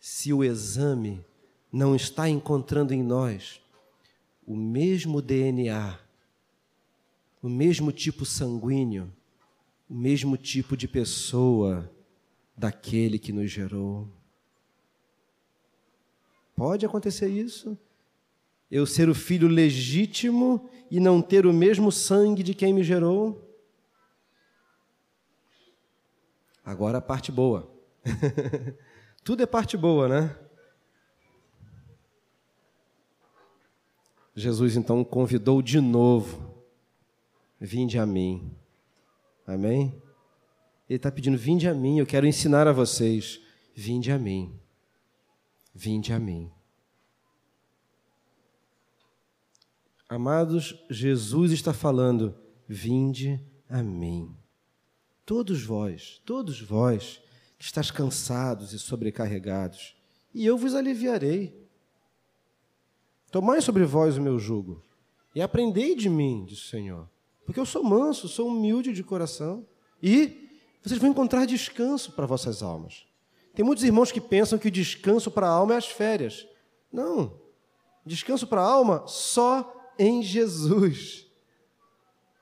Se 0.00 0.32
o 0.32 0.42
exame 0.42 1.24
não 1.72 1.94
está 1.94 2.28
encontrando 2.28 2.92
em 2.92 3.02
nós 3.02 3.60
o 4.44 4.56
mesmo 4.56 5.22
DNA, 5.22 6.00
o 7.40 7.48
mesmo 7.48 7.92
tipo 7.92 8.24
sanguíneo, 8.24 9.12
o 9.88 9.94
mesmo 9.94 10.36
tipo 10.36 10.76
de 10.76 10.88
pessoa 10.88 11.88
daquele 12.56 13.20
que 13.20 13.32
nos 13.32 13.48
gerou. 13.48 14.08
Pode 16.60 16.84
acontecer 16.84 17.26
isso? 17.26 17.74
Eu 18.70 18.84
ser 18.84 19.08
o 19.08 19.14
filho 19.14 19.48
legítimo 19.48 20.68
e 20.90 21.00
não 21.00 21.22
ter 21.22 21.46
o 21.46 21.54
mesmo 21.54 21.90
sangue 21.90 22.42
de 22.42 22.52
quem 22.52 22.74
me 22.74 22.82
gerou? 22.82 23.50
Agora 26.62 26.98
a 26.98 27.00
parte 27.00 27.32
boa. 27.32 27.74
Tudo 29.24 29.42
é 29.42 29.46
parte 29.46 29.74
boa, 29.74 30.06
né? 30.06 30.38
Jesus 34.34 34.76
então 34.76 35.02
convidou 35.02 35.62
de 35.62 35.80
novo: 35.80 36.62
Vinde 37.58 37.98
a 37.98 38.04
mim. 38.04 38.54
Amém? 39.46 39.94
Ele 40.86 40.98
está 40.98 41.10
pedindo: 41.10 41.38
Vinde 41.38 41.66
a 41.66 41.72
mim, 41.72 41.98
eu 41.98 42.06
quero 42.06 42.26
ensinar 42.26 42.68
a 42.68 42.72
vocês. 42.72 43.40
Vinde 43.74 44.12
a 44.12 44.18
mim. 44.18 44.60
Vinde 45.82 46.12
a 46.12 46.18
mim. 46.18 46.52
Amados, 50.06 50.78
Jesus 50.90 51.52
está 51.52 51.72
falando: 51.72 52.34
Vinde 52.68 53.42
a 53.66 53.82
mim. 53.82 54.36
Todos 55.24 55.64
vós, 55.64 56.20
todos 56.26 56.60
vós 56.60 57.22
que 57.58 57.64
estáis 57.64 57.90
cansados 57.90 58.74
e 58.74 58.78
sobrecarregados, 58.78 59.96
e 60.34 60.44
eu 60.44 60.58
vos 60.58 60.74
aliviarei. 60.74 61.66
Tomai 63.32 63.62
sobre 63.62 63.86
vós 63.86 64.18
o 64.18 64.22
meu 64.22 64.38
jugo 64.38 64.84
e 65.34 65.40
aprendei 65.40 65.96
de 65.96 66.10
mim, 66.10 66.44
diz 66.44 66.58
o 66.58 66.68
Senhor, 66.68 67.08
porque 67.46 67.58
eu 67.58 67.64
sou 67.64 67.82
manso, 67.82 68.28
sou 68.28 68.48
humilde 68.48 68.92
de 68.92 69.02
coração, 69.02 69.66
e 70.02 70.46
vocês 70.82 71.00
vão 71.00 71.08
encontrar 71.08 71.46
descanso 71.46 72.12
para 72.12 72.26
vossas 72.26 72.62
almas. 72.62 73.08
Tem 73.54 73.64
muitos 73.64 73.84
irmãos 73.84 74.12
que 74.12 74.20
pensam 74.20 74.58
que 74.58 74.68
o 74.68 74.70
descanso 74.70 75.30
para 75.30 75.46
a 75.46 75.50
alma 75.50 75.74
é 75.74 75.76
as 75.76 75.86
férias. 75.86 76.46
Não. 76.92 77.38
Descanso 78.04 78.46
para 78.46 78.60
a 78.60 78.64
alma 78.64 79.04
só 79.06 79.92
em 79.98 80.22
Jesus. 80.22 81.26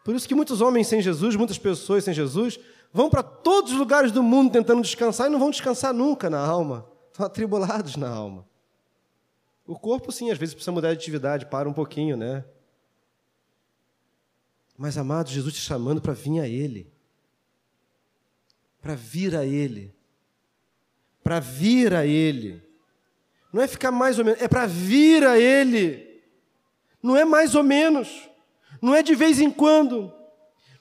Por 0.04 0.14
isso 0.14 0.28
que 0.28 0.34
muitos 0.34 0.60
homens 0.60 0.86
sem 0.86 1.02
Jesus, 1.02 1.36
muitas 1.36 1.58
pessoas 1.58 2.04
sem 2.04 2.14
Jesus, 2.14 2.58
vão 2.92 3.10
para 3.10 3.22
todos 3.22 3.72
os 3.72 3.78
lugares 3.78 4.12
do 4.12 4.22
mundo 4.22 4.52
tentando 4.52 4.82
descansar 4.82 5.26
e 5.26 5.30
não 5.30 5.38
vão 5.38 5.50
descansar 5.50 5.92
nunca 5.92 6.30
na 6.30 6.40
alma. 6.40 6.88
Estão 7.10 7.26
atribulados 7.26 7.96
na 7.96 8.08
alma. 8.08 8.46
O 9.66 9.78
corpo, 9.78 10.10
sim, 10.10 10.30
às 10.30 10.38
vezes 10.38 10.54
precisa 10.54 10.72
mudar 10.72 10.88
de 10.88 10.98
atividade, 10.98 11.46
para 11.46 11.68
um 11.68 11.74
pouquinho, 11.74 12.16
né? 12.16 12.44
Mas, 14.78 14.96
amado, 14.96 15.28
Jesus 15.28 15.52
te 15.52 15.60
chamando 15.60 16.00
para 16.00 16.14
vir 16.14 16.40
a 16.40 16.48
Ele. 16.48 16.90
Para 18.80 18.94
vir 18.94 19.36
a 19.36 19.44
Ele 19.44 19.97
para 21.28 21.40
vir 21.40 21.92
a 21.92 22.06
Ele. 22.06 22.62
Não 23.52 23.60
é 23.60 23.68
ficar 23.68 23.90
mais 23.92 24.18
ou 24.18 24.24
menos, 24.24 24.40
é 24.40 24.48
para 24.48 24.64
vir 24.64 25.26
a 25.26 25.38
Ele. 25.38 26.22
Não 27.02 27.14
é 27.14 27.22
mais 27.22 27.54
ou 27.54 27.62
menos, 27.62 28.30
não 28.80 28.94
é 28.94 29.02
de 29.02 29.14
vez 29.14 29.38
em 29.38 29.50
quando, 29.50 30.10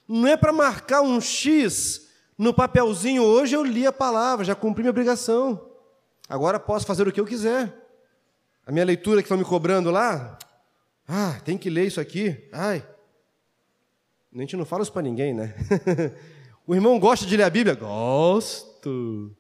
não 0.08 0.26
é 0.26 0.38
para 0.38 0.54
marcar 0.54 1.02
um 1.02 1.20
X 1.20 2.08
no 2.38 2.54
papelzinho. 2.54 3.24
Hoje 3.24 3.58
eu 3.58 3.62
li 3.62 3.86
a 3.86 3.92
palavra, 3.92 4.46
já 4.46 4.56
cumpri 4.56 4.84
minha 4.84 4.92
obrigação. 4.92 5.70
Agora 6.30 6.62
posso 6.62 6.86
fazer 6.86 7.06
o 7.06 7.12
que 7.12 7.20
eu 7.20 7.26
quiser. 7.26 7.86
A 8.66 8.72
minha 8.72 8.86
leitura 8.86 9.22
que 9.22 9.26
estão 9.26 9.38
me 9.38 9.44
cobrando 9.44 9.92
lá, 9.92 10.40
ah, 11.06 11.42
tem 11.44 11.58
que 11.58 11.70
ler 11.70 11.88
isso 11.88 12.00
aqui. 12.00 12.48
Ai, 12.54 12.88
a 14.34 14.40
gente 14.40 14.56
não 14.56 14.64
fala 14.64 14.84
isso 14.84 14.94
para 14.94 15.02
ninguém, 15.02 15.34
né? 15.34 15.54
o 16.66 16.74
irmão 16.74 16.98
gosta 16.98 17.26
de 17.26 17.36
ler 17.36 17.44
a 17.44 17.50
Bíblia? 17.50 17.76
Gosto. 17.76 19.36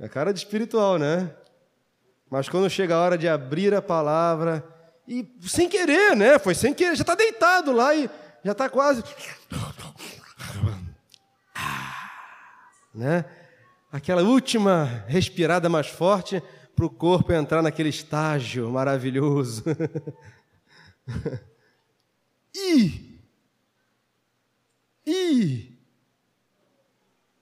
É 0.00 0.08
cara 0.08 0.32
de 0.32 0.38
espiritual, 0.38 0.98
né? 0.98 1.34
Mas 2.30 2.48
quando 2.48 2.70
chega 2.70 2.94
a 2.94 3.00
hora 3.00 3.18
de 3.18 3.26
abrir 3.26 3.74
a 3.74 3.82
palavra, 3.82 4.64
e 5.06 5.26
sem 5.42 5.68
querer, 5.68 6.14
né? 6.14 6.38
Foi 6.38 6.54
sem 6.54 6.74
querer, 6.74 6.94
já 6.94 7.02
está 7.02 7.14
deitado 7.14 7.72
lá 7.72 7.94
e 7.94 8.08
já 8.44 8.52
está 8.52 8.68
quase. 8.68 9.02
Né? 12.94 13.24
Aquela 13.92 14.22
última 14.22 15.04
respirada 15.06 15.68
mais 15.68 15.86
forte 15.86 16.42
para 16.74 16.84
o 16.84 16.90
corpo 16.90 17.32
entrar 17.32 17.62
naquele 17.62 17.88
estágio 17.88 18.68
maravilhoso. 18.70 19.64
e, 22.54 23.20
e 25.06 25.77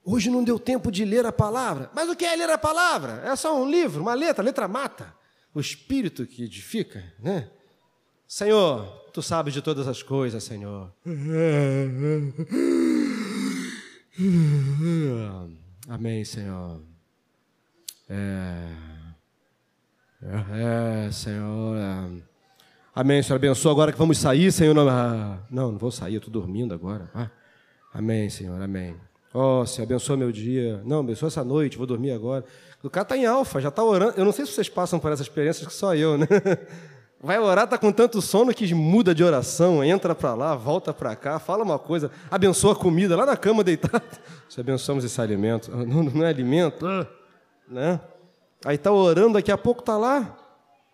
Hoje 0.08 0.30
não 0.30 0.44
deu 0.44 0.56
tempo 0.56 0.92
de 0.92 1.04
ler 1.04 1.26
a 1.26 1.32
palavra. 1.32 1.90
Mas 1.92 2.08
o 2.08 2.14
que 2.14 2.24
é 2.24 2.36
ler 2.36 2.48
a 2.48 2.56
palavra? 2.56 3.22
É 3.24 3.34
só 3.34 3.60
um 3.60 3.68
livro, 3.68 4.02
uma 4.02 4.14
letra, 4.14 4.40
letra 4.44 4.68
mata. 4.68 5.12
O 5.52 5.58
espírito 5.58 6.24
que 6.24 6.44
edifica, 6.44 7.02
né? 7.18 7.50
Senhor, 8.28 8.86
tu 9.12 9.20
sabes 9.20 9.52
de 9.52 9.60
todas 9.60 9.88
as 9.88 10.04
coisas, 10.04 10.44
Senhor. 10.44 10.92
Amém, 15.88 16.24
Senhor. 16.24 16.80
É, 18.08 18.68
é, 20.22 21.10
Senhor. 21.10 21.76
Amém, 22.94 23.22
Senhor. 23.24 23.36
Abençoa 23.36 23.72
agora 23.72 23.90
que 23.90 23.98
vamos 23.98 24.18
sair, 24.18 24.52
Senhor. 24.52 24.72
Não, 24.72 25.40
não 25.50 25.76
vou 25.76 25.90
sair, 25.90 26.14
eu 26.14 26.18
estou 26.18 26.32
dormindo 26.32 26.72
agora. 26.72 27.10
Ah, 27.12 27.28
amém, 27.92 28.30
Senhor. 28.30 28.62
Amém. 28.62 28.96
Ó, 29.34 29.60
oh, 29.60 29.66
Senhor, 29.66 29.84
abençoa 29.84 30.16
meu 30.16 30.32
dia. 30.32 30.80
Não, 30.84 31.00
abençoa 31.00 31.28
essa 31.28 31.44
noite, 31.44 31.76
vou 31.76 31.86
dormir 31.86 32.12
agora. 32.12 32.44
O 32.82 32.90
cara 32.90 33.02
está 33.02 33.16
em 33.16 33.26
alfa, 33.26 33.60
já 33.60 33.68
está 33.68 33.82
orando. 33.82 34.14
Eu 34.16 34.24
não 34.24 34.32
sei 34.32 34.46
se 34.46 34.52
vocês 34.52 34.68
passam 34.68 34.98
por 34.98 35.10
essas 35.10 35.26
experiências 35.26 35.66
que 35.66 35.74
só 35.74 35.94
eu, 35.94 36.16
né? 36.16 36.26
Vai 37.20 37.38
orar, 37.38 37.64
está 37.64 37.78
com 37.78 37.90
tanto 37.90 38.20
sono 38.20 38.52
que 38.52 38.72
muda 38.74 39.14
de 39.14 39.24
oração, 39.24 39.82
entra 39.82 40.14
para 40.14 40.34
lá, 40.34 40.54
volta 40.54 40.92
para 40.92 41.16
cá, 41.16 41.38
fala 41.38 41.64
uma 41.64 41.78
coisa, 41.78 42.10
abençoa 42.30 42.72
a 42.72 42.76
comida 42.76 43.16
lá 43.16 43.24
na 43.24 43.36
cama 43.36 43.64
deitado. 43.64 44.04
Se 44.48 44.60
abençoamos 44.60 45.02
esse 45.02 45.20
alimento, 45.20 45.70
não, 45.70 46.04
não 46.04 46.24
é 46.24 46.28
alimento, 46.28 46.86
ah, 46.86 47.06
né? 47.66 48.00
Aí 48.64 48.76
está 48.76 48.92
orando, 48.92 49.34
daqui 49.34 49.50
a 49.50 49.58
pouco 49.58 49.80
está 49.80 49.96
lá. 49.96 50.36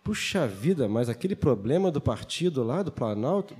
Puxa 0.03 0.47
vida, 0.47 0.87
mas 0.87 1.09
aquele 1.09 1.35
problema 1.35 1.91
do 1.91 2.01
partido 2.01 2.63
lá, 2.63 2.81
do 2.81 2.91
Planalto, 2.91 3.55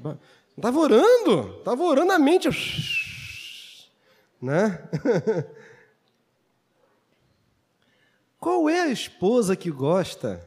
estava 0.57 0.79
orando, 0.79 1.55
estava 1.59 1.83
orando 1.83 2.11
a 2.11 2.19
mente 2.19 2.49
né? 4.43 4.77
Qual 8.39 8.69
é 8.69 8.81
a 8.81 8.89
esposa 8.89 9.55
que 9.55 9.71
gosta? 9.71 10.45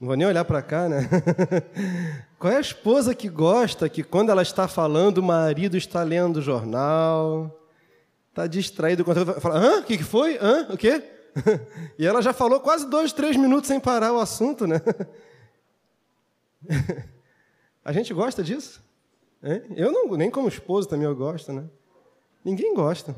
Não 0.00 0.08
vou 0.08 0.16
nem 0.16 0.26
olhar 0.26 0.44
para 0.44 0.60
cá, 0.60 0.88
né? 0.88 1.08
Qual 2.38 2.52
é 2.52 2.56
a 2.56 2.60
esposa 2.60 3.14
que 3.14 3.28
gosta 3.28 3.88
que 3.88 4.02
quando 4.02 4.30
ela 4.30 4.42
está 4.42 4.66
falando, 4.66 5.18
o 5.18 5.22
marido 5.22 5.76
está 5.76 6.02
lendo 6.02 6.38
o 6.38 6.42
jornal, 6.42 7.56
está 8.30 8.46
distraído 8.48 9.04
quando 9.04 9.40
fala, 9.40 9.56
hã? 9.56 9.80
O 9.80 9.84
que 9.84 10.02
foi? 10.02 10.36
Hã? 10.40 10.66
O 10.70 10.76
quê? 10.76 11.02
E 11.96 12.04
ela 12.04 12.20
já 12.20 12.32
falou 12.32 12.58
quase 12.58 12.88
dois, 12.88 13.12
três 13.12 13.36
minutos 13.36 13.68
sem 13.68 13.78
parar 13.78 14.12
o 14.12 14.18
assunto, 14.18 14.66
né? 14.66 14.80
A 17.84 17.92
gente 17.92 18.12
gosta 18.12 18.42
disso? 18.42 18.82
Eu 19.76 19.92
não, 19.92 20.16
nem 20.16 20.30
como 20.30 20.48
esposo 20.48 20.88
também 20.88 21.06
eu 21.06 21.14
gosto, 21.14 21.52
né? 21.52 21.64
Ninguém 22.44 22.74
gosta. 22.74 23.14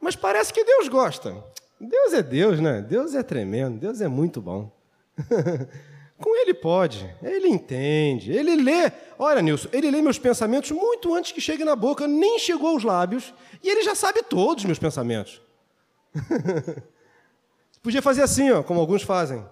Mas 0.00 0.16
parece 0.16 0.52
que 0.52 0.64
Deus 0.64 0.88
gosta. 0.88 1.36
Deus 1.80 2.12
é 2.12 2.22
Deus, 2.22 2.60
né? 2.60 2.82
Deus 2.82 3.14
é 3.14 3.22
tremendo, 3.22 3.78
Deus 3.78 4.00
é 4.00 4.08
muito 4.08 4.40
bom. 4.40 4.70
Com 6.18 6.34
Ele 6.36 6.52
pode, 6.52 7.08
Ele 7.22 7.48
entende, 7.48 8.32
Ele 8.32 8.56
lê. 8.56 8.90
Olha, 9.16 9.40
Nilson, 9.40 9.68
Ele 9.72 9.90
lê 9.90 10.02
meus 10.02 10.18
pensamentos 10.18 10.72
muito 10.72 11.14
antes 11.14 11.30
que 11.30 11.40
chegue 11.40 11.64
na 11.64 11.76
boca, 11.76 12.08
nem 12.08 12.38
chegou 12.40 12.70
aos 12.70 12.82
lábios, 12.82 13.32
e 13.62 13.68
Ele 13.68 13.82
já 13.82 13.94
sabe 13.94 14.22
todos 14.24 14.64
os 14.64 14.66
meus 14.66 14.78
pensamentos. 14.80 15.40
Podia 17.80 18.02
fazer 18.02 18.22
assim, 18.22 18.50
ó, 18.50 18.62
como 18.62 18.80
alguns 18.80 19.02
fazem. 19.02 19.44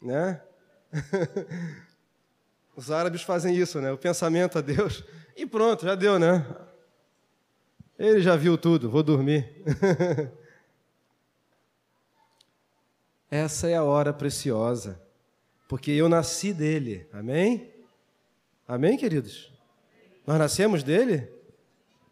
Né? 0.00 0.40
Os 2.74 2.90
árabes 2.90 3.22
fazem 3.22 3.54
isso, 3.56 3.80
né? 3.80 3.90
O 3.90 3.98
pensamento 3.98 4.56
a 4.56 4.60
Deus. 4.60 5.02
E 5.36 5.44
pronto, 5.44 5.84
já 5.84 5.94
deu, 5.94 6.18
né? 6.18 6.46
Ele 7.98 8.20
já 8.20 8.36
viu 8.36 8.56
tudo, 8.56 8.88
vou 8.88 9.02
dormir. 9.02 9.50
Essa 13.28 13.68
é 13.68 13.74
a 13.74 13.82
hora 13.82 14.12
preciosa, 14.12 15.02
porque 15.68 15.90
eu 15.90 16.08
nasci 16.08 16.52
dele. 16.54 17.08
Amém? 17.12 17.74
Amém, 18.68 18.96
queridos? 18.96 19.52
Nós 20.24 20.38
nascemos 20.38 20.84
dele? 20.84 21.28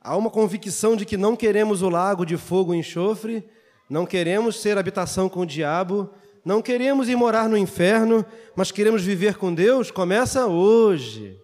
Há 0.01 0.17
uma 0.17 0.29
convicção 0.29 0.97
de 0.97 1.07
que 1.07 1.17
não 1.17 1.37
queremos 1.37 1.83
o 1.83 1.89
lago 1.89 2.27
de 2.27 2.37
fogo 2.37 2.75
e 2.75 2.79
enxofre, 2.79 3.49
não 3.89 4.05
queremos 4.05 4.61
ser 4.61 4.77
habitação 4.79 5.29
com 5.29 5.41
o 5.41 5.47
diabo, 5.47 6.13
não 6.45 6.61
queremos 6.61 7.09
ir 7.09 7.15
morar 7.15 7.49
no 7.49 7.57
inferno, 7.57 8.27
mas 8.57 8.73
queremos 8.73 9.05
viver 9.05 9.37
com 9.37 9.55
Deus. 9.55 9.93
Começa 9.93 10.47
hoje. 10.47 11.41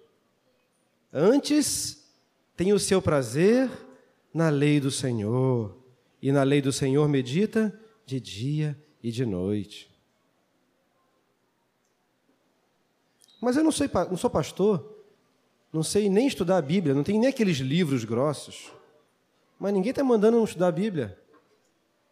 Antes, 1.13 2.13
tem 2.57 2.73
o 2.73 2.79
seu 2.79 3.01
prazer 3.01 3.71
na 4.33 4.49
lei 4.49 4.81
do 4.81 4.91
Senhor, 4.91 5.77
e 6.21 6.31
na 6.33 6.43
lei 6.43 6.61
do 6.61 6.73
Senhor 6.73 7.09
medita 7.09 7.79
de 8.07 8.21
dia 8.21 8.79
e 9.03 9.11
de 9.11 9.27
noite. 9.27 9.91
Mas 13.41 13.57
eu 13.57 13.65
não, 13.65 13.73
não 14.09 14.17
sou 14.17 14.31
pastor, 14.31 15.05
não 15.73 15.83
sei 15.83 16.09
nem 16.09 16.29
estudar 16.29 16.59
a 16.59 16.63
Bíblia, 16.63 16.95
não 16.95 17.03
tenho 17.03 17.19
nem 17.21 17.29
aqueles 17.29 17.57
livros 17.59 18.05
grossos. 18.05 18.71
Mas 19.59 19.73
ninguém 19.73 19.91
está 19.91 20.05
mandando 20.05 20.37
eu 20.37 20.45
estudar 20.45 20.69
a 20.69 20.73
Bíblia. 20.73 21.19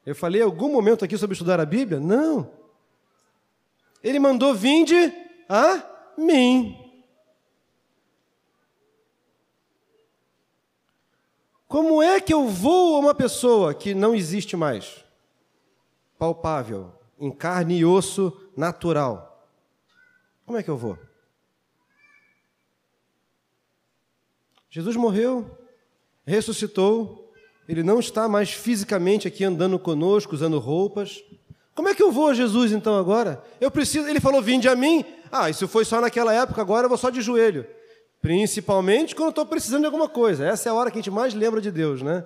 Eu 0.04 0.14
falei 0.14 0.40
algum 0.40 0.72
momento 0.72 1.04
aqui 1.04 1.16
sobre 1.16 1.34
estudar 1.34 1.60
a 1.60 1.66
Bíblia? 1.66 2.00
Não. 2.00 2.50
Ele 4.02 4.18
mandou 4.18 4.54
vinde 4.54 4.94
a 5.48 6.14
mim. 6.16 6.79
Como 11.70 12.02
é 12.02 12.20
que 12.20 12.34
eu 12.34 12.48
vou 12.48 12.96
a 12.96 12.98
uma 12.98 13.14
pessoa 13.14 13.72
que 13.72 13.94
não 13.94 14.12
existe 14.12 14.56
mais? 14.56 15.04
Palpável, 16.18 16.92
em 17.16 17.30
carne 17.30 17.78
e 17.78 17.84
osso 17.84 18.36
natural. 18.56 19.48
Como 20.44 20.58
é 20.58 20.64
que 20.64 20.68
eu 20.68 20.76
vou? 20.76 20.98
Jesus 24.68 24.96
morreu, 24.96 25.48
ressuscitou, 26.26 27.32
ele 27.68 27.84
não 27.84 28.00
está 28.00 28.28
mais 28.28 28.50
fisicamente 28.50 29.28
aqui 29.28 29.44
andando 29.44 29.78
conosco, 29.78 30.34
usando 30.34 30.58
roupas. 30.58 31.22
Como 31.72 31.88
é 31.88 31.94
que 31.94 32.02
eu 32.02 32.10
vou 32.10 32.30
a 32.30 32.34
Jesus 32.34 32.72
então 32.72 32.98
agora? 32.98 33.44
Eu 33.60 33.70
preciso, 33.70 34.08
ele 34.08 34.18
falou: 34.18 34.42
"Vinde 34.42 34.68
a 34.68 34.74
mim". 34.74 35.04
Ah, 35.30 35.48
isso 35.48 35.68
foi 35.68 35.84
só 35.84 36.00
naquela 36.00 36.34
época, 36.34 36.60
agora 36.60 36.86
eu 36.86 36.88
vou 36.88 36.98
só 36.98 37.10
de 37.10 37.22
joelho. 37.22 37.64
Principalmente 38.20 39.14
quando 39.14 39.30
estou 39.30 39.46
precisando 39.46 39.80
de 39.80 39.86
alguma 39.86 40.08
coisa. 40.08 40.46
Essa 40.46 40.68
é 40.68 40.70
a 40.70 40.74
hora 40.74 40.90
que 40.90 40.98
a 40.98 41.00
gente 41.00 41.10
mais 41.10 41.34
lembra 41.34 41.60
de 41.60 41.70
Deus, 41.70 42.02
né? 42.02 42.24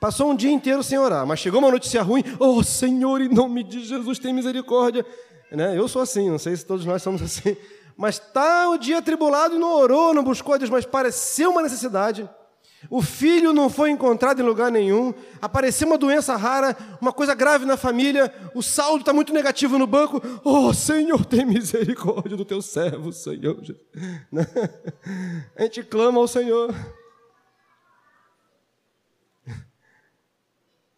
Passou 0.00 0.30
um 0.30 0.36
dia 0.36 0.50
inteiro 0.50 0.82
sem 0.82 0.98
orar, 0.98 1.26
mas 1.26 1.40
chegou 1.40 1.60
uma 1.60 1.70
notícia 1.70 2.02
ruim. 2.02 2.22
Oh, 2.38 2.62
Senhor, 2.62 3.20
em 3.20 3.28
nome 3.28 3.64
de 3.64 3.84
Jesus, 3.84 4.18
tem 4.18 4.32
misericórdia. 4.32 5.04
Né? 5.50 5.78
Eu 5.78 5.88
sou 5.88 6.02
assim, 6.02 6.30
não 6.30 6.38
sei 6.38 6.56
se 6.56 6.66
todos 6.66 6.84
nós 6.84 7.02
somos 7.02 7.22
assim 7.22 7.56
mas 7.96 8.16
está 8.16 8.68
o 8.70 8.78
dia 8.78 9.00
tribulado 9.00 9.54
e 9.54 9.58
não 9.58 9.72
orou, 9.72 10.12
não 10.12 10.24
buscou 10.24 10.54
a 10.54 10.58
Deus, 10.58 10.70
mas 10.70 10.84
pareceu 10.84 11.50
uma 11.50 11.62
necessidade. 11.62 12.28
O 12.90 13.02
filho 13.02 13.52
não 13.52 13.70
foi 13.70 13.90
encontrado 13.90 14.40
em 14.40 14.44
lugar 14.44 14.70
nenhum, 14.70 15.14
apareceu 15.40 15.86
uma 15.86 15.98
doença 15.98 16.36
rara, 16.36 16.76
uma 17.00 17.12
coisa 17.12 17.34
grave 17.34 17.64
na 17.64 17.76
família, 17.76 18.32
o 18.54 18.62
saldo 18.62 19.00
está 19.00 19.12
muito 19.12 19.32
negativo 19.32 19.78
no 19.78 19.86
banco. 19.86 20.20
Oh, 20.44 20.72
Senhor, 20.72 21.24
tem 21.26 21.44
misericórdia 21.44 22.36
do 22.36 22.44
teu 22.44 22.60
servo, 22.60 23.12
Senhor. 23.12 23.62
A 25.56 25.62
gente 25.62 25.82
clama 25.82 26.18
ao 26.18 26.28
Senhor. 26.28 26.74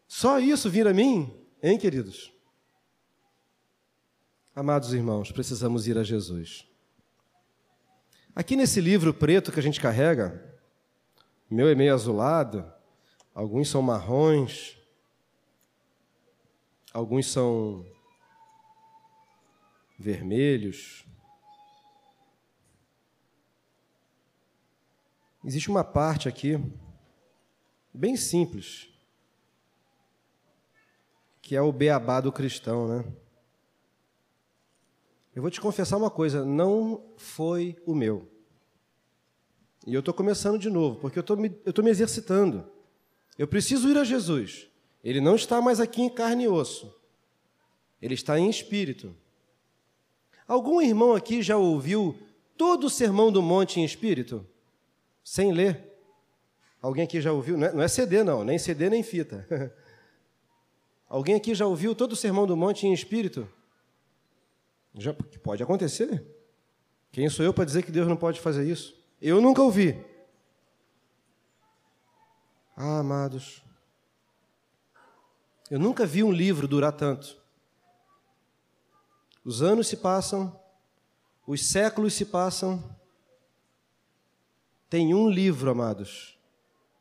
Só 0.09 0.39
isso 0.39 0.71
vir 0.71 0.87
a 0.89 0.95
mim, 0.95 1.31
hein, 1.63 1.79
queridos? 1.79 2.33
Amados 4.55 4.95
irmãos, 4.95 5.31
precisamos 5.31 5.87
ir 5.87 5.99
a 5.99 6.03
Jesus. 6.03 6.67
Aqui 8.35 8.57
nesse 8.57 8.81
livro 8.81 9.13
preto 9.13 9.53
que 9.53 9.61
a 9.61 9.63
gente 9.63 9.79
carrega, 9.79 10.56
meu 11.49 11.69
é 11.69 11.75
meio 11.75 11.95
azulado, 11.95 12.71
alguns 13.35 13.69
são 13.69 13.81
marrons, 13.81 14.77
alguns 16.93 17.31
são 17.31 17.87
vermelhos. 19.99 21.07
Existe 25.45 25.71
uma 25.71 25.85
parte 25.85 26.29
aqui, 26.29 26.59
bem 27.95 28.17
simples, 28.17 28.89
que 31.41 31.55
é 31.55 31.63
o 31.63 31.73
beabá 31.73 32.21
do 32.21 32.33
cristão, 32.33 32.89
né? 32.89 33.05
Eu 35.33 35.43
vou 35.43 35.51
te 35.51 35.61
confessar 35.61 35.97
uma 35.97 36.11
coisa: 36.11 36.45
não 36.45 37.15
foi 37.17 37.81
o 37.87 37.95
meu. 37.95 38.36
E 39.87 39.95
eu 39.95 40.01
estou 40.01 40.13
começando 40.13 40.59
de 40.59 40.69
novo, 40.69 40.99
porque 40.99 41.19
eu 41.19 41.21
estou 41.21 41.37
me, 41.37 41.91
exercitando. 41.91 42.67
Eu 43.39 43.47
preciso 43.47 43.89
ir 43.89 43.97
a 43.97 44.03
Jesus. 44.03 44.67
Ele 45.05 45.21
não 45.21 45.37
está 45.37 45.63
mais 45.63 45.79
aqui 45.79 46.03
em 46.03 46.09
carne 46.09 46.45
e 46.45 46.49
osso. 46.49 46.93
Ele 48.03 48.15
está 48.15 48.39
em 48.39 48.51
espírito. 48.51 49.15
Algum 50.49 50.83
irmão 50.83 51.15
aqui 51.15 51.41
já 51.41 51.57
ouviu 51.57 52.19
todo 52.57 52.89
o 52.89 52.91
sermão 52.91 53.31
do 53.31 53.41
monte 53.41 53.79
em 53.79 53.85
espírito? 53.85 54.45
Sem 55.23 55.53
ler? 55.53 55.81
Alguém 56.83 57.05
aqui 57.05 57.21
já 57.21 57.33
ouviu? 57.33 57.57
Não 57.57 57.67
é, 57.67 57.73
não 57.73 57.83
é 57.83 57.89
CD, 57.89 58.25
não, 58.25 58.43
nem 58.43 58.59
CD 58.59 58.91
nem 58.91 59.05
fita. 59.05 59.47
Alguém 61.09 61.37
aqui 61.37 61.55
já 61.55 61.67
ouviu 61.67 61.95
todo 61.95 62.13
o 62.13 62.17
sermão 62.17 62.47
do 62.47 62.57
monte 62.57 62.87
em 62.87 62.93
espírito? 62.93 63.49
Já 64.95 65.15
pode 65.43 65.63
acontecer. 65.63 66.25
Quem 67.13 67.29
sou 67.29 67.45
eu 67.45 67.55
para 67.55 67.65
dizer 67.65 67.85
que 67.85 67.93
Deus 67.93 68.09
não 68.09 68.17
pode 68.17 68.41
fazer 68.41 68.69
isso? 68.69 68.96
Eu 69.21 69.41
nunca 69.41 69.63
ouvi. 69.63 70.05
Ah, 72.77 72.99
amados, 72.99 73.63
eu 75.71 75.79
nunca 75.79 76.07
vi 76.07 76.23
um 76.23 76.31
livro 76.31 76.69
durar 76.69 76.93
tanto. 76.93 77.37
Os 79.43 79.63
anos 79.63 79.89
se 79.89 79.97
passam, 79.97 80.61
os 81.47 81.67
séculos 81.67 82.15
se 82.15 82.27
passam. 82.27 82.95
Tem 84.91 85.15
um 85.15 85.29
livro, 85.29 85.71
amados, 85.71 86.39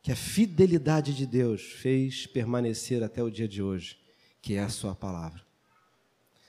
que 0.02 0.10
a 0.10 0.16
fidelidade 0.16 1.14
de 1.14 1.26
Deus 1.26 1.62
fez 1.62 2.26
permanecer 2.26 3.02
até 3.02 3.22
o 3.22 3.30
dia 3.30 3.46
de 3.46 3.62
hoje, 3.62 4.00
que 4.40 4.54
é 4.54 4.60
a 4.60 4.68
Sua 4.68 4.94
palavra. 4.94 5.44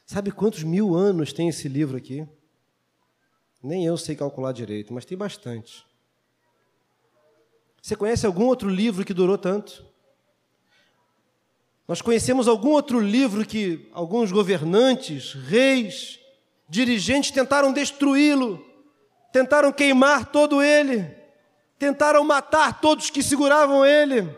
Sabe 0.06 0.32
quantos 0.32 0.64
mil 0.64 0.96
anos 0.96 1.34
tem 1.34 1.50
esse 1.50 1.68
livro 1.68 1.98
aqui? 1.98 2.26
Nem 3.62 3.86
eu 3.86 3.98
sei 3.98 4.16
calcular 4.16 4.52
direito, 4.52 4.94
mas 4.94 5.06
tem 5.06 5.18
bastante. 5.18 5.86
Você 7.82 7.96
conhece 7.96 8.26
algum 8.26 8.46
outro 8.46 8.70
livro 8.70 9.06
que 9.06 9.14
durou 9.14 9.38
tanto? 9.38 9.86
Nós 11.88 12.02
conhecemos 12.02 12.48
algum 12.48 12.72
outro 12.72 13.00
livro 13.00 13.46
que 13.46 13.90
alguns 13.94 14.32
governantes, 14.32 15.34
reis, 15.34 16.20
dirigentes 16.68 17.32
tentaram 17.32 17.72
destruí-lo, 17.72 18.64
tentaram 19.32 19.72
queimar 19.72 20.26
todo 20.26 20.62
ele, 20.62 21.10
tentaram 21.80 22.26
matar 22.26 22.82
todos 22.82 23.10
que 23.10 23.24
seguravam 23.24 23.86
ele, 23.86 24.30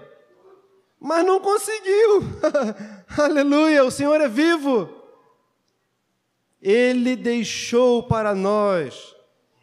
mas 0.99 1.26
não 1.26 1.39
conseguiu. 1.39 2.22
Aleluia, 3.17 3.84
o 3.84 3.89
Senhor 3.89 4.22
é 4.22 4.28
vivo. 4.28 4.99
Ele 6.62 7.16
deixou 7.16 8.03
para 8.03 8.36
nós. 8.36 9.16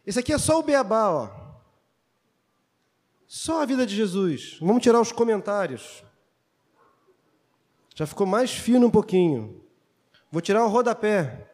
Esse 0.06 0.18
aqui 0.18 0.32
é 0.32 0.38
só 0.38 0.58
o 0.58 0.62
beabá, 0.62 1.10
ó. 1.10 1.46
Só 3.26 3.62
a 3.62 3.66
vida 3.66 3.84
de 3.86 3.94
Jesus. 3.94 4.56
Vamos 4.60 4.82
tirar 4.82 5.00
os 5.00 5.12
comentários. 5.12 6.02
Já 7.94 8.06
ficou 8.06 8.26
mais 8.26 8.52
fino 8.52 8.86
um 8.86 8.90
pouquinho. 8.90 9.62
Vou 10.30 10.40
tirar 10.40 10.64
o 10.64 10.68
rodapé. 10.68 11.50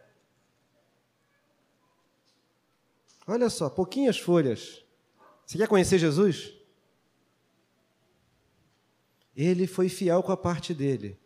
Olha 3.27 3.49
só, 3.49 3.71
pouquinhas 3.71 4.19
folhas. 4.19 4.85
Você 5.47 5.59
quer 5.59 5.69
conhecer 5.69 5.99
Jesus? 5.99 6.53
Ele 9.35 9.67
foi 9.67 9.89
fiel 9.89 10.23
com 10.23 10.33
a 10.33 10.37
parte 10.37 10.75
dele. 10.75 11.19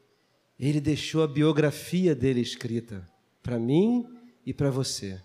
Ele 0.59 0.81
deixou 0.81 1.23
a 1.23 1.29
biografia 1.29 2.15
dele 2.15 2.41
escrita 2.41 3.16
para 3.47 3.61
mim 3.61 4.05
e 4.45 4.53
para 4.53 4.73
você. 4.73 5.23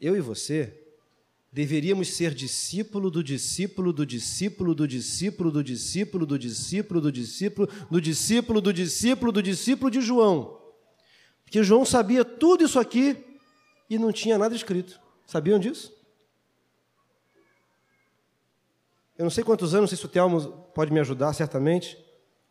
Eu 0.00 0.16
e 0.16 0.20
você 0.22 0.74
deveríamos 1.52 2.08
ser 2.08 2.32
discípulo 2.32 3.10
do 3.10 3.22
discípulo 3.22 3.92
do 3.92 4.06
discípulo 4.06 4.74
do 4.74 4.86
discípulo 4.88 5.50
do 5.52 5.62
discípulo 5.62 6.26
do 6.26 6.38
discípulo 6.38 7.00
do 7.02 7.12
discípulo 7.12 7.68
do 7.90 8.00
discípulo 8.00 8.60
do 8.62 8.72
discípulo 8.72 9.32
do 9.32 9.42
discípulo 9.42 9.90
de 9.90 10.00
João. 10.00 10.58
Porque 11.44 11.62
João 11.62 11.84
sabia 11.84 12.24
tudo 12.24 12.64
isso 12.64 12.80
aqui 12.80 13.22
e 13.90 13.98
não 13.98 14.10
tinha 14.10 14.38
nada 14.38 14.56
escrito. 14.56 14.98
Sabiam 15.26 15.58
disso? 15.58 15.94
Eu 19.18 19.24
não 19.24 19.30
sei 19.30 19.44
quantos 19.44 19.74
anos, 19.74 19.82
não 19.82 19.88
sei 19.88 19.98
se 19.98 20.06
o 20.06 20.08
Telmo 20.08 20.70
pode 20.74 20.90
me 20.90 21.00
ajudar, 21.00 21.34
certamente. 21.34 21.98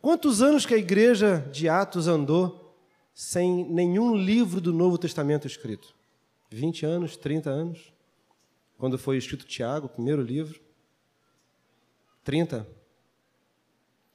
Quantos 0.02 0.42
anos 0.42 0.66
que 0.66 0.74
a 0.74 0.78
igreja 0.78 1.48
de 1.52 1.70
Atos 1.70 2.08
andou 2.08 2.76
sem 3.14 3.66
nenhum 3.70 4.16
livro 4.16 4.60
do 4.60 4.74
Novo 4.74 4.98
Testamento 4.98 5.46
escrito? 5.46 5.94
20 6.50 6.86
anos, 6.86 7.16
30 7.16 7.50
anos? 7.50 7.94
Quando 8.78 8.98
foi 8.98 9.18
escrito 9.18 9.46
Tiago, 9.46 9.86
o 9.86 9.90
primeiro 9.90 10.24
livro? 10.24 10.60
30? 12.24 12.68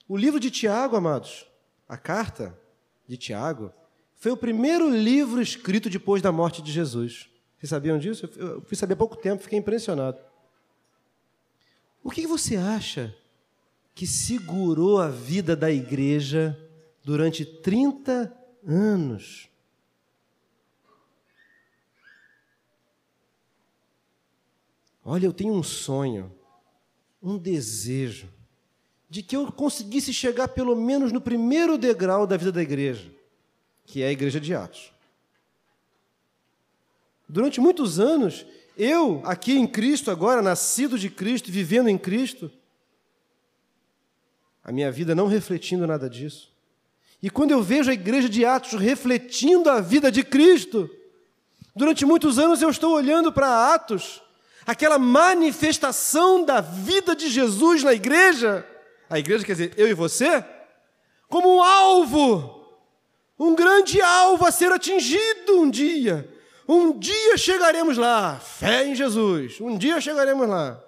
O 0.09 0.17
livro 0.17 0.41
de 0.41 0.51
Tiago, 0.51 0.97
amados, 0.97 1.47
a 1.89 1.97
carta 1.97 2.59
de 3.07 3.17
Tiago, 3.17 3.73
foi 4.17 4.33
o 4.33 4.37
primeiro 4.37 4.91
livro 4.91 5.41
escrito 5.41 5.89
depois 5.89 6.21
da 6.21 6.33
morte 6.33 6.63
de 6.63 6.73
Jesus. 6.73 7.29
Vocês 7.57 7.71
sabiam 7.71 7.97
disso? 7.97 8.29
Eu 8.37 8.61
fui 8.63 8.77
saber 8.77 8.95
há 8.95 8.97
pouco 8.97 9.17
tempo, 9.17 9.43
fiquei 9.43 9.59
impressionado. 9.59 10.19
O 12.03 12.11
que 12.11 12.27
você 12.27 12.57
acha 12.57 13.15
que 13.97 14.07
segurou 14.07 15.01
a 15.01 15.09
vida 15.09 15.57
da 15.57 15.73
igreja 15.73 16.55
durante 17.03 17.47
30 17.47 18.31
anos? 18.63 19.49
Olha, 25.03 25.25
eu 25.25 25.33
tenho 25.33 25.55
um 25.55 25.63
sonho, 25.63 26.31
um 27.23 27.39
desejo, 27.39 28.29
de 29.09 29.23
que 29.23 29.35
eu 29.35 29.51
conseguisse 29.51 30.13
chegar 30.13 30.49
pelo 30.49 30.77
menos 30.77 31.11
no 31.11 31.21
primeiro 31.21 31.79
degrau 31.79 32.27
da 32.27 32.37
vida 32.37 32.53
da 32.53 32.61
igreja, 32.61 33.11
que 33.87 34.03
é 34.03 34.09
a 34.09 34.13
igreja 34.13 34.39
de 34.39 34.55
Atos. 34.55 34.93
Durante 37.27 37.63
muitos 37.63 37.99
anos, 37.99 38.45
eu, 38.77 39.23
aqui 39.25 39.53
em 39.53 39.67
Cristo, 39.67 40.11
agora, 40.11 40.43
nascido 40.43 40.99
de 40.99 41.09
Cristo, 41.09 41.51
vivendo 41.51 41.89
em 41.89 41.97
Cristo, 41.97 42.53
a 44.67 44.73
minha 44.73 44.91
vida 44.91 45.15
não 45.15 45.29
refletindo 45.29 45.87
nada 45.87 46.11
disso. 46.11 46.53
E 47.23 47.31
quando 47.31 47.53
eu 47.53 47.63
vejo 47.63 47.89
a 47.89 47.95
igreja 47.95 48.29
de 48.29 48.45
Atos 48.45 48.73
refletindo 48.73 49.71
a 49.71 49.81
vida 49.81 50.11
de 50.11 50.25
Cristo, 50.25 50.91
durante 51.75 52.05
muitos 52.05 52.37
anos 52.37 52.61
eu 52.61 52.69
estou 52.69 52.93
olhando 52.93 53.33
para 53.33 53.73
Atos, 53.73 54.21
aquela 54.67 54.99
manifestação 54.99 56.45
da 56.45 56.61
vida 56.61 57.15
de 57.15 57.29
Jesus 57.29 57.85
na 57.85 57.95
igreja, 57.95 58.67
a 59.09 59.21
igreja 59.21 59.45
quer 59.45 59.53
dizer 59.53 59.75
eu 59.77 59.87
e 59.87 59.95
você, 59.95 60.45
como 61.29 61.59
um 61.59 61.63
alvo, 61.63 62.77
um 63.39 63.55
grande 63.55 64.01
alvo 64.01 64.45
a 64.45 64.51
ser 64.51 64.73
atingido 64.73 65.61
um 65.61 65.71
dia. 65.71 66.29
Um 66.67 66.99
dia 66.99 67.39
chegaremos 67.39 67.97
lá, 67.97 68.41
fé 68.41 68.85
em 68.85 68.97
Jesus, 68.97 69.61
um 69.61 69.79
dia 69.79 70.01
chegaremos 70.01 70.49
lá. 70.49 70.83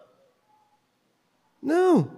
Não. 1.62 2.18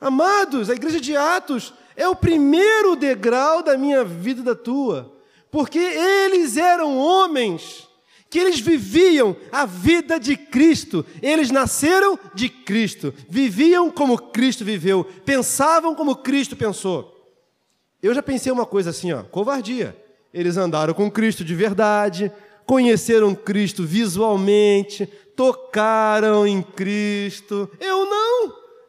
Amados, 0.00 0.70
a 0.70 0.74
igreja 0.74 1.00
de 1.00 1.16
Atos 1.16 1.74
é 1.96 2.08
o 2.08 2.14
primeiro 2.14 2.94
degrau 2.94 3.62
da 3.62 3.76
minha 3.76 4.04
vida 4.04 4.40
e 4.40 4.44
da 4.44 4.54
tua, 4.54 5.12
porque 5.50 5.78
eles 5.78 6.56
eram 6.56 6.96
homens 6.96 7.88
que 8.30 8.38
eles 8.38 8.60
viviam 8.60 9.34
a 9.50 9.64
vida 9.64 10.20
de 10.20 10.36
Cristo, 10.36 11.04
eles 11.22 11.50
nasceram 11.50 12.18
de 12.34 12.48
Cristo, 12.48 13.12
viviam 13.28 13.90
como 13.90 14.18
Cristo 14.18 14.64
viveu, 14.64 15.04
pensavam 15.24 15.94
como 15.94 16.16
Cristo 16.16 16.54
pensou. 16.54 17.14
Eu 18.02 18.14
já 18.14 18.22
pensei 18.22 18.52
uma 18.52 18.66
coisa 18.66 18.90
assim, 18.90 19.12
ó, 19.12 19.22
covardia. 19.24 19.96
Eles 20.32 20.56
andaram 20.56 20.94
com 20.94 21.10
Cristo 21.10 21.44
de 21.44 21.54
verdade, 21.54 22.30
conheceram 22.66 23.34
Cristo 23.34 23.84
visualmente, 23.84 25.06
tocaram 25.34 26.46
em 26.46 26.62
Cristo. 26.62 27.68
Eu 27.80 28.04
não. 28.04 28.17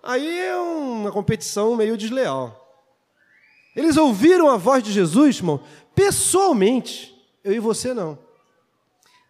Aí 0.01 0.39
é 0.39 0.55
uma 0.55 1.11
competição 1.11 1.75
meio 1.75 1.97
desleal. 1.97 2.55
Eles 3.75 3.97
ouviram 3.97 4.49
a 4.49 4.57
voz 4.57 4.83
de 4.83 4.91
Jesus, 4.91 5.37
irmão, 5.37 5.61
pessoalmente. 5.93 7.15
Eu 7.43 7.53
e 7.53 7.59
você 7.59 7.93
não. 7.93 8.17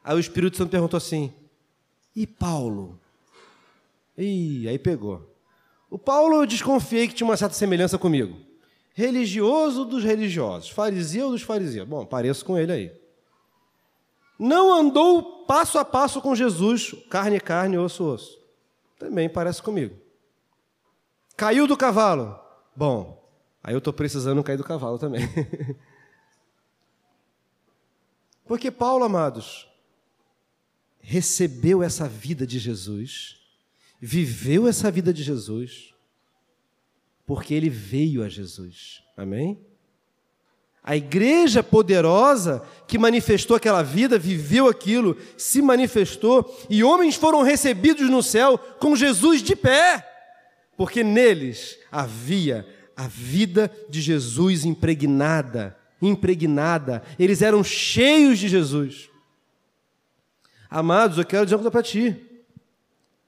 Aí 0.03 0.15
o 0.15 0.19
Espírito 0.19 0.57
Santo 0.57 0.71
perguntou 0.71 0.97
assim: 0.97 1.33
e 2.15 2.25
Paulo? 2.25 2.99
Ih, 4.17 4.67
aí 4.67 4.79
pegou. 4.79 5.27
O 5.89 5.97
Paulo 5.97 6.35
eu 6.35 6.45
desconfiei 6.45 7.07
que 7.07 7.13
tinha 7.13 7.27
uma 7.27 7.37
certa 7.37 7.55
semelhança 7.55 7.97
comigo. 7.97 8.37
Religioso 8.93 9.85
dos 9.85 10.03
religiosos, 10.03 10.69
fariseu 10.69 11.31
dos 11.31 11.41
fariseus. 11.41 11.87
Bom, 11.87 12.05
pareço 12.05 12.45
com 12.45 12.57
ele 12.57 12.71
aí 12.71 12.99
não 14.39 14.73
andou 14.73 15.43
passo 15.45 15.77
a 15.77 15.83
passo 15.83 16.21
com 16.21 16.33
Jesus, 16.33 16.95
carne 17.09 17.41
carne, 17.41 17.77
osso 17.77 18.05
osso. 18.05 18.39
Também 18.97 19.27
parece 19.27 19.61
comigo. 19.61 19.95
Caiu 21.39 21.65
do 21.65 21.77
cavalo. 21.77 22.37
Bom, 22.75 23.25
aí 23.63 23.73
eu 23.73 23.77
estou 23.77 23.93
precisando 23.93 24.43
cair 24.43 24.57
do 24.57 24.63
cavalo 24.63 24.99
também. 24.99 25.21
Porque 28.45 28.69
Paulo, 28.69 29.05
amados, 29.05 29.65
recebeu 30.99 31.81
essa 31.81 32.09
vida 32.09 32.45
de 32.45 32.59
Jesus, 32.59 33.39
viveu 34.01 34.67
essa 34.67 34.91
vida 34.91 35.13
de 35.13 35.23
Jesus, 35.23 35.93
porque 37.25 37.53
ele 37.53 37.69
veio 37.69 38.21
a 38.21 38.27
Jesus. 38.27 39.01
Amém? 39.15 39.65
A 40.83 40.97
igreja 40.97 41.63
poderosa 41.63 42.67
que 42.85 42.97
manifestou 42.97 43.55
aquela 43.55 43.81
vida, 43.81 44.19
viveu 44.19 44.67
aquilo, 44.67 45.15
se 45.37 45.61
manifestou, 45.61 46.53
e 46.69 46.83
homens 46.83 47.15
foram 47.15 47.43
recebidos 47.43 48.09
no 48.09 48.21
céu 48.21 48.57
com 48.57 48.93
Jesus 48.93 49.41
de 49.41 49.55
pé, 49.55 50.09
porque 50.79 51.03
neles 51.03 51.77
havia 51.91 52.65
a 52.95 53.05
vida 53.05 53.69
de 53.89 53.99
Jesus 53.99 54.63
impregnada, 54.63 55.77
impregnada, 56.01 57.03
eles 57.19 57.41
eram 57.41 57.61
cheios 57.65 58.39
de 58.39 58.47
Jesus. 58.47 59.09
Amados, 60.69 61.17
eu 61.17 61.25
quero 61.25 61.45
dizer 61.45 61.55
uma 61.55 61.63
coisa 61.63 61.71
para 61.71 61.83
ti. 61.83 62.15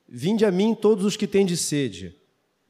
Vinde 0.07 0.45
a 0.45 0.51
mim 0.51 0.73
todos 0.73 1.03
os 1.03 1.17
que 1.17 1.27
têm 1.27 1.45
de 1.45 1.57
sede, 1.57 2.15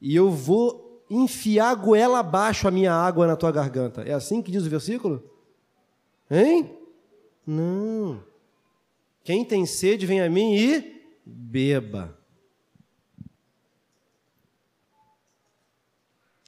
e 0.00 0.16
eu 0.16 0.32
vou 0.32 1.06
enfiar 1.08 1.76
goela 1.76 2.18
abaixo 2.18 2.66
a 2.66 2.70
minha 2.72 2.92
água 2.92 3.24
na 3.24 3.36
tua 3.36 3.52
garganta. 3.52 4.02
É 4.02 4.12
assim 4.12 4.42
que 4.42 4.50
diz 4.50 4.66
o 4.66 4.68
versículo? 4.68 5.22
Hein? 6.28 6.76
Não. 7.46 8.20
Quem 9.22 9.44
tem 9.44 9.64
sede, 9.64 10.06
vem 10.06 10.20
a 10.20 10.28
mim 10.28 10.56
e 10.56 11.04
beba. 11.24 12.20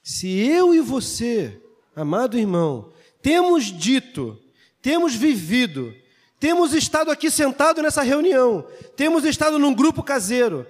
Se 0.07 0.27
eu 0.37 0.71
e 0.71 0.81
você, 0.81 1.59
amado 1.95 2.37
irmão, 2.37 2.93
temos 3.23 3.65
dito, 3.65 4.39
temos 4.79 5.15
vivido, 5.15 5.95
temos 6.39 6.75
estado 6.75 7.09
aqui 7.09 7.31
sentado 7.31 7.81
nessa 7.81 8.03
reunião, 8.03 8.67
temos 8.95 9.25
estado 9.25 9.57
num 9.57 9.73
grupo 9.73 10.03
caseiro, 10.03 10.63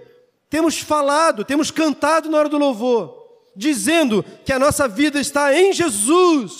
temos 0.50 0.80
falado, 0.80 1.44
temos 1.44 1.70
cantado 1.70 2.30
na 2.30 2.38
hora 2.38 2.48
do 2.48 2.58
louvor, 2.58 3.44
dizendo 3.54 4.24
que 4.46 4.54
a 4.54 4.60
nossa 4.60 4.88
vida 4.88 5.20
está 5.20 5.54
em 5.54 5.74
Jesus. 5.74 6.54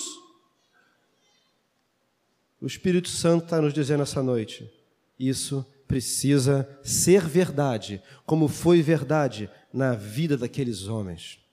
O 2.60 2.66
Espírito 2.66 3.08
Santo 3.08 3.44
está 3.44 3.58
nos 3.58 3.72
dizendo 3.72 4.02
essa 4.02 4.22
noite: 4.22 4.70
isso 5.18 5.64
precisa 5.88 6.68
ser 6.82 7.22
verdade, 7.22 8.02
como 8.26 8.48
foi 8.48 8.82
verdade 8.82 9.48
na 9.72 9.94
vida 9.94 10.36
daqueles 10.36 10.88
homens. 10.88 11.45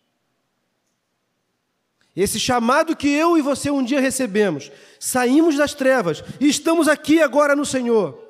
Esse 2.16 2.40
chamado 2.40 2.96
que 2.96 3.08
eu 3.08 3.38
e 3.38 3.42
você 3.42 3.72
um 3.72 3.84
dia 3.84 4.00
recebemos, 4.00 4.72
saímos 5.00 5.56
das 5.56 5.74
trevas 5.74 6.24
e 6.40 6.48
estamos 6.48 6.88
aqui 6.88 7.22
agora 7.22 7.56
no 7.56 7.66
Senhor 7.66 8.24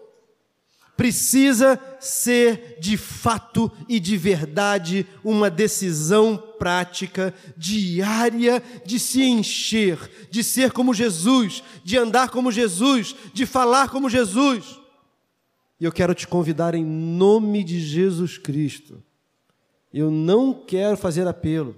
precisa 0.96 1.80
ser 2.00 2.78
de 2.80 2.98
fato 2.98 3.72
e 3.90 4.00
de 4.00 4.16
verdade 4.16 5.08
uma 5.24 5.50
decisão 5.50 6.38
prática, 6.38 7.34
diária, 7.58 8.62
de 8.86 9.00
se 9.00 9.24
encher, 9.24 9.98
de 10.30 10.44
ser 10.44 10.72
como 10.72 10.94
Jesus, 10.94 11.64
de 11.84 11.98
andar 11.98 12.30
como 12.30 12.52
Jesus, 12.52 13.16
de 13.34 13.46
falar 13.46 13.90
como 13.90 14.10
Jesus. 14.10 14.80
E 15.80 15.86
eu 15.86 15.92
quero 15.92 16.14
te 16.14 16.28
convidar 16.28 16.76
em 16.76 16.86
nome 16.86 17.64
de 17.64 17.80
Jesus 17.80 18.38
Cristo. 18.38 19.04
Eu 19.92 20.10
não 20.10 20.54
quero 20.54 20.96
fazer 20.96 21.28
apelo, 21.28 21.76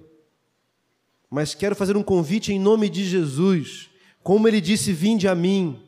mas 1.30 1.54
quero 1.54 1.74
fazer 1.74 1.96
um 1.96 2.02
convite 2.02 2.52
em 2.52 2.58
nome 2.58 2.88
de 2.88 3.04
Jesus. 3.04 3.88
Como 4.22 4.46
ele 4.46 4.60
disse: 4.60 4.92
Vinde 4.92 5.28
a 5.28 5.34
mim. 5.34 5.82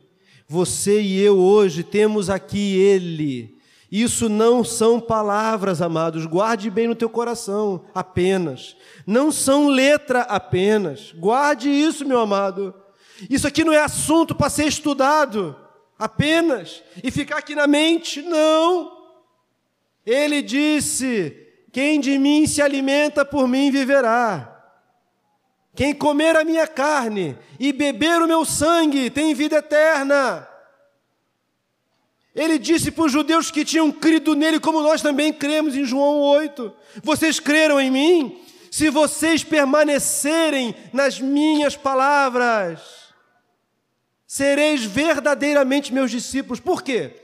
Você 0.51 0.99
e 0.99 1.19
eu 1.21 1.37
hoje 1.37 1.83
temos 1.83 2.27
aqui 2.27 2.75
Ele. 2.75 3.55
Isso 3.91 4.27
não 4.27 4.63
são 4.63 4.99
palavras, 4.99 5.79
amados, 5.79 6.25
guarde 6.25 6.71
bem 6.71 6.87
no 6.87 6.95
teu 6.95 7.09
coração 7.09 7.85
apenas. 7.93 8.75
Não 9.05 9.31
são 9.31 9.67
letra 9.67 10.21
apenas. 10.21 11.13
Guarde 11.15 11.69
isso, 11.69 12.03
meu 12.03 12.19
amado. 12.19 12.73
Isso 13.29 13.47
aqui 13.47 13.63
não 13.63 13.73
é 13.73 13.79
assunto 13.79 14.33
para 14.33 14.49
ser 14.49 14.65
estudado 14.65 15.55
apenas 15.99 16.81
e 17.03 17.11
ficar 17.11 17.37
aqui 17.37 17.53
na 17.53 17.67
mente, 17.67 18.21
não. 18.23 18.91
Ele 20.03 20.41
disse: 20.41 21.35
Quem 21.71 21.99
de 21.99 22.17
mim 22.17 22.47
se 22.47 22.59
alimenta 22.59 23.23
por 23.23 23.47
mim 23.47 23.69
viverá. 23.69 24.58
Quem 25.75 25.93
comer 25.93 26.35
a 26.35 26.43
minha 26.43 26.67
carne 26.67 27.37
e 27.59 27.71
beber 27.71 28.21
o 28.21 28.27
meu 28.27 28.43
sangue 28.43 29.09
tem 29.09 29.33
vida 29.33 29.57
eterna. 29.57 30.47
Ele 32.35 32.57
disse 32.57 32.91
para 32.91 33.05
os 33.05 33.11
judeus 33.11 33.51
que 33.51 33.65
tinham 33.65 33.91
crido 33.91 34.35
nele, 34.35 34.59
como 34.59 34.81
nós 34.81 35.01
também 35.01 35.33
cremos 35.33 35.75
em 35.75 35.85
João 35.85 36.19
8: 36.19 36.73
Vocês 37.03 37.39
creram 37.39 37.79
em 37.79 37.91
mim? 37.91 38.41
Se 38.71 38.89
vocês 38.89 39.43
permanecerem 39.43 40.75
nas 40.93 41.19
minhas 41.19 41.75
palavras, 41.75 42.79
sereis 44.27 44.83
verdadeiramente 44.83 45.93
meus 45.93 46.11
discípulos. 46.11 46.59
Por 46.59 46.83
quê? 46.83 47.15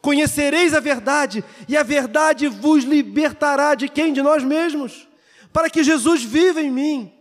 Conhecereis 0.00 0.74
a 0.74 0.80
verdade, 0.80 1.44
e 1.68 1.76
a 1.76 1.82
verdade 1.82 2.48
vos 2.48 2.84
libertará 2.84 3.74
de 3.74 3.88
quem? 3.88 4.12
De 4.12 4.22
nós 4.22 4.42
mesmos, 4.42 5.08
para 5.52 5.70
que 5.70 5.82
Jesus 5.84 6.22
viva 6.22 6.60
em 6.60 6.70
mim. 6.70 7.12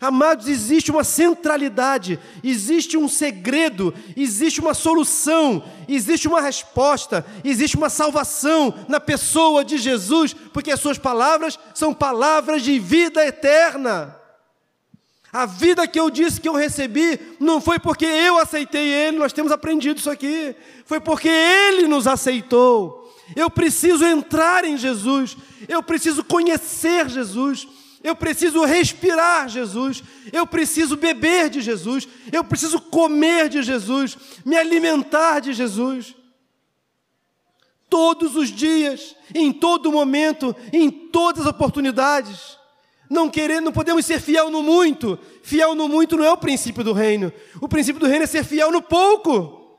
Amados, 0.00 0.48
existe 0.48 0.90
uma 0.90 1.04
centralidade, 1.04 2.18
existe 2.42 2.96
um 2.96 3.08
segredo, 3.08 3.94
existe 4.16 4.60
uma 4.60 4.74
solução, 4.74 5.64
existe 5.88 6.28
uma 6.28 6.40
resposta, 6.40 7.24
existe 7.42 7.76
uma 7.76 7.88
salvação 7.88 8.74
na 8.88 9.00
pessoa 9.00 9.64
de 9.64 9.78
Jesus, 9.78 10.34
porque 10.52 10.70
as 10.70 10.80
suas 10.80 10.98
palavras 10.98 11.58
são 11.74 11.94
palavras 11.94 12.62
de 12.62 12.78
vida 12.78 13.24
eterna. 13.24 14.14
A 15.32 15.46
vida 15.46 15.88
que 15.88 15.98
eu 15.98 16.10
disse 16.10 16.40
que 16.40 16.48
eu 16.48 16.54
recebi 16.54 17.18
não 17.40 17.60
foi 17.60 17.78
porque 17.78 18.04
eu 18.04 18.38
aceitei 18.38 18.86
Ele, 18.86 19.18
nós 19.18 19.32
temos 19.32 19.50
aprendido 19.50 19.98
isso 19.98 20.10
aqui, 20.10 20.54
foi 20.84 21.00
porque 21.00 21.28
Ele 21.28 21.88
nos 21.88 22.06
aceitou. 22.06 23.12
Eu 23.34 23.48
preciso 23.48 24.04
entrar 24.04 24.64
em 24.64 24.76
Jesus, 24.76 25.36
eu 25.66 25.82
preciso 25.82 26.22
conhecer 26.22 27.08
Jesus, 27.08 27.66
eu 28.04 28.14
preciso 28.14 28.62
respirar 28.64 29.48
Jesus, 29.48 30.04
eu 30.30 30.46
preciso 30.46 30.94
beber 30.94 31.48
de 31.48 31.62
Jesus, 31.62 32.06
eu 32.30 32.44
preciso 32.44 32.78
comer 32.78 33.48
de 33.48 33.62
Jesus, 33.62 34.18
me 34.44 34.58
alimentar 34.58 35.40
de 35.40 35.54
Jesus. 35.54 36.14
Todos 37.88 38.36
os 38.36 38.50
dias, 38.50 39.16
em 39.34 39.50
todo 39.50 39.90
momento, 39.90 40.54
em 40.70 40.90
todas 40.90 41.46
as 41.46 41.48
oportunidades. 41.48 42.58
Não 43.08 43.30
querer, 43.30 43.60
não 43.60 43.72
podemos 43.72 44.04
ser 44.04 44.20
fiel 44.20 44.50
no 44.50 44.62
muito. 44.62 45.18
Fiel 45.42 45.74
no 45.74 45.88
muito 45.88 46.16
não 46.16 46.24
é 46.24 46.30
o 46.30 46.36
princípio 46.36 46.84
do 46.84 46.92
reino. 46.92 47.32
O 47.60 47.68
princípio 47.68 48.00
do 48.00 48.06
reino 48.06 48.24
é 48.24 48.26
ser 48.26 48.44
fiel 48.44 48.70
no 48.70 48.82
pouco. 48.82 49.78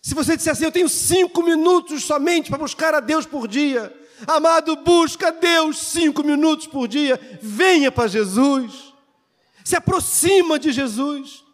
Se 0.00 0.14
você 0.14 0.34
disser 0.36 0.52
assim, 0.52 0.64
eu 0.64 0.72
tenho 0.72 0.88
cinco 0.88 1.42
minutos 1.42 2.04
somente 2.04 2.48
para 2.48 2.58
buscar 2.58 2.94
a 2.94 3.00
Deus 3.00 3.26
por 3.26 3.46
dia, 3.46 3.94
Amado, 4.26 4.76
busca 4.76 5.32
Deus 5.32 5.78
cinco 5.78 6.22
minutos 6.22 6.66
por 6.66 6.86
dia, 6.86 7.18
venha 7.40 7.90
para 7.90 8.08
Jesus, 8.08 8.92
se 9.64 9.76
aproxima 9.76 10.58
de 10.58 10.72
Jesus, 10.72 11.44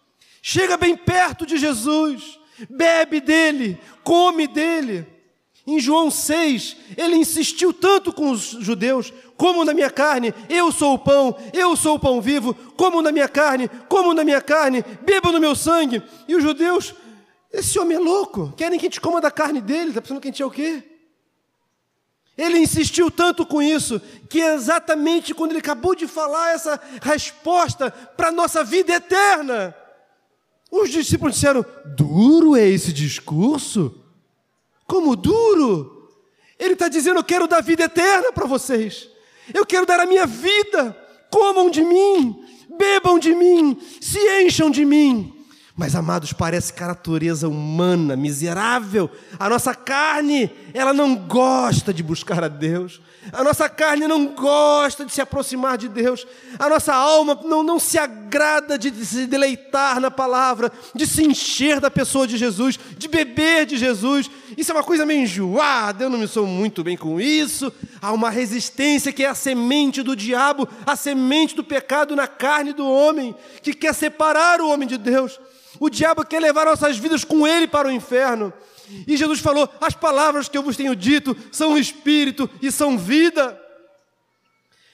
chega 0.43 0.77
bem 0.77 0.97
perto 0.97 1.47
de 1.47 1.57
Jesus, 1.57 2.39
bebe 2.69 3.21
dele, 3.21 3.79
come 4.03 4.47
dele. 4.47 5.07
Em 5.67 5.79
João 5.79 6.11
6, 6.11 6.77
ele 6.97 7.17
insistiu 7.17 7.75
tanto 7.75 8.11
com 8.11 8.31
os 8.31 8.57
judeus: 8.61 9.13
como 9.37 9.65
na 9.67 9.75
minha 9.75 9.91
carne, 9.91 10.33
eu 10.49 10.73
sou 10.73 10.95
o 10.95 10.99
pão, 10.99 11.37
eu 11.53 11.77
sou 11.77 11.97
o 11.97 11.99
pão 11.99 12.23
vivo, 12.23 12.55
como 12.75 13.03
na 13.03 13.13
minha 13.13 13.29
carne, 13.29 13.69
como 13.87 14.15
na 14.15 14.25
minha 14.25 14.41
carne, 14.41 14.83
beba 15.03 15.31
no 15.31 15.39
meu 15.39 15.55
sangue. 15.55 16.03
E 16.27 16.35
os 16.35 16.43
judeus, 16.43 16.95
esse 17.53 17.79
homem 17.79 17.99
é 17.99 18.01
louco, 18.01 18.53
querem 18.57 18.79
que 18.79 18.87
a 18.87 18.89
gente 18.89 19.01
coma 19.01 19.21
da 19.21 19.31
carne 19.31 19.61
dele, 19.61 19.91
está 19.91 20.01
pensando 20.01 20.21
que 20.21 20.29
a 20.29 20.31
gente 20.31 20.43
é 20.43 20.47
o 20.47 20.51
quê? 20.51 20.83
Ele 22.39 22.61
insistiu 22.61 23.11
tanto 23.11 23.45
com 23.45 23.61
isso, 23.61 24.01
que 24.31 24.39
exatamente 24.39 25.35
quando 25.35 25.51
ele 25.51 25.59
acabou 25.59 25.93
de 25.93 26.07
falar 26.07 26.55
essa 26.55 26.81
resposta 27.03 27.91
para 27.91 28.29
a 28.29 28.33
nossa 28.33 28.63
vida 28.63 28.95
eterna, 28.95 29.75
os 30.71 30.89
discípulos 30.89 31.35
disseram: 31.35 31.67
Duro 31.97 32.55
é 32.55 32.65
esse 32.69 32.93
discurso? 32.93 34.05
Como 34.87 35.17
duro? 35.17 36.13
Ele 36.57 36.75
está 36.75 36.87
dizendo: 36.87 37.19
Eu 37.19 37.25
quero 37.25 37.49
dar 37.49 37.61
vida 37.61 37.83
eterna 37.85 38.33
para 38.33 38.47
vocês, 38.47 39.09
eu 39.53 39.67
quero 39.67 39.85
dar 39.85 39.99
a 39.99 40.07
minha 40.07 40.25
vida, 40.25 40.97
comam 41.33 41.69
de 41.69 41.83
mim, 41.83 42.45
bebam 42.79 43.19
de 43.19 43.35
mim, 43.35 43.77
se 44.01 44.21
encham 44.43 44.71
de 44.71 44.85
mim. 44.85 45.38
Mas, 45.79 45.95
amados, 45.95 46.33
parece 46.33 46.73
que 46.73 46.83
a 46.83 46.89
natureza 46.89 47.49
humana, 47.49 48.17
miserável, 48.17 49.09
a 49.39 49.49
nossa 49.49 49.73
carne, 49.77 50.51
ela 50.75 50.93
não 50.93 51.15
gosta 51.15 51.95
de 51.95 52.03
buscar 52.03 52.43
a 52.43 52.49
Deus, 52.49 53.01
a 53.33 53.45
nossa 53.45 53.69
carne 53.69 54.09
não 54.09 54.27
gosta 54.27 55.05
de 55.05 55.13
se 55.13 55.21
aproximar 55.21 55.79
de 55.79 55.89
Deus, 55.89 56.27
a 56.59 56.69
nossa 56.69 56.93
alma 56.93 57.39
não, 57.45 57.63
não 57.63 57.79
se 57.79 57.97
agrada 57.97 58.77
de 58.77 58.91
se 59.07 59.29
deleitar 59.29 60.01
na 60.01 60.11
palavra, 60.11 60.73
de 60.97 61.07
se 61.07 61.25
encher 61.25 61.79
da 61.79 61.93
pessoa 61.93 62.27
de 62.27 62.37
Jesus, 62.37 62.77
de 62.99 63.07
beber 63.07 63.65
de 63.65 63.77
Jesus. 63.77 64.29
Isso 64.57 64.73
é 64.73 64.75
uma 64.75 64.83
coisa 64.83 65.07
meio 65.07 65.23
enjoada, 65.23 66.03
eu 66.03 66.11
não 66.11 66.19
me 66.19 66.27
sou 66.27 66.45
muito 66.45 66.83
bem 66.83 66.97
com 66.97 67.21
isso. 67.21 67.73
Há 68.03 68.13
uma 68.13 68.31
resistência 68.31 69.13
que 69.13 69.23
é 69.23 69.29
a 69.29 69.35
semente 69.35 70.03
do 70.03 70.17
diabo, 70.17 70.69
a 70.85 70.97
semente 70.97 71.55
do 71.55 71.63
pecado 71.63 72.17
na 72.17 72.27
carne 72.27 72.73
do 72.73 72.85
homem, 72.85 73.33
que 73.63 73.73
quer 73.73 73.95
separar 73.95 74.61
o 74.61 74.69
homem 74.69 74.89
de 74.89 74.99
Deus. 74.99 75.39
O 75.81 75.89
diabo 75.89 76.25
quer 76.25 76.41
levar 76.41 76.67
nossas 76.67 76.97
vidas 76.99 77.25
com 77.25 77.47
ele 77.47 77.67
para 77.67 77.89
o 77.89 77.91
inferno. 77.91 78.53
E 79.07 79.17
Jesus 79.17 79.41
falou: 79.41 79.69
As 79.81 79.95
palavras 79.95 80.49
que 80.49 80.57
eu 80.57 80.63
vos 80.63 80.77
tenho 80.77 80.97
dito 80.97 81.37
são 81.53 81.77
espírito 81.77 82.49
e 82.61 82.71
são 82.73 82.99
vida. 82.99 83.61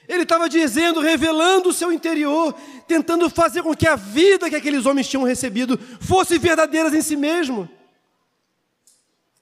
Ele 0.07 0.23
estava 0.25 0.49
dizendo, 0.49 1.01
revelando 1.01 1.71
o 1.71 1.73
seu 1.73 1.91
interior, 1.91 2.55
tentando 2.87 3.31
fazer 3.31 3.63
com 3.63 3.75
que 3.75 3.87
a 3.87 3.97
vida 3.97 4.51
que 4.51 4.57
aqueles 4.57 4.85
homens 4.85 5.09
tinham 5.09 5.25
recebido 5.25 5.79
fosse 6.01 6.39
verdadeira 6.39 6.95
em 6.95 7.01
si 7.01 7.17
mesmo. 7.17 7.69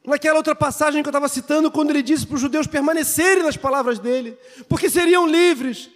Naquela 0.04 0.36
outra 0.36 0.54
passagem 0.54 1.02
que 1.02 1.08
eu 1.08 1.10
estava 1.12 1.28
citando, 1.28 1.70
quando 1.70 1.90
ele 1.90 2.02
disse 2.02 2.26
para 2.26 2.36
os 2.36 2.40
judeus 2.40 2.66
permanecerem 2.66 3.42
nas 3.42 3.56
palavras 3.56 3.98
dele, 3.98 4.36
porque 4.68 4.88
seriam 4.88 5.26
livres. 5.26 5.90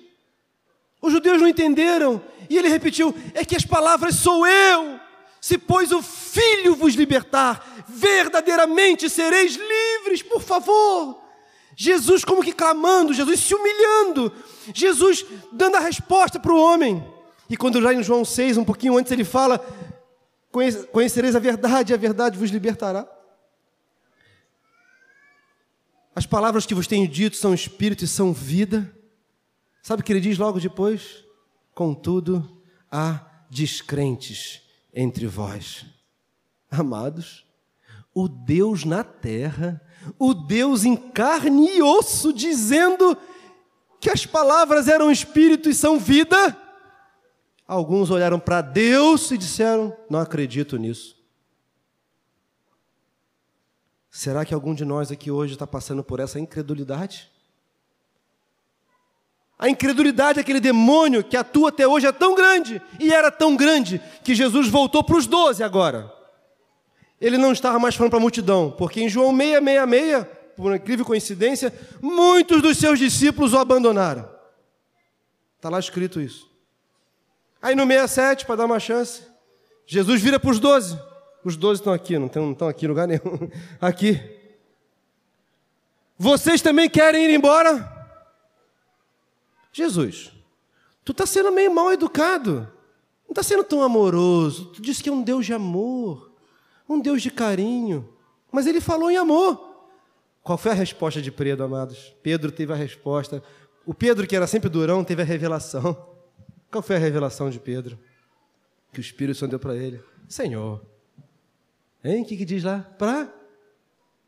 Os 1.00 1.12
judeus 1.12 1.40
não 1.40 1.48
entenderam, 1.48 2.20
e 2.48 2.56
ele 2.56 2.68
repetiu: 2.68 3.14
é 3.34 3.44
que 3.44 3.54
as 3.54 3.64
palavras 3.64 4.16
sou 4.16 4.46
eu. 4.46 5.05
Se, 5.46 5.56
pois, 5.58 5.92
o 5.92 6.02
Filho 6.02 6.74
vos 6.74 6.94
libertar, 6.94 7.84
verdadeiramente 7.86 9.08
sereis 9.08 9.54
livres, 9.54 10.20
por 10.20 10.42
favor. 10.42 11.22
Jesus, 11.76 12.24
como 12.24 12.42
que 12.42 12.52
clamando, 12.52 13.14
Jesus 13.14 13.38
se 13.38 13.54
humilhando, 13.54 14.32
Jesus 14.74 15.24
dando 15.52 15.76
a 15.76 15.78
resposta 15.78 16.40
para 16.40 16.52
o 16.52 16.60
homem. 16.60 17.00
E 17.48 17.56
quando 17.56 17.80
já 17.80 17.94
em 17.94 18.02
João 18.02 18.24
6, 18.24 18.56
um 18.56 18.64
pouquinho 18.64 18.98
antes, 18.98 19.12
ele 19.12 19.22
fala: 19.22 19.64
Conhecereis 20.90 21.36
a 21.36 21.38
verdade, 21.38 21.92
e 21.92 21.94
a 21.94 21.96
verdade 21.96 22.36
vos 22.36 22.50
libertará. 22.50 23.08
As 26.12 26.26
palavras 26.26 26.66
que 26.66 26.74
vos 26.74 26.88
tenho 26.88 27.06
dito 27.06 27.36
são 27.36 27.54
espírito 27.54 28.02
e 28.02 28.08
são 28.08 28.32
vida. 28.32 28.92
Sabe 29.80 30.02
o 30.02 30.04
que 30.04 30.12
ele 30.12 30.18
diz 30.18 30.38
logo 30.38 30.58
depois? 30.58 31.24
Contudo, 31.72 32.60
há 32.90 33.20
descrentes 33.48 34.65
entre 34.96 35.26
vós. 35.26 35.84
Amados, 36.70 37.44
o 38.14 38.26
Deus 38.26 38.84
na 38.84 39.04
terra, 39.04 39.80
o 40.18 40.32
Deus 40.32 40.84
em 40.84 40.96
carne 40.96 41.76
e 41.76 41.82
osso, 41.82 42.32
dizendo 42.32 43.16
que 44.00 44.08
as 44.08 44.24
palavras 44.24 44.88
eram 44.88 45.10
espírito 45.10 45.68
e 45.68 45.74
são 45.74 45.98
vida. 45.98 46.56
Alguns 47.68 48.10
olharam 48.10 48.40
para 48.40 48.62
Deus 48.62 49.30
e 49.30 49.36
disseram: 49.36 49.94
Não 50.08 50.18
acredito 50.18 50.78
nisso. 50.78 51.14
Será 54.10 54.46
que 54.46 54.54
algum 54.54 54.74
de 54.74 54.84
nós 54.84 55.12
aqui 55.12 55.30
hoje 55.30 55.52
está 55.52 55.66
passando 55.66 56.02
por 56.02 56.20
essa 56.20 56.40
incredulidade? 56.40 57.30
A 59.58 59.68
incredulidade 59.68 60.36
daquele 60.36 60.60
demônio 60.60 61.24
que 61.24 61.36
atua 61.36 61.70
até 61.70 61.86
hoje 61.86 62.06
é 62.06 62.12
tão 62.12 62.34
grande, 62.34 62.80
e 63.00 63.12
era 63.12 63.30
tão 63.30 63.56
grande, 63.56 64.00
que 64.22 64.34
Jesus 64.34 64.68
voltou 64.68 65.02
para 65.02 65.16
os 65.16 65.26
doze 65.26 65.62
agora. 65.62 66.12
Ele 67.18 67.38
não 67.38 67.52
estava 67.52 67.78
mais 67.78 67.94
falando 67.94 68.10
para 68.10 68.18
a 68.18 68.20
multidão, 68.20 68.70
porque 68.70 69.00
em 69.00 69.08
João 69.08 69.34
666, 69.34 70.26
por 70.54 70.74
incrível 70.74 71.06
coincidência, 71.06 71.72
muitos 72.02 72.60
dos 72.60 72.76
seus 72.76 72.98
discípulos 72.98 73.54
o 73.54 73.58
abandonaram. 73.58 74.28
Está 75.56 75.70
lá 75.70 75.78
escrito 75.78 76.20
isso. 76.20 76.50
Aí 77.62 77.74
no 77.74 77.86
67, 77.86 78.44
para 78.44 78.56
dar 78.56 78.66
uma 78.66 78.78
chance, 78.78 79.22
Jesus 79.86 80.20
vira 80.20 80.38
para 80.38 80.50
os 80.50 80.58
doze. 80.58 80.98
Os 81.42 81.56
doze 81.56 81.80
estão 81.80 81.92
aqui, 81.92 82.18
não 82.18 82.26
estão, 82.26 82.44
não 82.44 82.52
estão 82.52 82.68
aqui 82.68 82.84
em 82.84 82.88
lugar 82.88 83.08
nenhum. 83.08 83.50
Aqui. 83.80 84.20
Vocês 86.18 86.60
também 86.60 86.90
querem 86.90 87.24
ir 87.24 87.34
embora? 87.34 87.95
Jesus, 89.76 90.32
tu 91.04 91.12
está 91.12 91.26
sendo 91.26 91.52
meio 91.52 91.70
mal 91.70 91.92
educado. 91.92 92.66
Não 93.26 93.32
está 93.32 93.42
sendo 93.42 93.62
tão 93.62 93.82
amoroso. 93.82 94.72
Tu 94.72 94.80
disse 94.80 95.02
que 95.02 95.10
é 95.10 95.12
um 95.12 95.22
Deus 95.22 95.44
de 95.44 95.52
amor, 95.52 96.32
um 96.88 96.98
Deus 96.98 97.20
de 97.20 97.30
carinho. 97.30 98.08
Mas 98.50 98.66
ele 98.66 98.80
falou 98.80 99.10
em 99.10 99.18
amor. 99.18 99.84
Qual 100.42 100.56
foi 100.56 100.70
a 100.70 100.74
resposta 100.74 101.20
de 101.20 101.30
Pedro, 101.30 101.66
amados? 101.66 102.14
Pedro 102.22 102.50
teve 102.50 102.72
a 102.72 102.76
resposta. 102.76 103.42
O 103.84 103.92
Pedro, 103.92 104.26
que 104.26 104.34
era 104.34 104.46
sempre 104.46 104.70
durão, 104.70 105.04
teve 105.04 105.20
a 105.20 105.26
revelação. 105.26 106.08
Qual 106.70 106.80
foi 106.80 106.96
a 106.96 106.98
revelação 106.98 107.50
de 107.50 107.60
Pedro? 107.60 107.98
Que 108.94 108.98
o 108.98 109.02
Espírito 109.02 109.38
Santo 109.38 109.50
deu 109.50 109.58
para 109.58 109.76
ele. 109.76 110.00
Senhor. 110.26 110.80
Hein? 112.02 112.22
O 112.22 112.24
que, 112.24 112.34
que 112.34 112.46
diz 112.46 112.64
lá? 112.64 112.78
Para? 112.98 113.30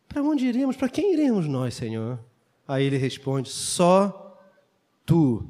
Para 0.06 0.22
onde 0.22 0.44
iremos? 0.44 0.76
Para 0.76 0.90
quem 0.90 1.14
iremos 1.14 1.46
nós, 1.46 1.72
Senhor? 1.72 2.18
Aí 2.66 2.84
ele 2.84 2.98
responde: 2.98 3.48
Só 3.48 4.27
tu 5.08 5.42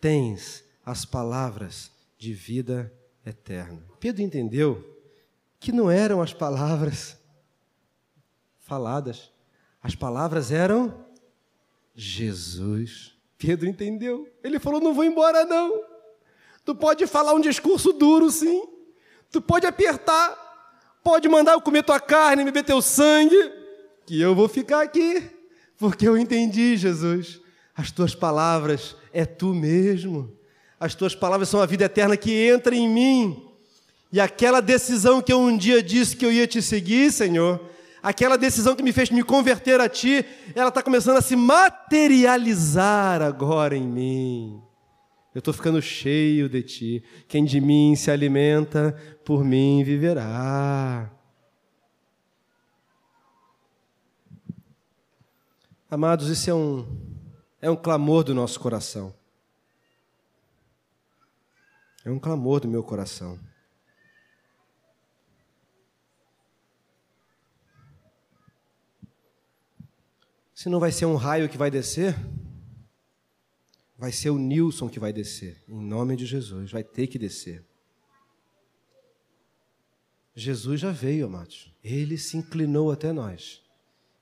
tens 0.00 0.64
as 0.82 1.04
palavras 1.04 1.90
de 2.16 2.32
vida 2.32 2.90
eterna. 3.26 3.82
Pedro 4.00 4.22
entendeu 4.22 4.82
que 5.60 5.70
não 5.70 5.90
eram 5.90 6.22
as 6.22 6.32
palavras 6.32 7.18
faladas, 8.58 9.30
as 9.82 9.94
palavras 9.94 10.50
eram 10.50 11.04
Jesus. 11.94 13.14
Pedro 13.36 13.68
entendeu. 13.68 14.32
Ele 14.42 14.58
falou: 14.58 14.80
Não 14.80 14.94
vou 14.94 15.04
embora, 15.04 15.44
não. 15.44 15.84
Tu 16.64 16.74
pode 16.74 17.06
falar 17.06 17.34
um 17.34 17.40
discurso 17.40 17.92
duro, 17.92 18.30
sim. 18.30 18.66
Tu 19.30 19.42
pode 19.42 19.66
apertar. 19.66 20.44
Pode 21.04 21.28
mandar 21.28 21.52
eu 21.52 21.60
comer 21.60 21.82
tua 21.82 22.00
carne, 22.00 22.44
beber 22.44 22.64
teu 22.64 22.80
sangue. 22.80 23.36
Que 24.06 24.18
eu 24.18 24.34
vou 24.34 24.48
ficar 24.48 24.80
aqui. 24.82 25.30
Porque 25.76 26.08
eu 26.08 26.16
entendi, 26.16 26.78
Jesus. 26.78 27.44
As 27.76 27.90
tuas 27.90 28.14
palavras 28.14 28.96
é 29.12 29.26
tu 29.26 29.54
mesmo. 29.54 30.32
As 30.80 30.94
tuas 30.94 31.14
palavras 31.14 31.48
são 31.48 31.60
a 31.60 31.66
vida 31.66 31.84
eterna 31.84 32.16
que 32.16 32.32
entra 32.32 32.74
em 32.74 32.88
mim. 32.88 33.42
E 34.10 34.18
aquela 34.18 34.60
decisão 34.60 35.20
que 35.20 35.32
eu 35.32 35.40
um 35.40 35.56
dia 35.56 35.82
disse 35.82 36.16
que 36.16 36.24
eu 36.24 36.32
ia 36.32 36.46
te 36.46 36.62
seguir, 36.62 37.12
Senhor, 37.12 37.60
aquela 38.02 38.38
decisão 38.38 38.74
que 38.74 38.82
me 38.82 38.92
fez 38.92 39.10
me 39.10 39.22
converter 39.22 39.80
a 39.80 39.88
Ti, 39.88 40.24
ela 40.54 40.68
está 40.68 40.82
começando 40.82 41.18
a 41.18 41.22
se 41.22 41.36
materializar 41.36 43.20
agora 43.20 43.76
em 43.76 43.86
mim. 43.86 44.62
Eu 45.34 45.40
estou 45.40 45.52
ficando 45.52 45.82
cheio 45.82 46.48
de 46.48 46.62
Ti. 46.62 47.04
Quem 47.28 47.44
de 47.44 47.60
mim 47.60 47.94
se 47.94 48.10
alimenta, 48.10 48.96
por 49.22 49.44
mim 49.44 49.82
viverá. 49.84 51.10
Amados, 55.90 56.28
isso 56.28 56.48
é 56.50 56.54
um, 56.54 57.15
é 57.60 57.70
um 57.70 57.76
clamor 57.76 58.24
do 58.24 58.34
nosso 58.34 58.60
coração. 58.60 59.14
É 62.04 62.10
um 62.10 62.18
clamor 62.18 62.60
do 62.60 62.68
meu 62.68 62.82
coração. 62.82 63.38
Se 70.54 70.68
não 70.68 70.80
vai 70.80 70.92
ser 70.92 71.06
um 71.06 71.16
raio 71.16 71.48
que 71.48 71.58
vai 71.58 71.70
descer, 71.70 72.14
vai 73.98 74.12
ser 74.12 74.30
o 74.30 74.38
Nilson 74.38 74.88
que 74.88 74.98
vai 74.98 75.12
descer, 75.12 75.62
em 75.68 75.80
nome 75.80 76.16
de 76.16 76.24
Jesus, 76.24 76.70
vai 76.70 76.82
ter 76.84 77.06
que 77.06 77.18
descer. 77.18 77.64
Jesus 80.34 80.80
já 80.80 80.92
veio, 80.92 81.26
amados. 81.26 81.72
Ele 81.82 82.18
se 82.18 82.36
inclinou 82.36 82.92
até 82.92 83.10
nós. 83.10 83.62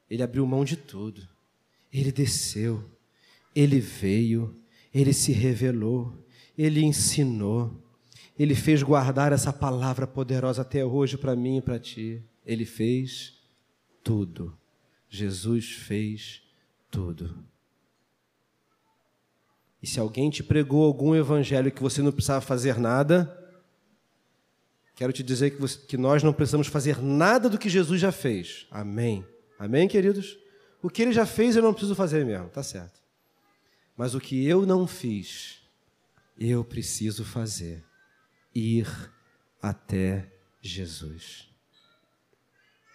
Ele 0.08 0.22
abriu 0.22 0.46
mão 0.46 0.64
de 0.64 0.76
tudo. 0.76 1.28
Ele 1.92 2.12
desceu. 2.12 2.93
Ele 3.54 3.80
veio. 3.80 4.56
Ele 4.92 5.12
se 5.12 5.32
revelou. 5.32 6.26
Ele 6.56 6.82
ensinou. 6.82 7.82
Ele 8.38 8.54
fez 8.54 8.82
guardar 8.82 9.32
essa 9.32 9.52
palavra 9.52 10.06
poderosa 10.06 10.62
até 10.62 10.84
hoje 10.84 11.16
para 11.16 11.36
mim 11.36 11.58
e 11.58 11.62
para 11.62 11.78
ti. 11.78 12.22
Ele 12.44 12.64
fez 12.64 13.34
tudo. 14.02 14.56
Jesus 15.08 15.70
fez 15.70 16.42
tudo. 16.90 17.44
E 19.80 19.86
se 19.86 20.00
alguém 20.00 20.30
te 20.30 20.42
pregou 20.42 20.84
algum 20.84 21.14
evangelho 21.14 21.70
que 21.70 21.82
você 21.82 22.00
não 22.00 22.10
precisava 22.10 22.40
fazer 22.40 22.78
nada, 22.78 23.38
quero 24.96 25.12
te 25.12 25.22
dizer 25.22 25.50
que, 25.50 25.60
você, 25.60 25.78
que 25.78 25.96
nós 25.96 26.22
não 26.22 26.32
precisamos 26.32 26.66
fazer 26.66 27.02
nada 27.02 27.48
do 27.50 27.58
que 27.58 27.68
Jesus 27.68 28.00
já 28.00 28.10
fez. 28.10 28.66
Amém. 28.70 29.24
Amém, 29.58 29.86
queridos? 29.86 30.38
O 30.82 30.88
que 30.88 31.02
ele 31.02 31.12
já 31.12 31.26
fez 31.26 31.54
eu 31.54 31.62
não 31.62 31.72
preciso 31.72 31.94
fazer 31.94 32.24
mesmo, 32.24 32.48
tá 32.48 32.62
certo. 32.62 33.03
Mas 33.96 34.14
o 34.14 34.20
que 34.20 34.46
eu 34.46 34.66
não 34.66 34.86
fiz, 34.86 35.60
eu 36.38 36.64
preciso 36.64 37.24
fazer. 37.24 37.84
Ir 38.54 38.88
até 39.60 40.30
Jesus. 40.60 41.48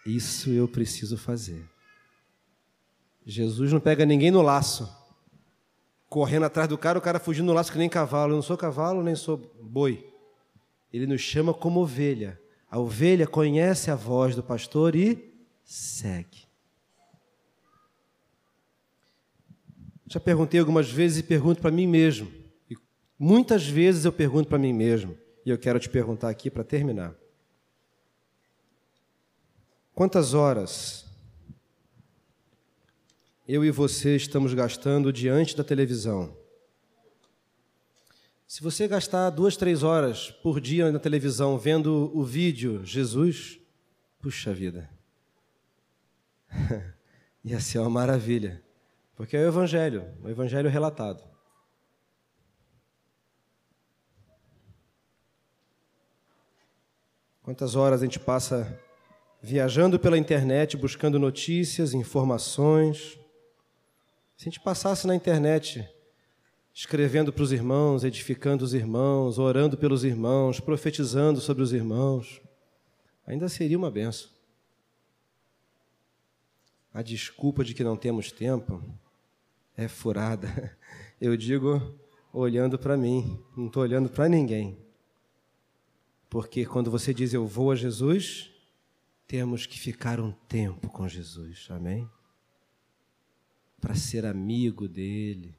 Isso 0.06 0.50
eu 0.50 0.66
preciso 0.66 1.16
fazer. 1.16 1.68
Jesus 3.24 3.72
não 3.72 3.80
pega 3.80 4.06
ninguém 4.06 4.30
no 4.30 4.42
laço, 4.42 4.88
correndo 6.08 6.46
atrás 6.46 6.68
do 6.68 6.78
cara, 6.78 6.98
o 6.98 7.02
cara 7.02 7.20
fugindo 7.20 7.46
no 7.46 7.52
laço 7.52 7.70
que 7.70 7.78
nem 7.78 7.88
cavalo. 7.88 8.32
Eu 8.32 8.36
não 8.36 8.42
sou 8.42 8.56
cavalo, 8.56 9.02
nem 9.02 9.14
sou 9.14 9.36
boi. 9.62 10.06
Ele 10.92 11.06
nos 11.06 11.20
chama 11.20 11.54
como 11.54 11.80
ovelha. 11.80 12.40
A 12.70 12.78
ovelha 12.78 13.26
conhece 13.26 13.90
a 13.90 13.94
voz 13.94 14.34
do 14.34 14.42
pastor 14.42 14.94
e 14.96 15.32
segue. 15.64 16.49
Já 20.10 20.18
perguntei 20.18 20.58
algumas 20.58 20.90
vezes 20.90 21.18
e 21.18 21.22
pergunto 21.22 21.62
para 21.62 21.70
mim 21.70 21.86
mesmo. 21.86 22.28
E 22.68 22.76
muitas 23.16 23.68
vezes 23.68 24.04
eu 24.04 24.12
pergunto 24.12 24.48
para 24.48 24.58
mim 24.58 24.72
mesmo. 24.72 25.16
E 25.46 25.50
eu 25.50 25.56
quero 25.56 25.78
te 25.78 25.88
perguntar 25.88 26.28
aqui 26.28 26.50
para 26.50 26.64
terminar. 26.64 27.14
Quantas 29.94 30.34
horas 30.34 31.06
eu 33.46 33.64
e 33.64 33.70
você 33.70 34.16
estamos 34.16 34.52
gastando 34.52 35.12
diante 35.12 35.56
da 35.56 35.62
televisão. 35.62 36.36
Se 38.48 38.62
você 38.62 38.88
gastar 38.88 39.30
duas, 39.30 39.56
três 39.56 39.84
horas 39.84 40.30
por 40.30 40.60
dia 40.60 40.90
na 40.90 40.98
televisão 40.98 41.56
vendo 41.56 42.10
o 42.12 42.24
vídeo 42.24 42.84
Jesus, 42.84 43.60
puxa 44.20 44.52
vida, 44.52 44.90
ia 47.44 47.60
ser 47.60 47.78
uma 47.78 47.90
maravilha, 47.90 48.60
porque 49.20 49.36
é 49.36 49.44
o 49.44 49.48
Evangelho, 49.48 50.14
o 50.22 50.30
Evangelho 50.30 50.70
relatado. 50.70 51.22
Quantas 57.42 57.76
horas 57.76 58.00
a 58.00 58.06
gente 58.06 58.18
passa 58.18 58.80
viajando 59.42 60.00
pela 60.00 60.16
internet, 60.16 60.74
buscando 60.74 61.18
notícias, 61.18 61.92
informações, 61.92 63.18
se 64.38 64.48
a 64.48 64.50
gente 64.50 64.58
passasse 64.58 65.06
na 65.06 65.14
internet 65.14 65.86
escrevendo 66.72 67.30
para 67.30 67.42
os 67.42 67.52
irmãos, 67.52 68.04
edificando 68.04 68.64
os 68.64 68.72
irmãos, 68.72 69.38
orando 69.38 69.76
pelos 69.76 70.02
irmãos, 70.02 70.60
profetizando 70.60 71.42
sobre 71.42 71.62
os 71.62 71.74
irmãos, 71.74 72.40
ainda 73.26 73.50
seria 73.50 73.76
uma 73.76 73.90
benção. 73.90 74.30
A 76.94 77.02
desculpa 77.02 77.62
de 77.62 77.74
que 77.74 77.84
não 77.84 77.98
temos 77.98 78.32
tempo 78.32 78.82
é 79.82 79.88
furada. 79.88 80.76
Eu 81.20 81.36
digo 81.36 81.98
olhando 82.32 82.78
para 82.78 82.96
mim, 82.96 83.42
não 83.56 83.66
estou 83.66 83.82
olhando 83.82 84.08
para 84.08 84.28
ninguém. 84.28 84.78
Porque 86.28 86.64
quando 86.64 86.90
você 86.90 87.12
diz 87.12 87.34
eu 87.34 87.44
vou 87.44 87.72
a 87.72 87.76
Jesus, 87.76 88.50
temos 89.26 89.66
que 89.66 89.78
ficar 89.78 90.20
um 90.20 90.30
tempo 90.30 90.88
com 90.88 91.08
Jesus. 91.08 91.66
Amém? 91.70 92.08
para 93.80 93.94
ser 93.94 94.26
amigo 94.26 94.86
dele, 94.86 95.56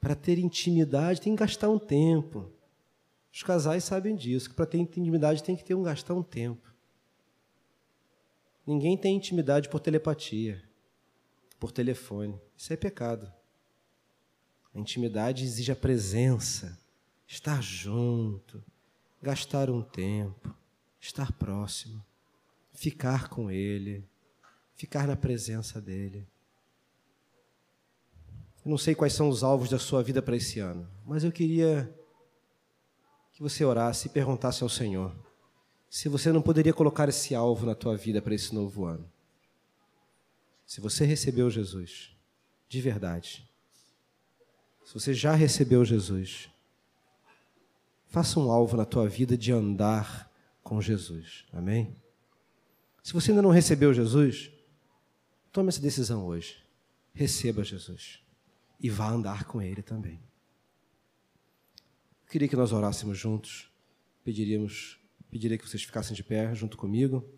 para 0.00 0.14
ter 0.14 0.38
intimidade, 0.38 1.20
tem 1.20 1.34
que 1.36 1.40
gastar 1.40 1.68
um 1.68 1.78
tempo. 1.78 2.50
Os 3.32 3.42
casais 3.42 3.84
sabem 3.84 4.16
disso, 4.16 4.48
que 4.48 4.56
para 4.56 4.66
ter 4.66 4.78
intimidade 4.78 5.42
tem 5.42 5.54
que 5.54 5.64
ter 5.64 5.74
um 5.74 5.82
gastar 5.82 6.14
um 6.14 6.22
tempo. 6.22 6.72
Ninguém 8.66 8.96
tem 8.96 9.16
intimidade 9.16 9.68
por 9.68 9.80
telepatia, 9.80 10.62
por 11.58 11.72
telefone. 11.72 12.40
Isso 12.56 12.72
é 12.72 12.76
pecado. 12.76 13.32
A 14.74 14.78
intimidade 14.78 15.44
exige 15.44 15.72
a 15.72 15.76
presença, 15.76 16.78
estar 17.26 17.62
junto, 17.62 18.62
gastar 19.22 19.70
um 19.70 19.82
tempo, 19.82 20.54
estar 21.00 21.32
próximo, 21.32 22.04
ficar 22.72 23.28
com 23.28 23.50
ele, 23.50 24.08
ficar 24.74 25.06
na 25.06 25.16
presença 25.16 25.80
dele. 25.80 26.26
Eu 28.64 28.70
não 28.70 28.78
sei 28.78 28.94
quais 28.94 29.12
são 29.12 29.28
os 29.28 29.42
alvos 29.42 29.68
da 29.68 29.78
sua 29.78 30.02
vida 30.02 30.22
para 30.22 30.36
esse 30.36 30.60
ano, 30.60 30.88
mas 31.04 31.24
eu 31.24 31.32
queria 31.32 31.92
que 33.32 33.42
você 33.42 33.64
orasse 33.64 34.08
e 34.08 34.10
perguntasse 34.10 34.62
ao 34.62 34.68
Senhor 34.68 35.16
se 35.88 36.08
você 36.08 36.30
não 36.30 36.42
poderia 36.42 36.72
colocar 36.72 37.08
esse 37.08 37.34
alvo 37.34 37.64
na 37.64 37.74
tua 37.74 37.96
vida 37.96 38.20
para 38.20 38.34
esse 38.34 38.54
novo 38.54 38.84
ano. 38.84 39.10
Se 40.68 40.82
você 40.82 41.06
recebeu 41.06 41.50
Jesus, 41.50 42.14
de 42.68 42.78
verdade, 42.78 43.50
se 44.84 44.92
você 44.92 45.14
já 45.14 45.34
recebeu 45.34 45.82
Jesus, 45.82 46.50
faça 48.06 48.38
um 48.38 48.50
alvo 48.50 48.76
na 48.76 48.84
tua 48.84 49.08
vida 49.08 49.34
de 49.34 49.50
andar 49.50 50.30
com 50.62 50.78
Jesus. 50.78 51.46
Amém? 51.54 51.96
Se 53.02 53.14
você 53.14 53.30
ainda 53.30 53.40
não 53.40 53.48
recebeu 53.48 53.94
Jesus, 53.94 54.50
tome 55.50 55.70
essa 55.70 55.80
decisão 55.80 56.26
hoje. 56.26 56.62
Receba 57.14 57.64
Jesus 57.64 58.20
e 58.78 58.90
vá 58.90 59.08
andar 59.08 59.44
com 59.44 59.62
Ele 59.62 59.80
também. 59.80 60.20
Eu 62.24 62.30
queria 62.30 62.46
que 62.46 62.56
nós 62.56 62.72
orássemos 62.72 63.16
juntos. 63.16 63.70
Pediríamos, 64.22 65.00
pediria 65.30 65.56
que 65.56 65.66
vocês 65.66 65.82
ficassem 65.82 66.14
de 66.14 66.22
pé 66.22 66.54
junto 66.54 66.76
comigo. 66.76 67.37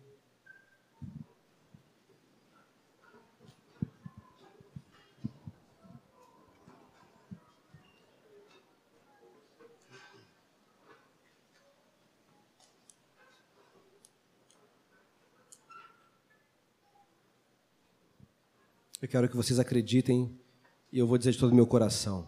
Eu 19.01 19.07
quero 19.07 19.27
que 19.27 19.35
vocês 19.35 19.57
acreditem, 19.57 20.39
e 20.91 20.99
eu 20.99 21.07
vou 21.07 21.17
dizer 21.17 21.31
de 21.31 21.39
todo 21.39 21.51
o 21.51 21.55
meu 21.55 21.65
coração. 21.65 22.27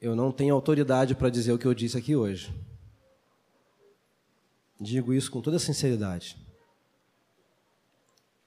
Eu 0.00 0.16
não 0.16 0.32
tenho 0.32 0.54
autoridade 0.54 1.14
para 1.14 1.28
dizer 1.28 1.52
o 1.52 1.58
que 1.58 1.66
eu 1.66 1.74
disse 1.74 1.98
aqui 1.98 2.16
hoje. 2.16 2.54
Digo 4.80 5.12
isso 5.12 5.30
com 5.30 5.42
toda 5.42 5.58
sinceridade. 5.58 6.38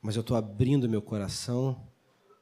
Mas 0.01 0.15
eu 0.15 0.21
estou 0.21 0.35
abrindo 0.35 0.89
meu 0.89 1.01
coração 1.01 1.87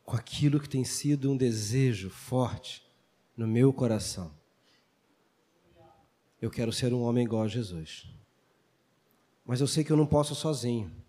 com 0.06 0.16
aquilo 0.16 0.62
que 0.62 0.70
tem 0.70 0.86
sido 0.86 1.30
um 1.30 1.36
desejo 1.36 2.10
forte 2.10 2.88
no 3.36 3.46
meu 3.46 3.74
coração. 3.74 4.34
Eu 6.42 6.50
quero 6.50 6.72
ser 6.72 6.94
um 6.94 7.02
homem 7.02 7.26
igual 7.26 7.44
a 7.44 7.48
Jesus. 7.50 8.08
Mas 9.46 9.60
eu 9.60 9.68
sei 9.68 9.84
que 9.84 9.92
eu 9.92 9.98
não 9.98 10.08
posso 10.08 10.34
sozinho 10.34 11.03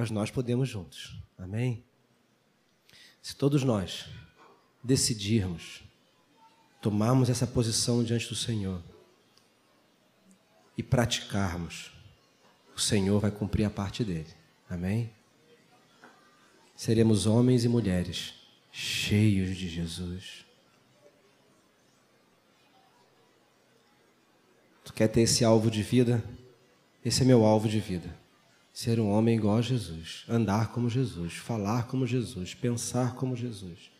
mas 0.00 0.10
nós 0.10 0.30
podemos 0.30 0.66
juntos. 0.66 1.14
Amém? 1.36 1.84
Se 3.20 3.36
todos 3.36 3.62
nós 3.62 4.06
decidirmos 4.82 5.82
tomarmos 6.80 7.28
essa 7.28 7.46
posição 7.46 8.02
diante 8.02 8.26
do 8.26 8.34
Senhor 8.34 8.82
e 10.74 10.82
praticarmos, 10.82 11.92
o 12.74 12.80
Senhor 12.80 13.20
vai 13.20 13.30
cumprir 13.30 13.66
a 13.66 13.70
parte 13.70 14.02
dele. 14.02 14.34
Amém? 14.70 15.12
Seremos 16.74 17.26
homens 17.26 17.64
e 17.64 17.68
mulheres 17.68 18.32
cheios 18.72 19.54
de 19.54 19.68
Jesus. 19.68 20.46
Tu 24.82 24.94
quer 24.94 25.08
ter 25.08 25.20
esse 25.20 25.44
alvo 25.44 25.70
de 25.70 25.82
vida? 25.82 26.24
Esse 27.04 27.20
é 27.20 27.26
meu 27.26 27.44
alvo 27.44 27.68
de 27.68 27.80
vida. 27.80 28.18
Ser 28.82 28.98
um 28.98 29.10
homem 29.10 29.36
igual 29.36 29.58
a 29.58 29.60
Jesus, 29.60 30.24
andar 30.26 30.72
como 30.72 30.88
Jesus, 30.88 31.34
falar 31.34 31.86
como 31.86 32.06
Jesus, 32.06 32.54
pensar 32.54 33.14
como 33.14 33.36
Jesus. 33.36 33.90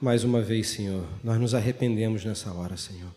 Mais 0.00 0.22
uma 0.22 0.40
vez, 0.40 0.68
Senhor, 0.68 1.04
nós 1.24 1.40
nos 1.40 1.52
arrependemos 1.52 2.24
nessa 2.24 2.52
hora, 2.52 2.76
Senhor. 2.76 3.10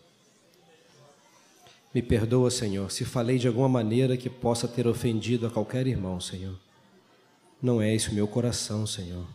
Me 1.94 2.02
perdoa, 2.02 2.50
Senhor, 2.50 2.90
se 2.92 3.06
falei 3.06 3.38
de 3.38 3.48
alguma 3.48 3.70
maneira 3.70 4.18
que 4.18 4.28
possa 4.28 4.68
ter 4.68 4.88
ofendido 4.88 5.46
a 5.46 5.52
qualquer 5.52 5.86
irmão, 5.86 6.20
Senhor. 6.20 6.60
Não 7.62 7.80
é 7.80 7.94
esse 7.94 8.10
o 8.10 8.16
meu 8.16 8.28
coração, 8.28 8.88
Senhor. 8.88 9.28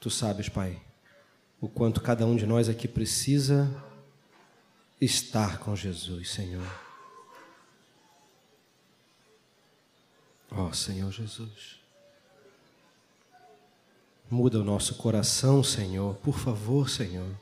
Tu 0.00 0.10
sabes, 0.10 0.48
Pai, 0.48 0.82
o 1.60 1.68
quanto 1.68 2.00
cada 2.00 2.26
um 2.26 2.34
de 2.34 2.44
nós 2.44 2.68
aqui 2.68 2.88
precisa 2.88 3.70
estar 5.04 5.58
com 5.58 5.74
Jesus, 5.74 6.30
Senhor. 6.30 6.66
Ó 10.50 10.68
oh, 10.68 10.72
Senhor 10.72 11.10
Jesus. 11.10 11.80
Muda 14.30 14.60
o 14.60 14.64
nosso 14.64 14.94
coração, 14.94 15.62
Senhor, 15.62 16.14
por 16.16 16.38
favor, 16.38 16.88
Senhor. 16.88 17.34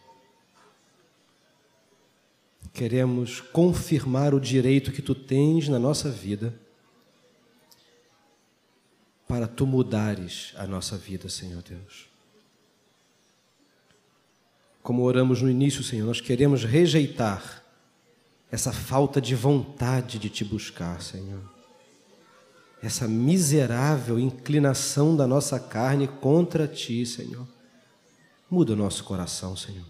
Queremos 2.72 3.40
confirmar 3.40 4.32
o 4.32 4.40
direito 4.40 4.92
que 4.92 5.02
tu 5.02 5.14
tens 5.14 5.68
na 5.68 5.78
nossa 5.78 6.10
vida 6.10 6.58
para 9.28 9.46
tu 9.46 9.66
mudares 9.66 10.52
a 10.56 10.66
nossa 10.66 10.96
vida, 10.96 11.28
Senhor 11.28 11.62
Deus. 11.62 12.08
Como 14.82 15.02
oramos 15.02 15.42
no 15.42 15.50
início, 15.50 15.82
Senhor, 15.82 16.06
nós 16.06 16.20
queremos 16.20 16.64
rejeitar 16.64 17.62
essa 18.50 18.72
falta 18.72 19.20
de 19.20 19.34
vontade 19.34 20.18
de 20.18 20.28
te 20.28 20.44
buscar, 20.44 21.00
Senhor. 21.02 21.42
Essa 22.82 23.06
miserável 23.06 24.18
inclinação 24.18 25.14
da 25.14 25.26
nossa 25.26 25.60
carne 25.60 26.08
contra 26.08 26.66
ti, 26.66 27.04
Senhor. 27.04 27.46
Muda 28.50 28.72
o 28.72 28.76
nosso 28.76 29.04
coração, 29.04 29.56
Senhor. 29.56 29.84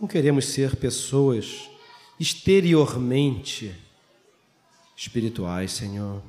Não 0.00 0.08
queremos 0.08 0.46
ser 0.46 0.76
pessoas 0.76 1.70
exteriormente 2.18 3.74
espirituais, 4.96 5.72
Senhor. 5.72 6.22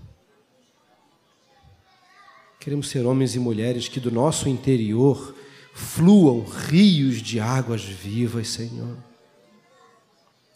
Queremos 2.60 2.90
ser 2.90 3.06
homens 3.06 3.36
e 3.36 3.40
mulheres 3.40 3.88
que 3.88 4.00
do 4.00 4.12
nosso 4.12 4.48
interior 4.48 5.36
fluam 5.74 6.46
rios 6.46 7.22
de 7.22 7.40
águas 7.40 7.84
vivas, 7.84 8.48
Senhor. 8.50 8.96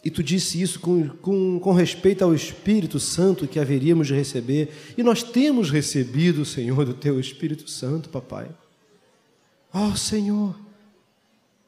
E 0.04 0.10
tu 0.10 0.22
disse 0.22 0.62
isso 0.62 0.78
com, 0.78 1.08
com, 1.08 1.58
com 1.58 1.72
respeito 1.72 2.22
ao 2.22 2.32
Espírito 2.32 3.00
Santo 3.00 3.48
que 3.48 3.58
haveríamos 3.58 4.06
de 4.06 4.14
receber. 4.14 4.72
E 4.96 5.02
nós 5.02 5.22
temos 5.22 5.70
recebido, 5.70 6.44
Senhor, 6.44 6.84
do 6.84 6.94
teu 6.94 7.18
Espírito 7.18 7.68
Santo, 7.68 8.08
papai. 8.08 8.48
Ó 9.74 9.88
oh, 9.88 9.96
Senhor, 9.96 10.56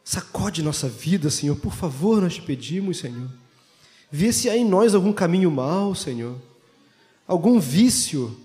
sacode 0.04 0.62
nossa 0.62 0.88
vida, 0.88 1.28
Senhor, 1.28 1.56
por 1.56 1.74
favor, 1.74 2.22
nós 2.22 2.34
te 2.34 2.42
pedimos, 2.42 2.98
Senhor. 2.98 3.28
Vê 4.10 4.32
se 4.32 4.48
há 4.48 4.56
em 4.56 4.64
nós 4.64 4.94
algum 4.94 5.12
caminho 5.12 5.50
mau, 5.50 5.94
Senhor. 5.94 6.38
Algum 7.26 7.60
vício, 7.60 8.36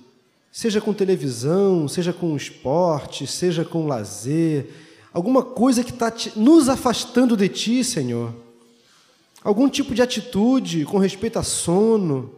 seja 0.51 0.81
com 0.81 0.93
televisão, 0.93 1.87
seja 1.87 2.11
com 2.11 2.35
esporte, 2.35 3.25
seja 3.25 3.63
com 3.63 3.87
lazer, 3.87 4.84
alguma 5.15 5.41
coisa 5.41 5.81
que 5.81 5.91
está 5.91 6.11
nos 6.35 6.67
afastando 6.67 7.37
de 7.37 7.47
Ti, 7.47 7.85
Senhor. 7.85 8.35
Algum 9.41 9.69
tipo 9.69 9.95
de 9.95 10.01
atitude 10.01 10.83
com 10.83 10.97
respeito 10.97 11.39
a 11.39 11.43
sono, 11.43 12.31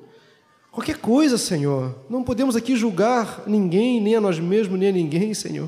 qualquer 0.72 0.98
coisa, 0.98 1.40
Senhor. 1.40 1.96
Não 2.08 2.22
podemos 2.22 2.56
aqui 2.56 2.76
julgar 2.76 3.42
ninguém, 3.48 4.00
nem 4.00 4.16
a 4.16 4.22
nós 4.22 4.38
mesmos, 4.38 4.78
nem 4.78 4.90
a 4.90 4.92
ninguém, 4.92 5.34
Senhor. 5.34 5.68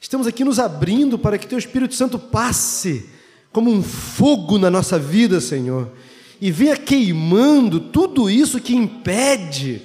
Estamos 0.00 0.26
aqui 0.26 0.42
nos 0.42 0.58
abrindo 0.58 1.18
para 1.18 1.36
que 1.36 1.46
Teu 1.46 1.58
Espírito 1.58 1.94
Santo 1.94 2.18
passe 2.18 3.10
como 3.52 3.70
um 3.70 3.82
fogo 3.82 4.56
na 4.56 4.70
nossa 4.70 4.98
vida, 4.98 5.38
Senhor, 5.38 5.90
e 6.40 6.50
venha 6.50 6.78
queimando 6.78 7.78
tudo 7.78 8.30
isso 8.30 8.58
que 8.58 8.74
impede 8.74 9.82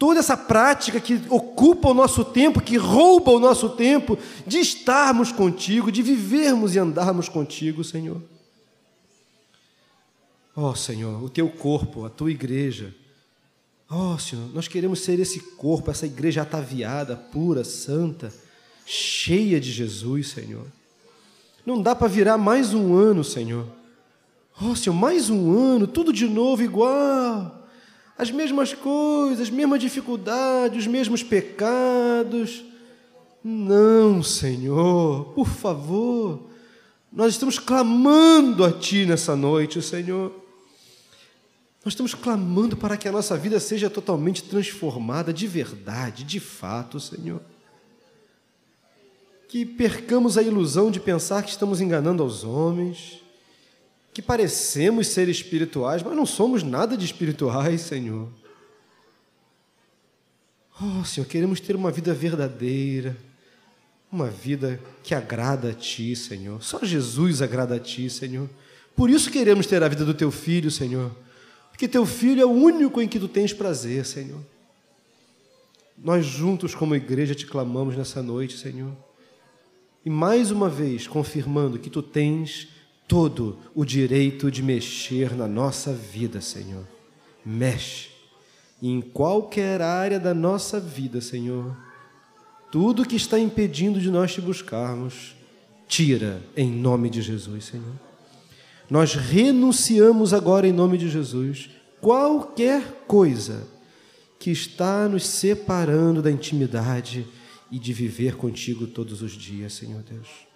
toda 0.00 0.18
essa 0.18 0.34
prática 0.34 0.98
que 0.98 1.20
ocupa 1.28 1.90
o 1.90 1.94
nosso 1.94 2.24
tempo, 2.24 2.62
que 2.62 2.78
rouba 2.78 3.32
o 3.32 3.38
nosso 3.38 3.68
tempo, 3.68 4.18
de 4.46 4.58
estarmos 4.58 5.30
contigo, 5.30 5.92
de 5.92 6.00
vivermos 6.00 6.74
e 6.74 6.78
andarmos 6.78 7.28
contigo, 7.28 7.84
Senhor. 7.84 8.18
Ó 10.56 10.70
oh, 10.70 10.74
Senhor, 10.74 11.22
o 11.22 11.28
teu 11.28 11.50
corpo, 11.50 12.06
a 12.06 12.08
tua 12.08 12.30
igreja. 12.30 12.94
Ó 13.90 14.14
oh, 14.14 14.18
Senhor, 14.18 14.48
nós 14.54 14.66
queremos 14.66 15.00
ser 15.00 15.20
esse 15.20 15.38
corpo, 15.38 15.90
essa 15.90 16.06
igreja 16.06 16.40
ataviada, 16.40 17.14
pura, 17.14 17.62
santa, 17.62 18.32
cheia 18.86 19.60
de 19.60 19.70
Jesus, 19.70 20.28
Senhor. 20.28 20.64
Não 21.66 21.82
dá 21.82 21.94
para 21.94 22.08
virar 22.08 22.38
mais 22.38 22.72
um 22.72 22.94
ano, 22.94 23.22
Senhor. 23.22 23.66
Ó 24.62 24.68
oh, 24.70 24.76
Senhor, 24.76 24.96
mais 24.96 25.28
um 25.28 25.54
ano, 25.54 25.86
tudo 25.86 26.10
de 26.10 26.26
novo 26.26 26.62
igual 26.62 27.59
as 28.20 28.30
mesmas 28.30 28.74
coisas, 28.74 29.40
as 29.40 29.50
mesmas 29.50 29.80
dificuldades, 29.80 30.80
os 30.80 30.86
mesmos 30.86 31.22
pecados. 31.22 32.62
Não, 33.42 34.22
Senhor, 34.22 35.32
por 35.34 35.48
favor, 35.48 36.42
nós 37.10 37.32
estamos 37.32 37.58
clamando 37.58 38.62
a 38.62 38.70
Ti 38.72 39.06
nessa 39.06 39.34
noite, 39.34 39.80
Senhor. 39.80 40.34
Nós 41.82 41.94
estamos 41.94 42.12
clamando 42.12 42.76
para 42.76 42.98
que 42.98 43.08
a 43.08 43.12
nossa 43.12 43.38
vida 43.38 43.58
seja 43.58 43.88
totalmente 43.88 44.42
transformada 44.42 45.32
de 45.32 45.46
verdade, 45.46 46.22
de 46.22 46.38
fato, 46.38 47.00
Senhor. 47.00 47.40
Que 49.48 49.64
percamos 49.64 50.36
a 50.36 50.42
ilusão 50.42 50.90
de 50.90 51.00
pensar 51.00 51.42
que 51.42 51.50
estamos 51.50 51.80
enganando 51.80 52.22
aos 52.22 52.44
homens, 52.44 53.19
que 54.12 54.20
parecemos 54.20 55.08
ser 55.08 55.28
espirituais, 55.28 56.02
mas 56.02 56.16
não 56.16 56.26
somos 56.26 56.62
nada 56.62 56.96
de 56.96 57.04
espirituais, 57.04 57.82
Senhor. 57.82 58.28
Oh, 60.82 61.04
Senhor, 61.04 61.26
queremos 61.26 61.60
ter 61.60 61.76
uma 61.76 61.90
vida 61.90 62.12
verdadeira, 62.14 63.16
uma 64.10 64.28
vida 64.28 64.80
que 65.02 65.14
agrada 65.14 65.70
a 65.70 65.74
Ti, 65.74 66.16
Senhor. 66.16 66.62
Só 66.62 66.82
Jesus 66.82 67.42
agrada 67.42 67.76
a 67.76 67.78
Ti, 67.78 68.08
Senhor. 68.10 68.48
Por 68.96 69.10
isso 69.10 69.30
queremos 69.30 69.66
ter 69.66 69.82
a 69.82 69.88
vida 69.88 70.04
do 70.04 70.14
Teu 70.14 70.30
Filho, 70.30 70.70
Senhor. 70.70 71.14
Porque 71.70 71.86
Teu 71.86 72.04
Filho 72.04 72.42
é 72.42 72.46
o 72.46 72.50
único 72.50 73.00
em 73.00 73.06
que 73.06 73.20
Tu 73.20 73.28
tens 73.28 73.52
prazer, 73.52 74.04
Senhor. 74.04 74.40
Nós 75.96 76.24
juntos, 76.24 76.74
como 76.74 76.96
igreja, 76.96 77.34
te 77.34 77.46
clamamos 77.46 77.96
nessa 77.96 78.22
noite, 78.22 78.56
Senhor. 78.56 78.92
E 80.04 80.10
mais 80.10 80.50
uma 80.50 80.68
vez, 80.68 81.06
confirmando 81.06 81.78
que 81.78 81.90
Tu 81.90 82.02
tens 82.02 82.68
todo 83.10 83.58
o 83.74 83.84
direito 83.84 84.52
de 84.52 84.62
mexer 84.62 85.34
na 85.34 85.48
nossa 85.48 85.92
vida, 85.92 86.40
Senhor. 86.40 86.86
Mexe 87.44 88.10
em 88.80 89.00
qualquer 89.00 89.82
área 89.82 90.20
da 90.20 90.32
nossa 90.32 90.78
vida, 90.78 91.20
Senhor. 91.20 91.76
Tudo 92.70 93.04
que 93.04 93.16
está 93.16 93.36
impedindo 93.36 94.00
de 94.00 94.12
nós 94.12 94.32
te 94.32 94.40
buscarmos, 94.40 95.34
tira 95.88 96.40
em 96.56 96.70
nome 96.70 97.10
de 97.10 97.20
Jesus, 97.20 97.64
Senhor. 97.64 97.98
Nós 98.88 99.14
renunciamos 99.14 100.32
agora 100.32 100.68
em 100.68 100.72
nome 100.72 100.96
de 100.96 101.10
Jesus 101.10 101.68
qualquer 102.00 103.02
coisa 103.08 103.66
que 104.38 104.52
está 104.52 105.08
nos 105.08 105.26
separando 105.26 106.22
da 106.22 106.30
intimidade 106.30 107.26
e 107.72 107.78
de 107.80 107.92
viver 107.92 108.36
contigo 108.36 108.86
todos 108.86 109.20
os 109.20 109.32
dias, 109.32 109.72
Senhor 109.72 110.00
Deus. 110.04 110.49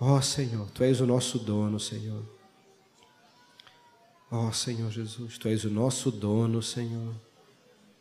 Ó 0.00 0.16
oh, 0.16 0.22
Senhor, 0.22 0.66
Tu 0.70 0.82
és 0.82 1.00
o 1.00 1.06
nosso 1.06 1.38
dono, 1.38 1.78
Senhor. 1.78 2.22
Ó 4.30 4.48
oh, 4.48 4.52
Senhor 4.52 4.90
Jesus, 4.90 5.36
Tu 5.36 5.48
és 5.48 5.64
o 5.64 5.70
nosso 5.70 6.10
dono, 6.10 6.62
Senhor. 6.62 7.14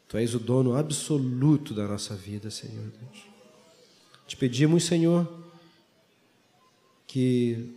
Tu 0.08 0.18
és 0.18 0.34
o 0.34 0.40
dono 0.40 0.76
absoluto 0.76 1.74
da 1.74 1.86
nossa 1.86 2.16
vida, 2.16 2.50
Senhor 2.50 2.86
Deus. 2.86 3.28
Te 4.26 4.38
pedimos, 4.38 4.86
Senhor, 4.86 5.28
que 7.06 7.76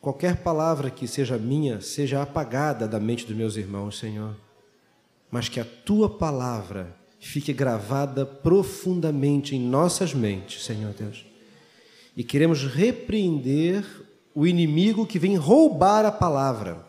qualquer 0.00 0.42
palavra 0.42 0.90
que 0.90 1.06
seja 1.06 1.36
minha 1.36 1.80
seja 1.80 2.22
apagada 2.22 2.88
da 2.88 2.98
mente 2.98 3.26
dos 3.26 3.36
meus 3.36 3.56
irmãos, 3.56 3.98
Senhor, 3.98 4.34
mas 5.30 5.48
que 5.48 5.60
a 5.60 5.64
tua 5.64 6.08
palavra 6.08 6.96
fique 7.20 7.52
gravada 7.52 8.24
profundamente 8.24 9.54
em 9.54 9.60
nossas 9.60 10.14
mentes, 10.14 10.64
Senhor 10.64 10.94
Deus. 10.94 11.35
E 12.16 12.24
queremos 12.24 12.64
repreender 12.64 13.84
o 14.34 14.46
inimigo 14.46 15.06
que 15.06 15.18
vem 15.18 15.36
roubar 15.36 16.04
a 16.04 16.12
palavra. 16.12 16.84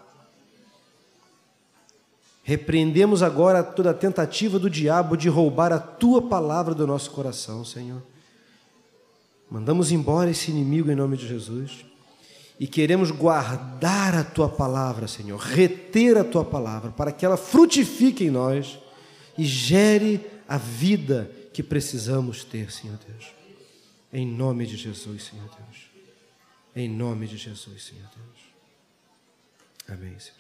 Repreendemos 2.44 3.22
agora 3.22 3.62
toda 3.62 3.92
a 3.92 3.94
tentativa 3.94 4.58
do 4.58 4.70
diabo 4.70 5.18
de 5.18 5.28
roubar 5.28 5.74
a 5.74 5.80
tua 5.80 6.22
palavra 6.22 6.74
do 6.74 6.88
nosso 6.88 7.12
coração, 7.12 7.66
Senhor. 7.66 8.02
Mandamos 9.50 9.92
embora 9.92 10.30
esse 10.30 10.52
inimigo 10.52 10.90
em 10.90 10.96
nome 10.96 11.18
de 11.18 11.28
Jesus 11.28 11.86
e 12.60 12.66
queremos 12.66 13.12
guardar 13.12 14.16
a 14.16 14.24
tua 14.24 14.50
palavra, 14.50 15.08
Senhor, 15.08 15.38
reter 15.38 16.18
a 16.18 16.24
tua 16.24 16.44
palavra 16.44 16.92
para 16.92 17.12
que 17.12 17.26
ela 17.26 17.38
frutifique 17.38 18.26
em 18.26 18.32
nós 18.32 18.80
e 19.38 19.44
gere 19.44 20.26
a 20.48 20.58
vida 20.58 21.30
que 21.54 21.62
precisamos 21.62 22.44
ter, 22.44 22.72
Senhor 22.72 22.98
Deus. 23.08 23.37
Em 24.12 24.26
nome 24.26 24.66
de 24.66 24.78
Jesus, 24.78 25.24
Senhor 25.24 25.50
Deus. 25.50 25.92
Em 26.76 26.88
nome 26.88 27.28
de 27.28 27.38
Jesus, 27.38 27.84
Senhor 27.84 28.10
Deus. 28.16 28.40
Amém, 29.88 30.18
Senhor. 30.20 30.37